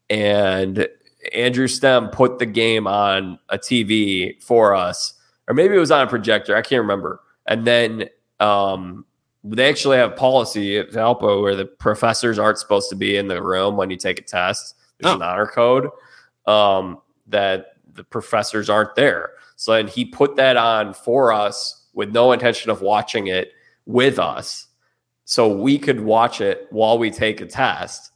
[0.09, 0.87] and
[1.33, 5.13] Andrew Stem put the game on a TV for us,
[5.47, 6.55] or maybe it was on a projector.
[6.55, 7.21] I can't remember.
[7.45, 9.05] And then um,
[9.43, 13.41] they actually have policy at Valpo where the professors aren't supposed to be in the
[13.41, 14.75] room when you take a test.
[14.99, 15.17] There's oh.
[15.17, 15.89] an honor code
[16.45, 19.31] um, that the professors aren't there.
[19.55, 23.51] So and he put that on for us with no intention of watching it
[23.85, 24.67] with us,
[25.25, 28.11] so we could watch it while we take a test.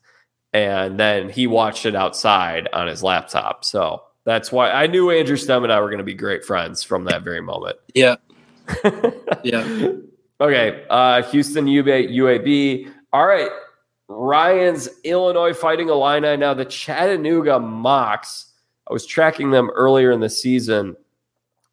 [0.53, 3.63] And then he watched it outside on his laptop.
[3.63, 6.83] So that's why I knew Andrew Stem and I were going to be great friends
[6.83, 7.77] from that very moment.
[7.93, 8.15] Yeah.
[9.43, 9.91] yeah.
[10.41, 10.85] Okay.
[10.89, 12.91] Uh, Houston UAB.
[13.13, 13.49] All right.
[14.09, 16.37] Ryan's Illinois Fighting Illini.
[16.37, 18.46] Now the Chattanooga Mocs.
[18.89, 20.95] I was tracking them earlier in the season.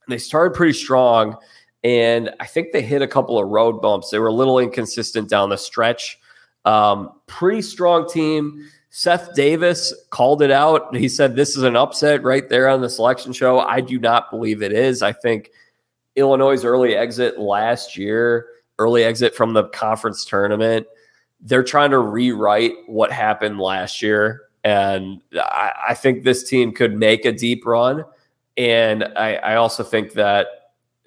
[0.09, 1.36] They started pretty strong,
[1.82, 4.11] and I think they hit a couple of road bumps.
[4.11, 6.19] They were a little inconsistent down the stretch.
[6.65, 8.69] Um, pretty strong team.
[8.91, 10.95] Seth Davis called it out.
[10.95, 13.59] He said this is an upset right there on the selection show.
[13.59, 15.03] I do not believe it is.
[15.03, 15.51] I think
[16.16, 18.47] Illinois' early exit last year,
[18.78, 20.86] early exit from the conference tournament,
[21.41, 24.43] they're trying to rewrite what happened last year.
[24.65, 28.05] And I, I think this team could make a deep run.
[28.57, 30.47] And I, I also think that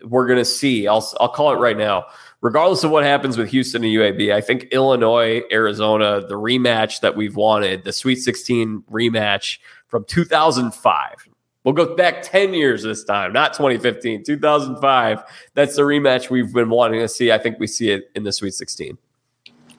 [0.04, 2.06] we're going to see, I'll, I'll call it right now,
[2.42, 7.16] regardless of what happens with Houston and UAB, I think Illinois, Arizona, the rematch that
[7.16, 9.58] we've wanted, the Sweet 16 rematch
[9.88, 11.28] from 2005,
[11.68, 15.24] We'll go back 10 years this time, not 2015, 2005.
[15.54, 17.30] That's the rematch we've been wanting to see.
[17.30, 18.98] I think we see it in the Sweet 16.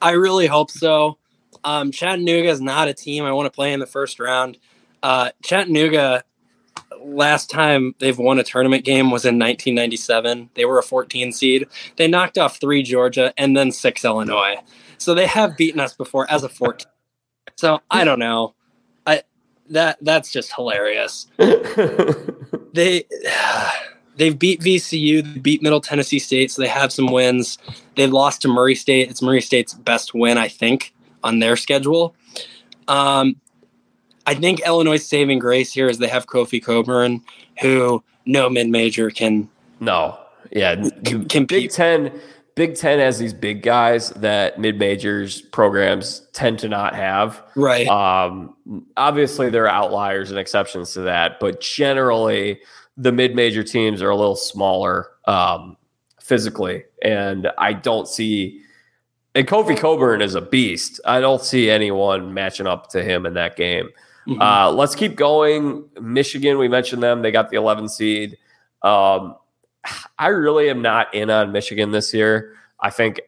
[0.02, 1.16] I really hope so.
[1.64, 4.58] Um, Chattanooga is not a team I want to play in the first round.
[5.02, 6.24] Uh, Chattanooga,
[7.00, 10.50] last time they've won a tournament game was in 1997.
[10.54, 11.66] They were a 14 seed.
[11.96, 14.56] They knocked off three Georgia and then six Illinois.
[14.98, 16.86] So they have beaten us before as a 14.
[17.56, 18.54] So I don't know
[19.08, 19.22] I
[19.70, 21.26] that that's just hilarious.
[22.72, 23.04] they
[24.16, 27.58] they've beat VCU, they beat Middle Tennessee State, so they have some wins.
[27.96, 29.10] They've lost to Murray State.
[29.10, 32.14] It's Murray State's best win, I think, on their schedule.
[32.86, 33.36] Um,
[34.26, 37.22] I think Illinois' saving grace here is they have Kofi Cockburn,
[37.60, 39.48] who no mid major can.
[39.80, 40.18] No,
[40.50, 42.12] yeah, can, can Big Ten
[42.58, 47.40] Big Ten has these big guys that mid majors programs tend to not have.
[47.54, 47.86] Right.
[47.86, 48.52] Um,
[48.96, 52.60] obviously, there are outliers and exceptions to that, but generally,
[52.96, 55.76] the mid major teams are a little smaller um,
[56.20, 58.60] physically, and I don't see.
[59.38, 61.00] And Kofi Cockburn is a beast.
[61.04, 63.88] I don't see anyone matching up to him in that game.
[64.26, 64.42] Mm-hmm.
[64.42, 65.88] Uh, let's keep going.
[66.00, 67.22] Michigan, we mentioned them.
[67.22, 68.36] They got the 11 seed.
[68.82, 69.36] Um,
[70.18, 72.56] I really am not in on Michigan this year.
[72.80, 73.20] I think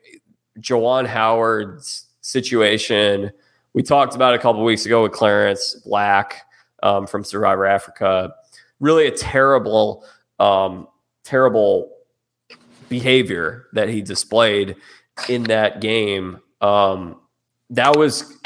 [0.59, 3.31] Juwan Howard's situation,
[3.73, 6.43] we talked about a couple weeks ago with Clarence Black
[6.82, 8.35] um, from Survivor Africa.
[8.81, 10.05] Really a terrible,
[10.41, 10.89] um,
[11.23, 11.93] terrible
[12.89, 14.74] behavior that he displayed
[15.29, 16.41] in that game.
[16.61, 17.21] Um,
[17.71, 18.37] that was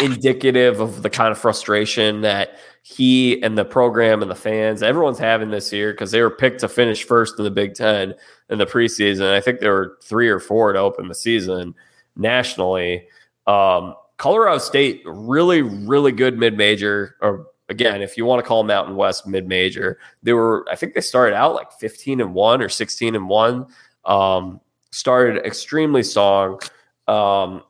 [0.00, 5.18] indicative of the kind of frustration that he and the program and the fans, everyone's
[5.18, 8.14] having this year because they were picked to finish first in the Big Ten
[8.48, 9.32] in the preseason.
[9.32, 11.74] I think there were three or four to open the season
[12.14, 13.08] nationally.
[13.48, 18.62] Um, Colorado State, really, really good mid major, or again, if you want to call
[18.62, 22.62] Mountain West mid major, they were, I think they started out like 15 and one
[22.62, 23.66] or 16 and one.
[24.04, 24.60] Um,
[24.90, 26.60] started extremely strong.
[27.08, 27.62] Um,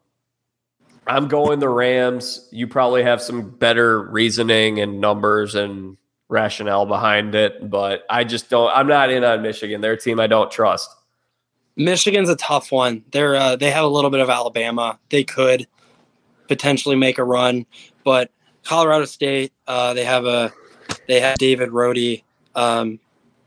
[1.07, 2.49] I'm going the Rams.
[2.51, 5.97] You probably have some better reasoning and numbers and
[6.29, 8.71] rationale behind it, but I just don't.
[8.75, 9.81] I'm not in on Michigan.
[9.81, 10.91] They're a team I don't trust.
[11.77, 13.05] Michigan's a tough one.
[13.13, 14.99] They're uh, they have a little bit of Alabama.
[15.11, 15.67] They could
[16.49, 17.67] potentially make a run,
[18.03, 18.31] but
[18.65, 20.53] Colorado State uh, they have a
[21.07, 22.25] they have David Roddy.
[22.55, 22.99] Um,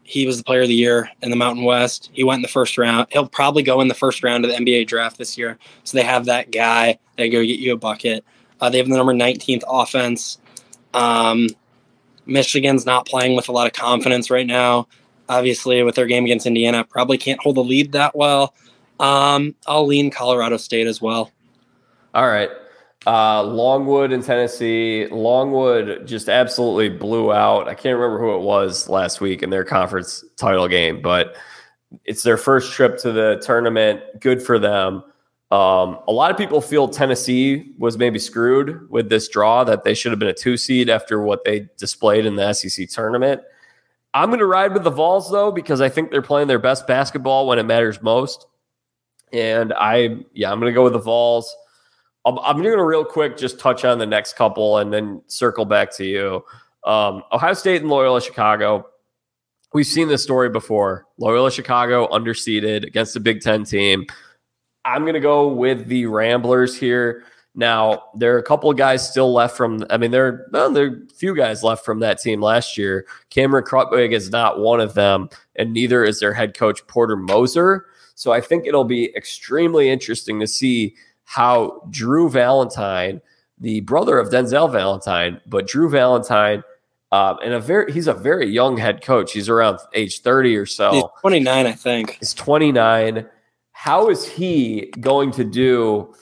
[0.10, 2.10] he was the player of the year in the Mountain West.
[2.14, 3.08] He went in the first round.
[3.12, 5.58] He'll probably go in the first round of the NBA draft this year.
[5.84, 8.26] So they have that guy that go get you a bucket.
[8.60, 10.40] Uh, they have the number 19th offense.
[10.94, 11.48] Um,
[12.26, 14.88] Michigan's not playing with a lot of confidence right now
[15.30, 18.54] obviously with their game against Indiana, probably can't hold the lead that well.
[19.00, 21.32] Um, I'll lean Colorado State as well.
[22.14, 22.50] All right.
[23.08, 25.08] Uh, Longwood in Tennessee.
[25.08, 27.68] Longwood just absolutely blew out.
[27.68, 31.36] I can't remember who it was last week in their conference title game, but
[32.06, 34.02] it's their first trip to the tournament.
[34.20, 35.04] Good for them.
[35.52, 39.96] Um, a lot of people feel Tennessee was maybe screwed with this draw, that they
[39.96, 43.42] should have been a two seed after what they displayed in the SEC tournament.
[44.14, 46.86] I'm going to ride with the Vols though because I think they're playing their best
[46.86, 48.46] basketball when it matters most.
[49.32, 51.56] And I, yeah, I'm going to go with the Vols.
[52.26, 55.66] I'm, I'm going to real quick just touch on the next couple and then circle
[55.66, 56.44] back to you.
[56.86, 58.88] Um, Ohio State and Loyola Chicago.
[59.74, 61.06] We've seen this story before.
[61.18, 64.06] Loyola Chicago underseeded against a Big Ten team.
[64.86, 67.24] I'm going to go with the Ramblers here.
[67.56, 70.86] Now, there are a couple of guys still left from, I mean, there, well, there
[70.86, 73.06] are a few guys left from that team last year.
[73.30, 77.88] Cameron Krutwig is not one of them, and neither is their head coach, Porter Moser.
[78.16, 80.96] So I think it'll be extremely interesting to see
[81.30, 83.22] how Drew Valentine,
[83.60, 86.64] the brother of Denzel Valentine, but Drew Valentine,
[87.12, 89.34] um, and a very he's a very young head coach.
[89.34, 90.92] He's around age 30 or so.
[90.92, 92.18] He's 29, I think.
[92.20, 93.28] He's 29.
[93.72, 96.14] How is he going to do?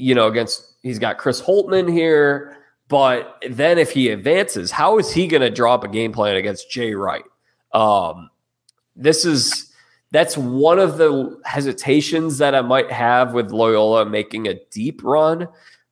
[0.00, 2.56] you know, against he's got Chris Holtmann here.
[2.88, 6.36] But then if he advances, how is he going to draw up a game plan
[6.36, 7.24] against Jay Wright?
[7.72, 8.30] Um,
[8.96, 9.69] this is
[10.12, 15.48] that's one of the hesitations that I might have with Loyola making a deep run.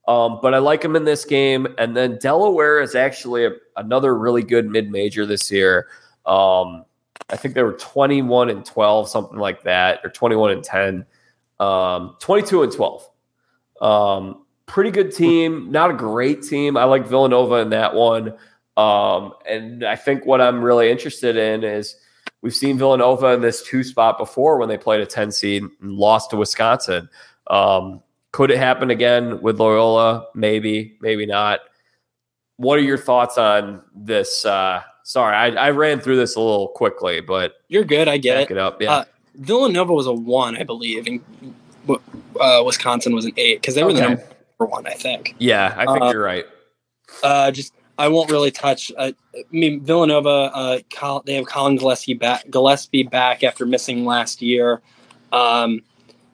[0.09, 1.69] Um, but I like him in this game.
[1.77, 5.89] And then Delaware is actually a, another really good mid major this year.
[6.27, 6.85] Um,
[7.31, 11.07] I think they were 21 and 12, something like that, or 21 and 10,
[11.61, 13.11] um, 22 and 12.
[13.83, 16.77] Um, pretty good team, not a great team.
[16.77, 18.35] I like Villanova in that one.
[18.77, 21.97] Um, and I think what I'm really interested in is
[22.43, 25.93] we've seen Villanova in this two spot before when they played a 10 seed and
[25.93, 27.09] lost to Wisconsin.
[27.49, 28.03] Um,
[28.33, 30.27] could it happen again with Loyola?
[30.35, 31.61] Maybe, maybe not.
[32.57, 34.45] What are your thoughts on this?
[34.45, 38.09] Uh, sorry, I, I, ran through this a little quickly, but you're good.
[38.09, 38.51] I get it.
[38.51, 38.83] it up.
[38.83, 38.93] Yeah.
[38.93, 39.05] Uh,
[39.37, 41.21] Villanova was a one, I believe, and
[42.41, 44.01] uh, Wisconsin was an eight because they were okay.
[44.01, 44.27] the number
[44.59, 45.37] one, I think.
[45.39, 46.45] Yeah, I think uh, you're right.
[47.23, 48.93] Uh, just I won't really touch.
[48.97, 50.29] Uh, I mean, Villanova.
[50.29, 52.49] Uh, Col- they have Collin Gillespie back.
[52.49, 54.81] Gillespie back after missing last year.
[55.33, 55.83] Um,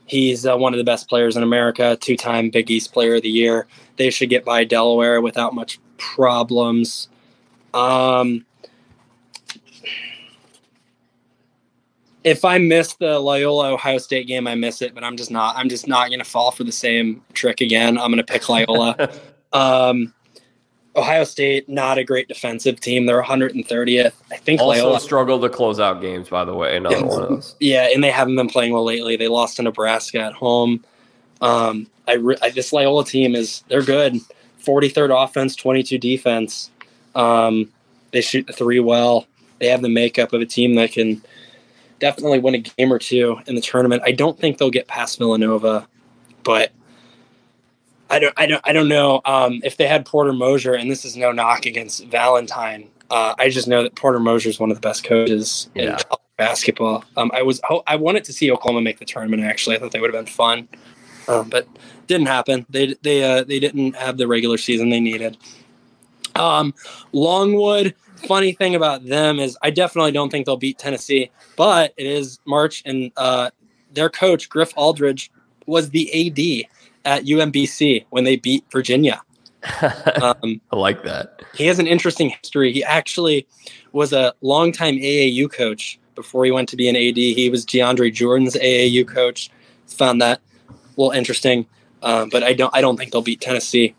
[0.04, 1.96] he's uh, one of the best players in America.
[2.00, 3.66] Two-time Big East Player of the Year.
[3.96, 7.08] They should get by Delaware without much problems.
[7.72, 8.44] Um,
[12.24, 15.56] if I miss the Loyola Ohio State game, I miss it, but I'm just not.
[15.56, 17.96] I'm just not going to fall for the same trick again.
[17.96, 19.10] I'm going to pick Loyola.
[19.52, 20.12] um,
[20.96, 23.06] Ohio State, not a great defensive team.
[23.06, 24.12] They're 130th.
[24.30, 26.28] I think also Loyola struggled to close out games.
[26.28, 27.56] By the way, another one of those.
[27.60, 29.16] Yeah, and they haven't been playing well lately.
[29.16, 30.84] They lost to Nebraska at home.
[31.40, 34.20] Um, I, re- I this Loyola team is they're good.
[34.64, 36.70] 43rd offense, 22 defense.
[37.14, 37.70] Um,
[38.12, 39.26] they shoot the three well.
[39.58, 41.22] They have the makeup of a team that can
[41.98, 44.02] definitely win a game or two in the tournament.
[44.04, 45.86] I don't think they'll get past Villanova,
[46.42, 46.72] but
[48.10, 51.04] I don't, I don't, I don't know um, if they had Porter Moser, and this
[51.04, 52.90] is no knock against Valentine.
[53.10, 55.96] Uh, I just know that Porter Moser is one of the best coaches yeah.
[56.10, 57.04] in basketball.
[57.16, 59.42] Um, I was, I wanted to see Oklahoma make the tournament.
[59.42, 60.68] Actually, I thought they would have been fun,
[61.28, 61.66] um, but
[62.06, 62.66] didn't happen.
[62.68, 65.36] They, they, uh, they didn't have the regular season they needed.
[66.34, 66.74] Um,
[67.12, 67.94] Longwood,
[68.26, 72.40] funny thing about them is I definitely don't think they'll beat Tennessee, but it is
[72.44, 73.50] March and uh,
[73.92, 75.30] their coach Griff Aldrich
[75.66, 76.68] was the AD
[77.04, 79.22] at UMBC when they beat Virginia.
[80.22, 81.42] Um, I like that.
[81.54, 82.72] He has an interesting history.
[82.72, 83.46] He actually
[83.92, 87.16] was a longtime AAU coach before he went to be an AD.
[87.16, 89.50] He was DeAndre Jordan's AAU coach.
[89.88, 91.66] Found that a little interesting,
[92.02, 92.74] um, but I don't.
[92.74, 93.94] I don't think they'll beat Tennessee.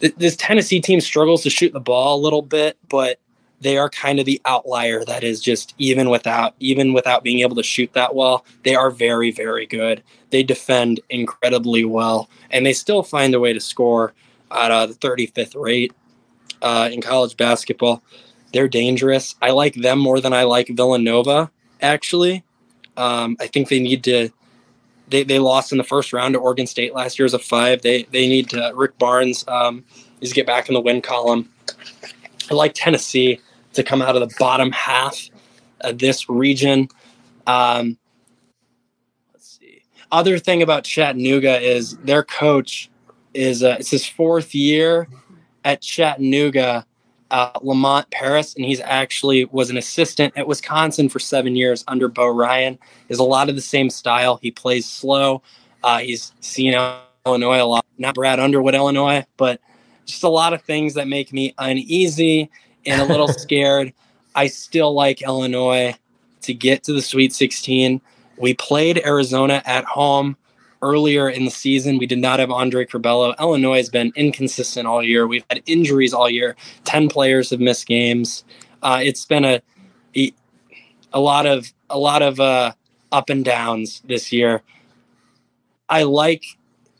[0.00, 3.20] This Tennessee team struggles to shoot the ball a little bit, but
[3.60, 7.56] they are kind of the outlier that is just even without even without being able
[7.56, 12.72] to shoot that well they are very very good they defend incredibly well and they
[12.72, 14.14] still find a way to score
[14.52, 15.92] at uh, the 35th rate
[16.62, 18.02] uh, in college basketball
[18.52, 21.50] they're dangerous i like them more than i like villanova
[21.82, 22.42] actually
[22.98, 24.30] Um, I think they need to.
[25.08, 27.82] They, they lost in the first round to Oregon State last year as a five.
[27.82, 28.72] They they need to.
[28.76, 29.84] Rick Barnes um,
[30.20, 31.50] needs to get back in the win column.
[32.50, 33.40] I like Tennessee
[33.74, 35.30] to come out of the bottom half
[35.82, 36.88] of this region.
[37.46, 37.98] Um.
[40.10, 42.90] Other thing about Chattanooga is their coach
[43.34, 45.08] is uh, it's his fourth year
[45.64, 46.86] at Chattanooga,
[47.30, 52.08] uh, Lamont Paris, and he's actually was an assistant at Wisconsin for seven years under
[52.08, 52.78] Bo Ryan.
[53.08, 54.38] Is a lot of the same style.
[54.40, 55.42] He plays slow.
[55.84, 56.74] Uh, he's seen
[57.26, 59.60] Illinois a lot, not Brad Underwood, Illinois, but
[60.06, 62.50] just a lot of things that make me uneasy
[62.86, 63.92] and a little scared.
[64.34, 65.94] I still like Illinois
[66.42, 68.00] to get to the Sweet 16.
[68.40, 70.36] We played Arizona at home
[70.80, 71.98] earlier in the season.
[71.98, 73.38] We did not have Andre Curbelo.
[73.38, 75.26] Illinois has been inconsistent all year.
[75.26, 76.56] We've had injuries all year.
[76.84, 78.44] 10 players have missed games.
[78.82, 79.60] Uh, it's been a,
[81.12, 82.72] a lot of a lot of uh,
[83.12, 84.62] up and downs this year.
[85.88, 86.44] I like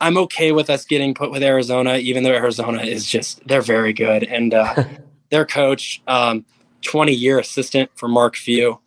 [0.01, 3.93] I'm okay with us getting put with Arizona, even though Arizona is just they're very
[3.93, 4.85] good and uh,
[5.31, 6.45] their coach, um,
[6.83, 8.79] 20 year assistant for Mark Few.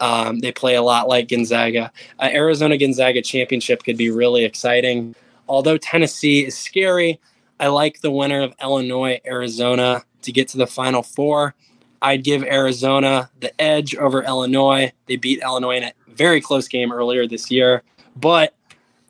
[0.00, 1.92] Um, they play a lot like Gonzaga.
[2.18, 5.14] Uh, Arizona Gonzaga championship could be really exciting.
[5.48, 7.20] Although Tennessee is scary,
[7.58, 11.54] I like the winner of Illinois Arizona to get to the Final Four.
[12.02, 14.92] I'd give Arizona the edge over Illinois.
[15.06, 17.82] They beat Illinois in a very close game earlier this year,
[18.16, 18.54] but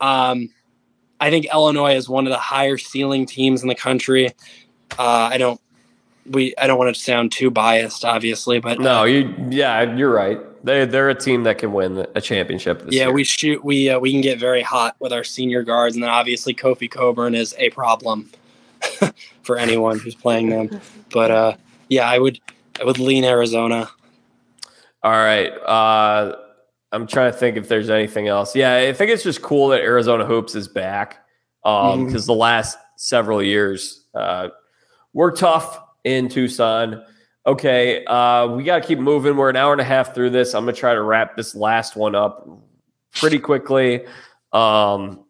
[0.01, 0.49] um,
[1.21, 4.31] I think Illinois is one of the higher ceiling teams in the country.
[4.99, 5.61] Uh, I don't
[6.27, 10.41] we I don't want to sound too biased, obviously, but no, you yeah, you're right.
[10.63, 12.83] They they're a team that can win a championship.
[12.89, 13.13] yeah, year.
[13.13, 16.11] we shoot we uh, we can get very hot with our senior guards, and then
[16.11, 18.31] obviously Kofi Cockburn is a problem
[19.43, 20.81] for anyone who's playing them.
[21.13, 21.57] But uh,
[21.89, 22.41] yeah, I would
[22.81, 23.89] I would lean Arizona.
[25.03, 25.49] All right.
[25.49, 26.37] Uh,
[26.93, 28.55] I'm trying to think if there's anything else.
[28.55, 31.25] Yeah, I think it's just cool that Arizona Hoops is back
[31.63, 32.17] because um, mm-hmm.
[32.17, 34.49] the last several years uh,
[35.13, 37.03] were tough in Tucson.
[37.47, 39.37] Okay, uh, we got to keep moving.
[39.37, 40.55] We're an hour and a half through this.
[40.55, 42.47] I'm to try to wrap this last one up
[43.15, 44.05] pretty quickly.
[44.53, 45.25] Um,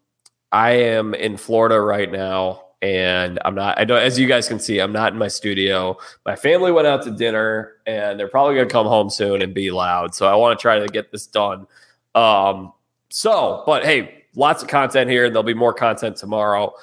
[0.51, 3.79] I am in Florida right now, and I'm not.
[3.79, 4.03] I don't.
[4.03, 5.97] As you guys can see, I'm not in my studio.
[6.27, 9.71] My family went out to dinner, and they're probably to come home soon and be
[9.71, 10.13] loud.
[10.13, 11.69] So I want to try to get this done.
[12.17, 12.73] Um,
[13.11, 15.31] so, but hey, lots of content here.
[15.31, 16.75] There'll be more content tomorrow.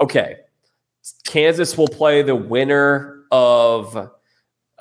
[0.00, 0.38] Okay,
[1.24, 4.10] Kansas will play the winner of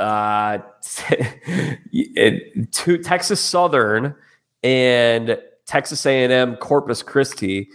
[0.01, 0.57] uh,
[2.71, 4.15] to Texas Southern
[4.63, 7.69] and Texas A&M Corpus Christi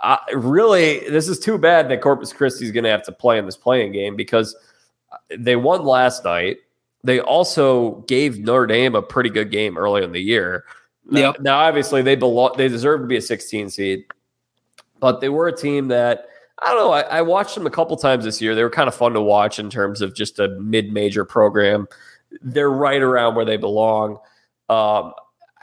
[0.00, 3.38] uh, really, this is too bad that Corpus Christi is going to have to play
[3.38, 4.54] in this play-in game because
[5.36, 6.58] they won last night.
[7.02, 10.64] They also gave Notre Dame a pretty good game early in the year.
[11.10, 11.40] Now, yep.
[11.40, 12.54] now obviously, they belong.
[12.56, 14.04] They deserve to be a 16 seed,
[15.00, 16.28] but they were a team that
[16.60, 16.92] I don't know.
[16.92, 18.54] I, I watched them a couple times this year.
[18.54, 21.86] They were kind of fun to watch in terms of just a mid-major program.
[22.42, 24.18] They're right around where they belong.
[24.68, 25.12] Um,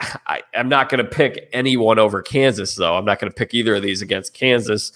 [0.26, 2.96] I, am not going to pick anyone over Kansas, though.
[2.96, 4.92] I'm not going to pick either of these against Kansas.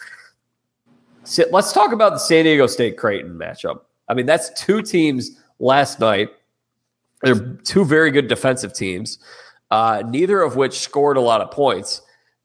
[1.25, 3.83] So let's talk about the San Diego State Creighton matchup.
[4.09, 6.31] I mean, that's two teams last night.
[7.23, 9.19] They're two very good defensive teams,
[9.71, 12.01] uh, neither of which scored a lot of points.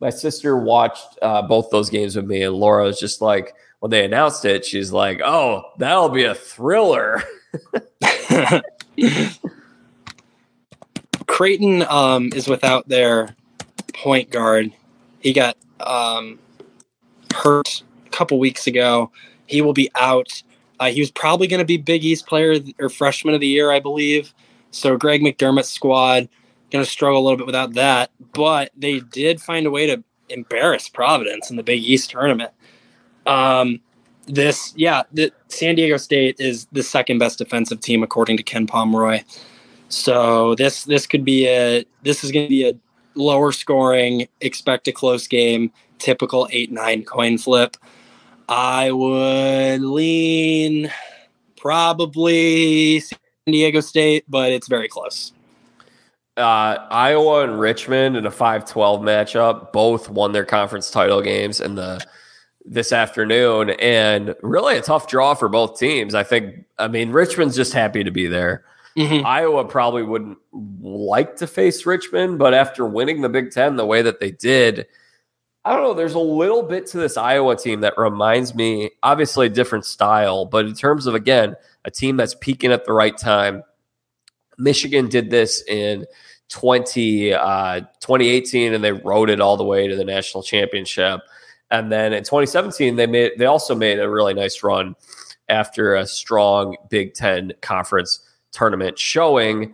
[0.06, 3.90] My sister watched uh, both those games with me, and Laura was just like, when
[3.90, 7.24] they announced it, she's like, "Oh, that'll be a thriller."
[11.26, 13.36] Creighton um, is without their
[13.96, 14.72] point guard.
[15.22, 16.38] He got um,
[17.34, 19.10] hurt a couple weeks ago.
[19.48, 20.44] He will be out.
[20.80, 23.72] Uh, he was probably going to be Big East player or freshman of the year,
[23.72, 24.36] I believe.
[24.70, 26.30] So Greg McDermott's squad
[26.72, 28.12] going to struggle a little bit without that.
[28.34, 32.52] But they did find a way to embarrass Providence in the Big East tournament.
[33.26, 33.82] Um,
[34.28, 38.68] this, yeah, the San Diego State is the second best defensive team according to Ken
[38.68, 39.24] Pomeroy.
[39.90, 42.74] So this this could be a this is going to be a
[43.14, 47.78] lower scoring, expect a close game, typical eight nine coin flip.
[48.50, 50.92] I would lean
[51.56, 55.34] probably San Diego State, but it's very close.
[56.38, 61.76] Uh, Iowa and Richmond in a 5-12 matchup both won their conference title games in
[61.76, 62.06] the
[62.68, 66.16] this afternoon and really a tough draw for both teams.
[66.16, 68.66] I think I mean Richmond's just happy to be there.
[68.98, 69.26] Mm-hmm.
[69.26, 74.02] Iowa probably wouldn't like to face Richmond, but after winning the Big Ten the way
[74.02, 74.88] that they did,
[75.66, 75.94] I don't know.
[75.96, 80.46] There's a little bit to this Iowa team that reminds me, obviously, a different style,
[80.46, 83.64] but in terms of, again, a team that's peaking at the right time.
[84.58, 86.06] Michigan did this in
[86.50, 91.22] 20, uh, 2018 and they rode it all the way to the national championship.
[91.72, 94.96] And then in 2017, they made they also made a really nice run
[95.50, 98.20] after a strong Big Ten conference
[98.52, 99.74] tournament showing.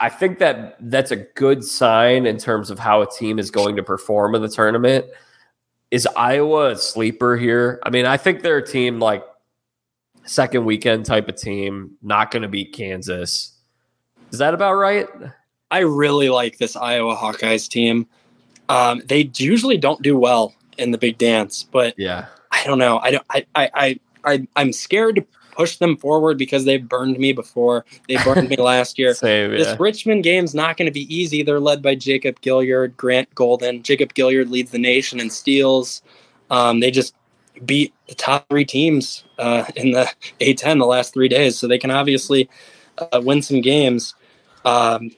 [0.00, 3.76] I think that that's a good sign in terms of how a team is going
[3.76, 5.06] to perform in the tournament.
[5.90, 7.80] Is Iowa a sleeper here?
[7.84, 9.24] I mean, I think they're a team like
[10.24, 13.53] second weekend type of team, not going to beat Kansas.
[14.32, 15.06] Is that about right?
[15.70, 18.06] I really like this Iowa Hawkeyes team.
[18.68, 22.98] Um, they usually don't do well in the big dance, but yeah, I don't know.
[22.98, 23.26] I don't.
[23.30, 27.84] I I I, I I'm scared to push them forward because they've burned me before.
[28.08, 29.14] They burned me last year.
[29.14, 29.76] Same, this yeah.
[29.78, 31.42] Richmond game's not going to be easy.
[31.42, 33.82] They're led by Jacob Gilliard, Grant Golden.
[33.82, 36.02] Jacob Gilliard leads the nation in steals.
[36.50, 37.14] Um, they just
[37.64, 40.10] beat the top three teams uh, in the
[40.40, 42.48] A10 the last three days, so they can obviously
[42.98, 44.14] uh, win some games.
[44.64, 45.10] Um,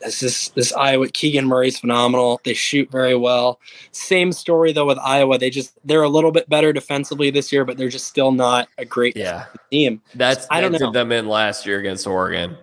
[0.00, 2.40] this is this Iowa Keegan Murray's phenomenal.
[2.44, 3.58] They shoot very well.
[3.92, 5.38] Same story though with Iowa.
[5.38, 8.68] They just they're a little bit better defensively this year, but they're just still not
[8.76, 9.46] a great yeah.
[9.70, 10.02] team.
[10.14, 10.90] That's I don't know.
[10.90, 12.56] them in last year against Oregon.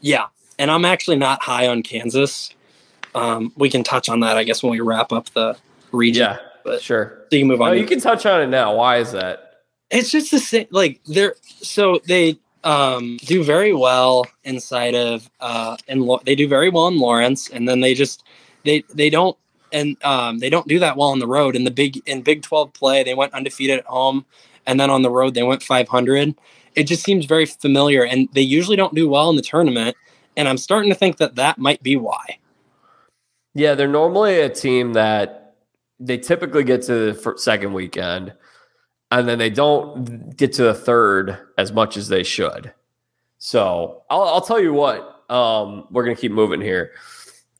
[0.00, 0.26] Yeah,
[0.58, 2.54] and I'm actually not high on Kansas.
[3.14, 5.56] Um, we can touch on that, I guess, when we wrap up the
[5.90, 6.22] region.
[6.22, 7.24] Yeah, but sure.
[7.30, 7.70] so you can move on.
[7.70, 8.76] Oh, you can touch on it now.
[8.76, 9.50] Why is that?
[9.90, 15.76] it's just the same like they're so they um do very well inside of uh
[15.88, 18.22] and Lo- they do very well in lawrence and then they just
[18.64, 19.36] they they don't
[19.72, 21.56] and um they don't do that well on the road.
[21.56, 24.26] In the big in big 12 play they went undefeated at home
[24.66, 26.34] and then on the road they went 500
[26.76, 29.96] it just seems very familiar and they usually don't do well in the tournament
[30.36, 32.38] and i'm starting to think that that might be why.
[33.54, 35.56] Yeah, they're normally a team that
[35.98, 38.32] they typically get to the second weekend,
[39.10, 42.72] and then they don't get to the third as much as they should.
[43.38, 46.92] So I'll, I'll tell you what, um, we're gonna keep moving here.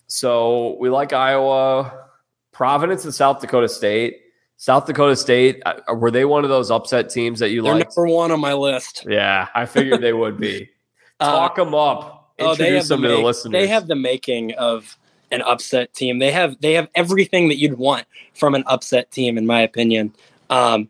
[0.06, 2.08] So we like Iowa,
[2.52, 4.20] Providence, and South Dakota State.
[4.56, 8.06] South Dakota State uh, were they one of those upset teams that you they're number
[8.06, 10.70] one on my list Yeah, I figured they would be.
[11.22, 12.32] Uh, Talk them up.
[12.38, 13.52] Oh, they have Introduce the them to the listeners.
[13.52, 14.96] They have the making of
[15.30, 16.18] an upset team.
[16.18, 20.14] They have they have everything that you'd want from an upset team, in my opinion.
[20.48, 20.88] Um,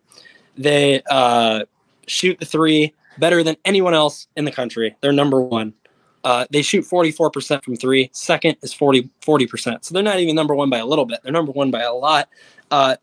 [0.57, 1.65] they uh,
[2.07, 4.97] shoot the three better than anyone else in the country.
[5.01, 5.75] They're number one.
[6.23, 8.11] Uh, they shoot 44% from three.
[8.13, 9.85] Second is 40, 40%.
[9.85, 11.21] So they're not even number one by a little bit.
[11.23, 12.29] They're number one by a lot.
[12.71, 12.97] Uh,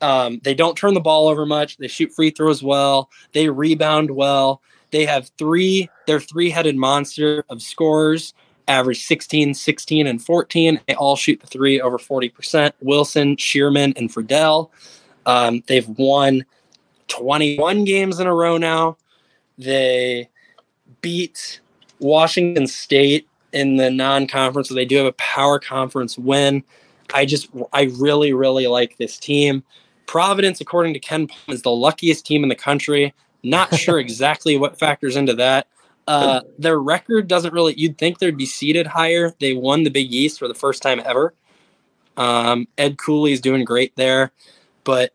[0.00, 1.76] um, they don't turn the ball over much.
[1.76, 3.10] They shoot free throws well.
[3.32, 4.60] They rebound well.
[4.90, 8.34] They have three, they're three headed monster of scorers,
[8.68, 10.80] average 16, 16, and 14.
[10.86, 12.72] They all shoot the three over 40%.
[12.80, 14.70] Wilson, Scheierman, and Freidel.
[15.26, 16.44] Um, they've won
[17.08, 18.96] 21 games in a row now.
[19.58, 20.28] They
[21.00, 21.60] beat
[21.98, 26.62] Washington State in the non conference, so they do have a power conference win.
[27.14, 29.62] I just, I really, really like this team.
[30.06, 33.14] Providence, according to KenPom, is the luckiest team in the country.
[33.42, 35.68] Not sure exactly what factors into that.
[36.08, 39.34] Uh, their record doesn't really, you'd think they'd be seated higher.
[39.40, 41.34] They won the Big East for the first time ever.
[42.16, 44.30] Um, Ed Cooley is doing great there,
[44.84, 45.12] but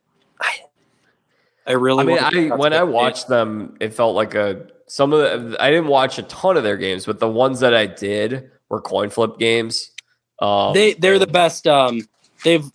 [1.65, 5.19] I really, I mean, I when I watched them, it felt like a some of
[5.19, 5.61] the.
[5.61, 8.81] I didn't watch a ton of their games, but the ones that I did were
[8.81, 9.91] coin flip games.
[10.39, 11.67] Um, they they're the best.
[11.67, 12.07] Um,
[12.43, 12.65] they've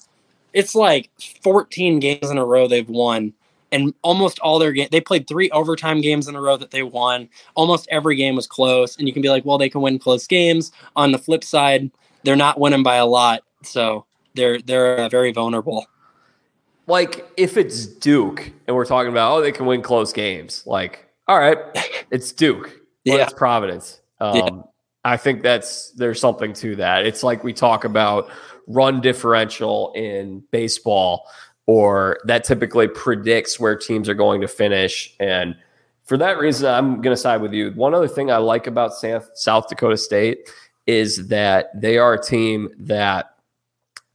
[0.52, 1.10] it's like
[1.42, 3.34] 14 games in a row they've won,
[3.72, 6.82] and almost all their game they played three overtime games in a row that they
[6.82, 7.28] won.
[7.54, 10.26] Almost every game was close, and you can be like, well, they can win close
[10.26, 10.72] games.
[10.94, 11.90] On the flip side,
[12.22, 15.86] they're not winning by a lot, so they're they're uh, very vulnerable.
[16.86, 20.62] Like if it's Duke and we're talking about oh they can win close games.
[20.66, 21.58] Like all right,
[22.10, 22.80] it's Duke.
[23.04, 23.16] Yeah.
[23.16, 24.00] it's Providence.
[24.20, 24.50] Um, Yeah.
[25.04, 27.06] I think that's there's something to that.
[27.06, 28.28] It's like we talk about
[28.66, 31.28] run differential in baseball,
[31.66, 35.14] or that typically predicts where teams are going to finish.
[35.20, 35.56] And
[36.04, 37.70] for that reason, I'm going to side with you.
[37.72, 40.50] One other thing I like about South, South Dakota State
[40.86, 43.36] is that they are a team that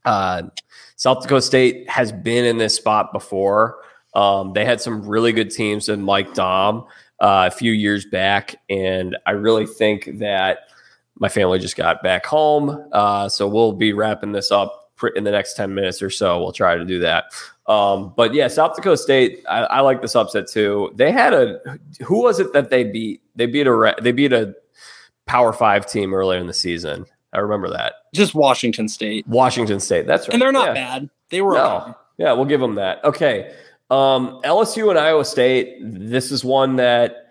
[0.04, 0.42] uh,
[1.02, 3.78] South Dakota State has been in this spot before.
[4.14, 6.86] Um, they had some really good teams in Mike Daum
[7.18, 10.60] uh, a few years back, and I really think that
[11.16, 15.32] my family just got back home, uh, so we'll be wrapping this up in the
[15.32, 16.40] next ten minutes or so.
[16.40, 17.24] We'll try to do that.
[17.66, 20.92] Um, but yeah, South Dakota State, I, I like this upset too.
[20.94, 21.58] They had a
[22.04, 23.22] who was it that they beat?
[23.34, 24.54] They beat a they beat a
[25.26, 27.06] Power Five team earlier in the season.
[27.32, 30.06] I remember that Just Washington State, Washington State.
[30.06, 30.74] That's right, and they're not Yeah.
[30.74, 31.10] bad.
[31.30, 31.76] They were No.
[31.86, 31.92] okay.
[32.18, 33.02] Yeah, we'll give them that.
[33.04, 33.52] Okay.
[33.90, 35.76] Um, LSU and Iowa State.
[35.80, 37.28] This is one that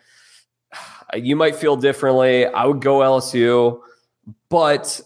[1.16, 2.46] you might feel differently.
[2.46, 3.80] I would go LSU,
[4.50, 5.00] but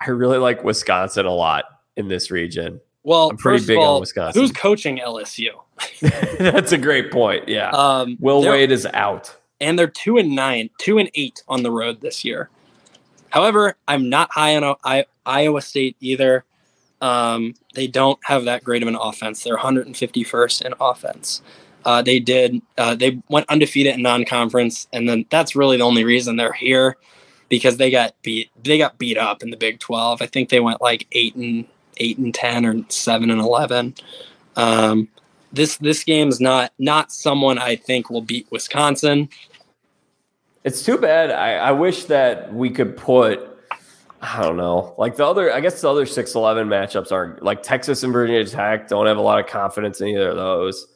[0.00, 1.64] I really like Wisconsin a lot
[1.96, 2.80] in this region.
[3.04, 4.40] Well, I'm pretty big all, on Wisconsin.
[4.42, 5.48] Who's coaching LSU?
[6.38, 7.48] That's a great point.
[7.48, 7.70] Yeah.
[7.70, 9.34] Um, Will Wade is out.
[9.60, 12.50] and they're two and nine, two and eight on the road this year.
[13.38, 16.44] However, I'm not high on I- Iowa State either.
[17.00, 19.44] Um, they don't have that great of an offense.
[19.44, 21.40] They're 151st in offense.
[21.84, 22.60] Uh, they did.
[22.76, 26.96] Uh, they went undefeated in non-conference, and then that's really the only reason they're here
[27.48, 28.50] because they got beat.
[28.64, 30.20] They got beat up in the Big 12.
[30.20, 31.64] I think they went like eight and
[31.98, 33.94] eight and ten or seven and eleven.
[34.56, 35.06] Um,
[35.52, 39.28] this this game's not not someone I think will beat Wisconsin.
[40.64, 41.30] It's too bad.
[41.30, 43.40] I, I wish that we could put,
[44.20, 47.62] I don't know, like the other, I guess the other 6 11 matchups aren't like
[47.62, 50.86] Texas and Virginia Tech don't have a lot of confidence in either of those.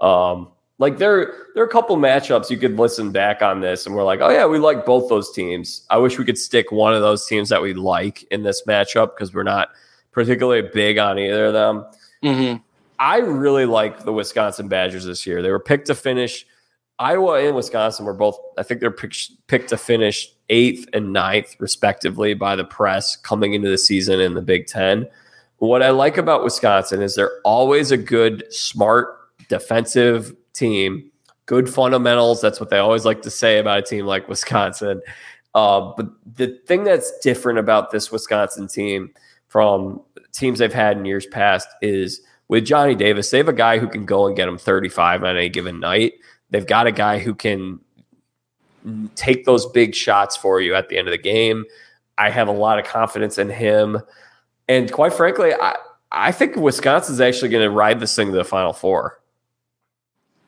[0.00, 3.94] Um, like there, there are a couple matchups you could listen back on this and
[3.96, 5.84] we're like, oh yeah, we like both those teams.
[5.90, 9.16] I wish we could stick one of those teams that we like in this matchup
[9.16, 9.70] because we're not
[10.12, 11.86] particularly big on either of them.
[12.22, 12.62] Mm-hmm.
[12.98, 15.42] I really like the Wisconsin Badgers this year.
[15.42, 16.46] They were picked to finish.
[16.98, 22.34] Iowa and Wisconsin were both, I think they're picked, to finish eighth and ninth, respectively,
[22.34, 25.06] by the press coming into the season in the Big Ten.
[25.58, 29.16] What I like about Wisconsin is they're always a good, smart,
[29.48, 31.10] defensive team,
[31.46, 32.40] good fundamentals.
[32.40, 35.00] That's what they always like to say about a team like Wisconsin.
[35.54, 39.12] Uh, but the thing that's different about this Wisconsin team
[39.48, 40.00] from
[40.32, 43.88] teams they've had in years past is with Johnny Davis, they have a guy who
[43.88, 46.14] can go and get him 35 on any given night.
[46.50, 47.80] They've got a guy who can
[49.14, 51.64] take those big shots for you at the end of the game.
[52.16, 54.00] I have a lot of confidence in him.
[54.68, 55.76] And quite frankly, I,
[56.10, 59.20] I think Wisconsin's actually going to ride this thing to the Final Four.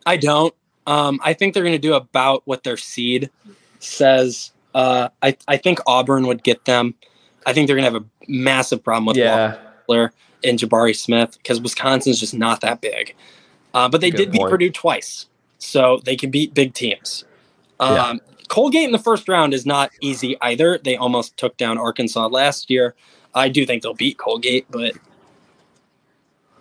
[0.07, 0.55] I don't.
[0.87, 3.31] Um, I think they're going to do about what their seed
[3.79, 4.53] says.
[4.75, 6.95] Uh, I I think Auburn would get them.
[7.47, 9.59] I think they're going to have a massive problem with Yeah.
[9.89, 10.13] Walker
[10.43, 13.15] and Jabari Smith because Wisconsin's just not that big.
[13.75, 14.51] Uh, but they Good did beat point.
[14.51, 15.27] Purdue twice,
[15.61, 17.24] so they can beat big teams.
[17.78, 18.15] Um, Yeah.
[18.49, 20.77] Colgate in the first round is not easy either.
[20.82, 22.97] They almost took down Arkansas last year.
[23.32, 24.95] I do think they'll beat Colgate, but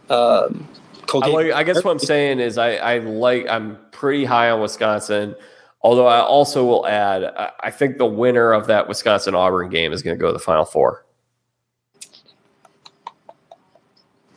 [0.07, 0.67] um,
[1.01, 1.33] I, Colgate.
[1.33, 5.35] like, I guess what I'm saying is I, I like I'm pretty high on Wisconsin.
[5.81, 9.91] Although I also will add, I, I think the winner of that Wisconsin Auburn game
[9.91, 11.05] is going to go to the Final Four.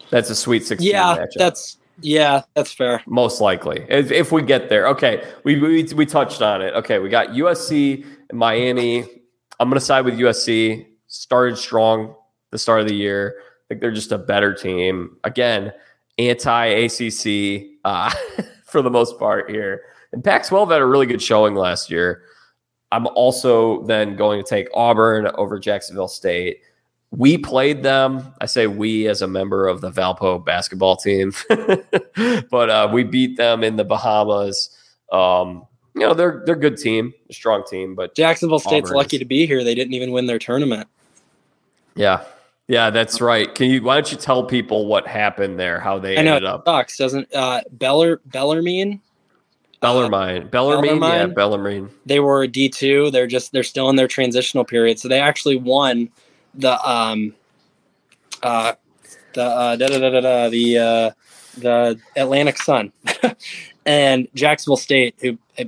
[0.08, 1.26] That's a Sweet 16 yeah, matchup.
[1.36, 3.02] that's yeah, that's fair.
[3.06, 4.86] most likely if, if we get there.
[4.88, 6.74] Okay, we, we we touched on it.
[6.74, 9.04] Okay, we got USC Miami.
[9.60, 10.86] I'm to side with USC.
[11.06, 12.14] Started strong
[12.50, 13.36] the start of the year.
[13.38, 15.16] I think they're just a better team.
[15.24, 15.72] Again,
[16.18, 18.12] anti ACC uh,
[18.64, 19.82] for the most part here.
[20.12, 22.22] And Pac-12 had a really good showing last year.
[22.92, 26.60] I'm also then going to take Auburn over Jacksonville State.
[27.14, 28.32] We played them.
[28.40, 31.32] I say we as a member of the Valpo basketball team,
[32.50, 34.70] but uh, we beat them in the Bahamas.
[35.12, 38.96] Um, you know they're they're a good team, a strong team, but Jacksonville State's Auburn
[38.96, 39.62] lucky is- to be here.
[39.62, 40.88] They didn't even win their tournament.
[41.94, 42.24] yeah,
[42.66, 43.54] yeah, that's right.
[43.54, 43.82] Can you?
[43.82, 45.80] Why don't you tell people what happened there?
[45.80, 46.64] How they I know ended up?
[46.64, 49.02] sucks, doesn't uh Beller Bellarmine?
[49.82, 51.34] Bellarmine, Bellarmine, yeah, Bellarmine?
[51.34, 51.90] Bellarmine.
[52.06, 53.10] They were D two.
[53.10, 54.98] They're just they're still in their transitional period.
[54.98, 56.08] So they actually won
[56.54, 57.34] the um
[58.42, 58.74] uh
[59.34, 61.10] the uh da, da, da, da, da, the uh
[61.58, 62.92] the Atlantic Sun.
[63.86, 65.64] and Jacksonville State, who uh,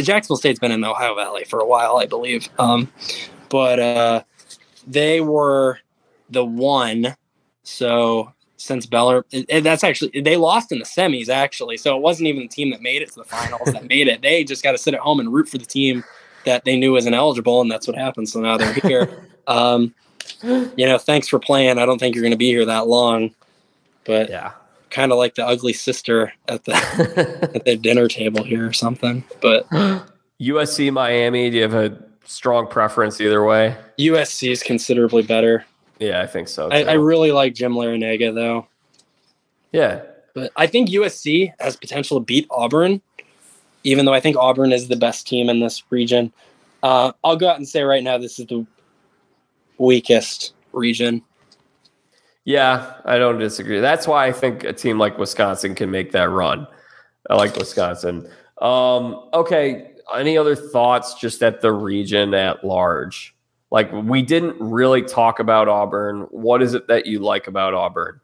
[0.00, 2.48] Jacksonville State's been in the Ohio Valley for a while, I believe.
[2.58, 2.90] Um
[3.48, 4.22] but uh
[4.86, 5.78] they were
[6.30, 7.16] the one.
[7.62, 9.24] So since Beller,
[9.62, 11.76] that's actually they lost in the semis actually.
[11.76, 14.20] So it wasn't even the team that made it to the finals that made it.
[14.20, 16.04] They just got to sit at home and root for the team
[16.44, 18.28] that they knew wasn't eligible, and that's what happened.
[18.28, 19.08] So now they're here.
[19.48, 19.92] um,
[20.42, 21.78] you know, thanks for playing.
[21.78, 23.34] I don't think you're going to be here that long,
[24.04, 24.52] but Yeah.
[24.90, 29.24] kind of like the ugly sister at the at the dinner table here or something.
[29.40, 29.66] But
[30.40, 31.50] USC, Miami.
[31.50, 33.76] Do you have a strong preference either way?
[33.98, 35.64] USC is considerably better.
[35.98, 36.68] Yeah, I think so.
[36.70, 38.68] I, I really like Jim Larranaga though.
[39.72, 40.02] yeah,
[40.34, 43.00] But I think USC has potential to beat Auburn,
[43.82, 46.32] even though I think Auburn is the best team in this region.
[46.84, 48.64] Uh, I'll go out and say right now this is the
[49.78, 51.22] weakest region.
[52.44, 53.80] yeah, I don't disagree.
[53.80, 56.66] That's why I think a team like Wisconsin can make that run.
[57.28, 58.28] I like Wisconsin.
[58.60, 63.34] Um, okay, any other thoughts just at the region at large?
[63.70, 66.22] Like we didn't really talk about Auburn.
[66.30, 68.20] What is it that you like about Auburn?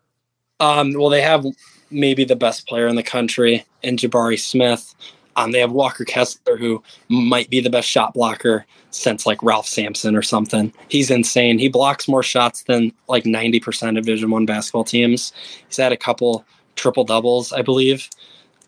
[0.60, 1.44] Um, well, they have
[1.90, 4.94] maybe the best player in the country in Jabari Smith.
[5.36, 9.66] Um, they have Walker Kessler, who might be the best shot blocker since like Ralph
[9.66, 10.72] Sampson or something.
[10.88, 11.58] He's insane.
[11.58, 15.32] He blocks more shots than like 90% of Division One basketball teams.
[15.66, 16.44] He's had a couple
[16.76, 18.08] triple doubles, I believe.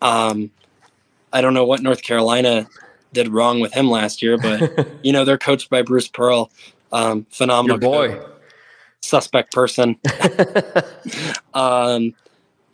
[0.03, 0.51] Um,
[1.33, 2.69] I don't know what North Carolina
[3.13, 6.51] did wrong with him last year, but you know they're coached by Bruce Pearl,
[6.93, 8.31] um, phenomenal Your boy, coach,
[9.01, 9.97] suspect person.
[11.55, 12.15] um,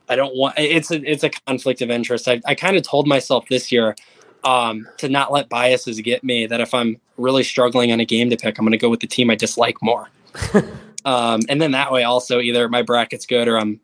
[0.08, 2.28] I don't want it's a it's a conflict of interest.
[2.28, 3.96] I, I kind of told myself this year
[4.44, 6.46] um, to not let biases get me.
[6.46, 9.00] That if I'm really struggling on a game to pick, I'm going to go with
[9.00, 10.08] the team I dislike more.
[11.04, 13.80] um, and then that way, also either my bracket's good or I'm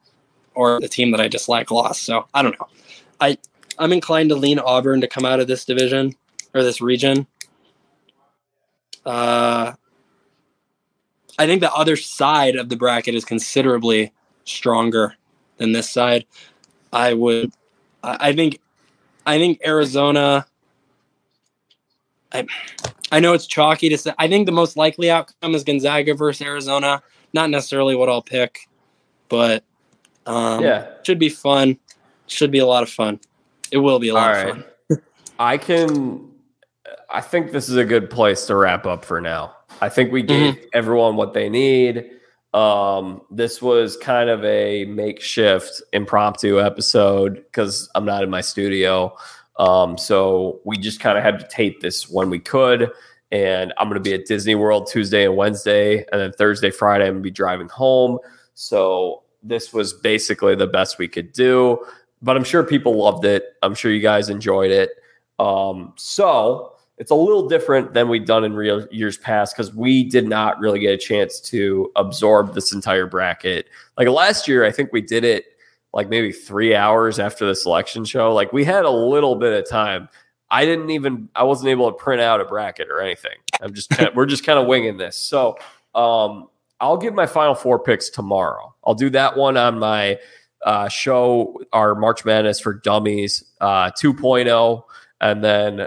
[0.55, 2.03] or the team that I dislike lost.
[2.03, 2.69] So I don't know.
[3.21, 3.39] I
[3.79, 6.15] I'm inclined to lean Auburn to come out of this division
[6.55, 7.27] or this region.
[9.07, 9.73] Uh,
[11.39, 14.13] I think the other side of the bracket is considerably
[14.45, 15.15] stronger
[15.59, 16.25] than this side.
[16.93, 17.53] I would,
[18.03, 18.61] I think,
[19.27, 20.47] I think Arizona.
[22.33, 22.47] I,
[23.13, 24.13] I know it's chalky to say.
[24.19, 27.03] I think the most likely outcome is Gonzaga versus Arizona.
[27.33, 28.69] Not necessarily what I'll pick,
[29.29, 29.65] but
[30.27, 31.79] um, yeah, should be fun.
[32.27, 33.21] Should be a lot of fun.
[33.71, 34.65] It will be a lot All of right.
[34.89, 35.03] fun.
[35.39, 36.31] I can.
[37.11, 39.55] I think this is a good place to wrap up for now.
[39.81, 40.65] I think we gave mm-hmm.
[40.73, 42.11] everyone what they need.
[42.55, 49.15] Um, this was kind of a makeshift impromptu episode because I'm not in my studio.
[49.59, 52.91] Um, so we just kind of had to tape this when we could.
[53.31, 56.07] And I'm going to be at Disney World Tuesday and Wednesday.
[56.11, 58.19] And then Thursday, Friday, I'm going to be driving home.
[58.55, 61.85] So this was basically the best we could do.
[62.23, 63.45] But I'm sure people loved it.
[63.63, 64.91] I'm sure you guys enjoyed it.
[65.39, 70.05] Um, so it's a little different than we've done in real years past because we
[70.05, 73.69] did not really get a chance to absorb this entire bracket.
[73.97, 75.47] Like last year, I think we did it
[75.93, 78.35] like maybe three hours after the selection show.
[78.35, 80.09] Like we had a little bit of time.
[80.51, 83.37] I didn't even I wasn't able to print out a bracket or anything.
[83.61, 85.17] I'm just kind of, we're just kind of winging this.
[85.17, 85.57] So
[85.95, 86.49] um,
[86.81, 88.75] I'll give my final four picks tomorrow.
[88.85, 90.19] I'll do that one on my
[90.65, 94.83] uh, show, our March Madness for Dummies uh, 2.0.
[95.21, 95.87] And then uh,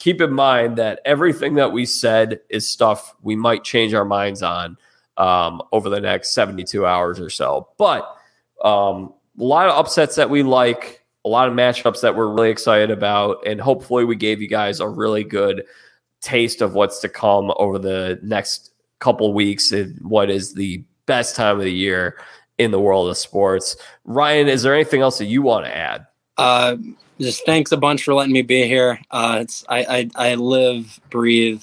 [0.00, 4.42] keep in mind that everything that we said is stuff we might change our minds
[4.42, 4.76] on
[5.18, 7.68] um, over the next 72 hours or so.
[7.78, 8.02] But
[8.64, 12.50] um, a lot of upsets that we like, a lot of matchups that we're really
[12.50, 13.46] excited about.
[13.46, 15.64] And hopefully, we gave you guys a really good
[16.22, 21.36] taste of what's to come over the next couple weeks and what is the best
[21.36, 22.18] time of the year
[22.58, 23.76] in the world of sports.
[24.04, 26.06] Ryan, is there anything else that you want to add?
[26.40, 26.76] Uh,
[27.20, 28.98] just thanks a bunch for letting me be here.
[29.10, 31.62] Uh, it's I, I, I live, breathe,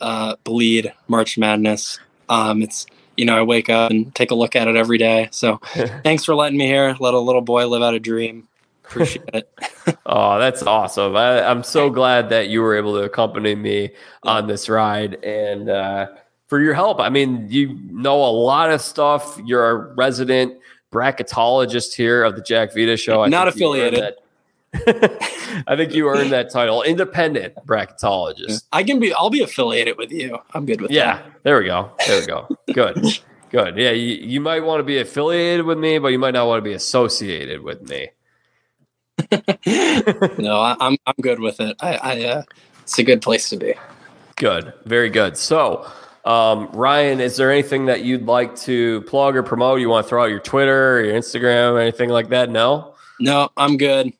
[0.00, 1.98] uh, bleed March Madness.
[2.30, 2.86] Um, it's
[3.16, 5.28] you know I wake up and take a look at it every day.
[5.30, 5.56] So
[6.02, 6.96] thanks for letting me here.
[6.98, 8.48] Let a little boy live out a dream.
[8.84, 9.50] Appreciate it.
[10.06, 11.16] oh, that's awesome.
[11.16, 13.90] I, am so glad that you were able to accompany me
[14.22, 16.06] on this ride and uh,
[16.48, 17.00] for your help.
[17.00, 19.38] I mean, you know a lot of stuff.
[19.44, 20.54] You're a resident
[20.94, 23.22] bracketologist here of the Jack Vita Show.
[23.22, 24.14] I Not affiliated.
[25.66, 28.64] I think you earned that title, independent bracketologist.
[28.72, 29.12] I can be.
[29.12, 30.38] I'll be affiliated with you.
[30.52, 31.32] I'm good with yeah, that.
[31.42, 31.90] there we go.
[32.06, 32.48] There we go.
[32.72, 33.20] Good.
[33.50, 33.76] Good.
[33.76, 36.58] Yeah, you, you might want to be affiliated with me, but you might not want
[36.58, 38.08] to be associated with me.
[40.42, 41.76] no, I, am I'm, I'm good with it.
[41.78, 42.42] I, I uh,
[42.82, 43.74] it's a good place to be.
[44.34, 44.72] Good.
[44.86, 45.36] Very good.
[45.36, 45.88] So,
[46.24, 49.80] um, Ryan, is there anything that you'd like to plug or promote?
[49.80, 52.50] You want to throw out your Twitter or your Instagram or anything like that?
[52.50, 52.94] No.
[53.20, 54.12] No, I'm good.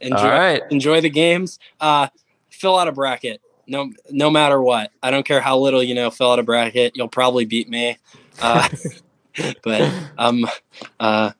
[0.00, 0.62] Enjoy, All right.
[0.70, 1.58] enjoy the games.
[1.80, 2.08] Uh,
[2.50, 3.40] fill out a bracket.
[3.66, 4.90] No, no matter what.
[5.02, 6.10] I don't care how little you know.
[6.10, 6.96] Fill out a bracket.
[6.96, 7.98] You'll probably beat me.
[8.40, 8.68] Uh,
[9.62, 10.46] but um,
[10.98, 11.30] uh,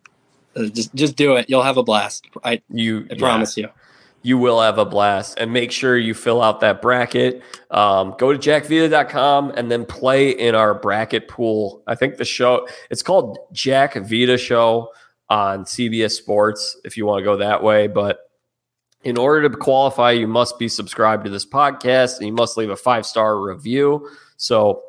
[0.56, 1.50] just just do it.
[1.50, 2.26] You'll have a blast.
[2.44, 3.68] I you I promise you.
[4.22, 5.38] You will have a blast.
[5.38, 7.42] And make sure you fill out that bracket.
[7.70, 11.82] Um, go to jackvita.com and then play in our bracket pool.
[11.86, 14.90] I think the show, it's called Jack Vita Show
[15.28, 17.88] on CBS Sports if you want to go that way.
[17.88, 18.20] But
[19.04, 22.70] in order to qualify, you must be subscribed to this podcast and you must leave
[22.70, 24.08] a five star review.
[24.36, 24.82] So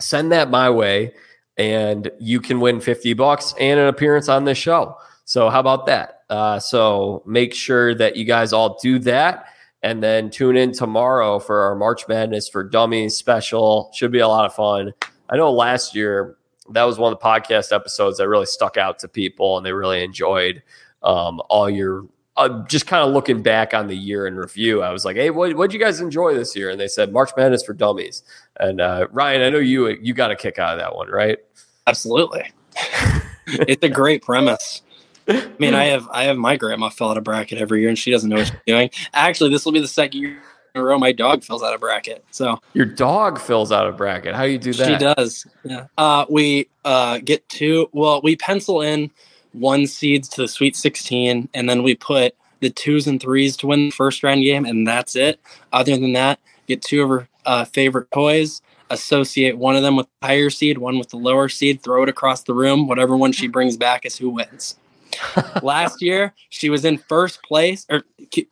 [0.00, 1.12] send that my way
[1.56, 4.96] and you can win 50 bucks and an appearance on this show.
[5.24, 6.22] So, how about that?
[6.28, 9.46] Uh, so, make sure that you guys all do that
[9.82, 13.90] and then tune in tomorrow for our March Madness for Dummies special.
[13.94, 14.92] Should be a lot of fun.
[15.28, 16.36] I know last year
[16.70, 19.72] that was one of the podcast episodes that really stuck out to people and they
[19.72, 20.62] really enjoyed
[21.02, 22.06] um, all your
[22.36, 25.30] uh, just kind of looking back on the year in review, I was like, "Hey,
[25.30, 28.24] what did you guys enjoy this year?" And they said March Madness for Dummies.
[28.58, 31.38] And uh, Ryan, I know you you got a kick out of that one, right?
[31.86, 32.50] Absolutely.
[33.46, 34.82] it's a great premise.
[35.28, 37.98] I mean, I have I have my grandma fill out a bracket every year, and
[37.98, 38.90] she doesn't know what she's doing.
[39.12, 40.42] Actually, this will be the second year
[40.74, 42.24] in a row my dog fills out a bracket.
[42.30, 44.34] So your dog fills out a bracket.
[44.34, 44.86] How do you do that?
[44.86, 45.46] She does.
[45.62, 45.86] Yeah.
[45.96, 47.88] Uh, we uh, get two.
[47.92, 49.10] Well, we pencil in
[49.52, 53.68] one seeds to the Sweet 16, and then we put the twos and threes to
[53.68, 55.40] win the first round game, and that's it.
[55.72, 58.60] Other than that, get two of her uh, favorite toys,
[58.90, 62.08] associate one of them with the higher seed, one with the lower seed, throw it
[62.08, 62.88] across the room.
[62.88, 64.76] Whatever one she brings back is who wins.
[65.62, 68.02] Last year, she was in first place, or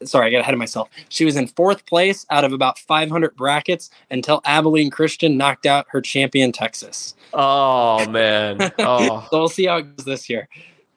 [0.05, 0.89] sorry, I got ahead of myself.
[1.09, 5.87] She was in fourth place out of about 500 brackets until Abilene Christian knocked out
[5.91, 7.15] her champion Texas.
[7.33, 8.59] Oh man!
[8.79, 9.27] Oh.
[9.31, 10.49] so we'll see how it goes this year.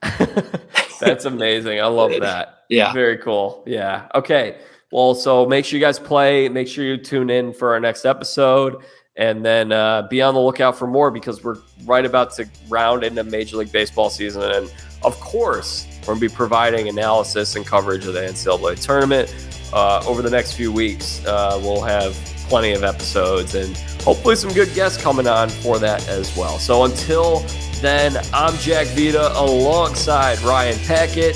[1.00, 1.80] That's amazing.
[1.80, 2.64] I love that.
[2.70, 2.94] Yeah.
[2.94, 3.64] Very cool.
[3.66, 4.08] Yeah.
[4.16, 4.58] Okay.
[4.92, 6.50] Well, so make sure you guys play.
[6.50, 8.82] Make sure you tune in for our next episode
[9.18, 13.04] and then uh, be on the lookout for more because we're right about to round
[13.04, 14.44] into Major League Baseball season.
[14.44, 19.34] And of course, we're going to be providing analysis and coverage of the NCAA tournament
[19.73, 21.26] uh, over the next few weeks.
[21.26, 22.13] Uh, we'll have
[22.47, 26.59] plenty of episodes and hopefully some good guests coming on for that as well.
[26.59, 27.39] So until
[27.81, 31.35] then, I'm Jack Vita alongside Ryan Packett,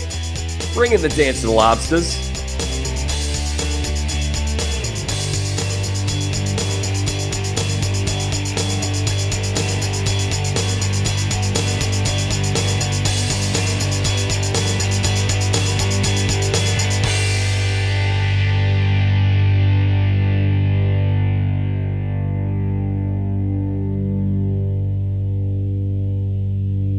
[0.73, 2.29] bringing the the lobsters.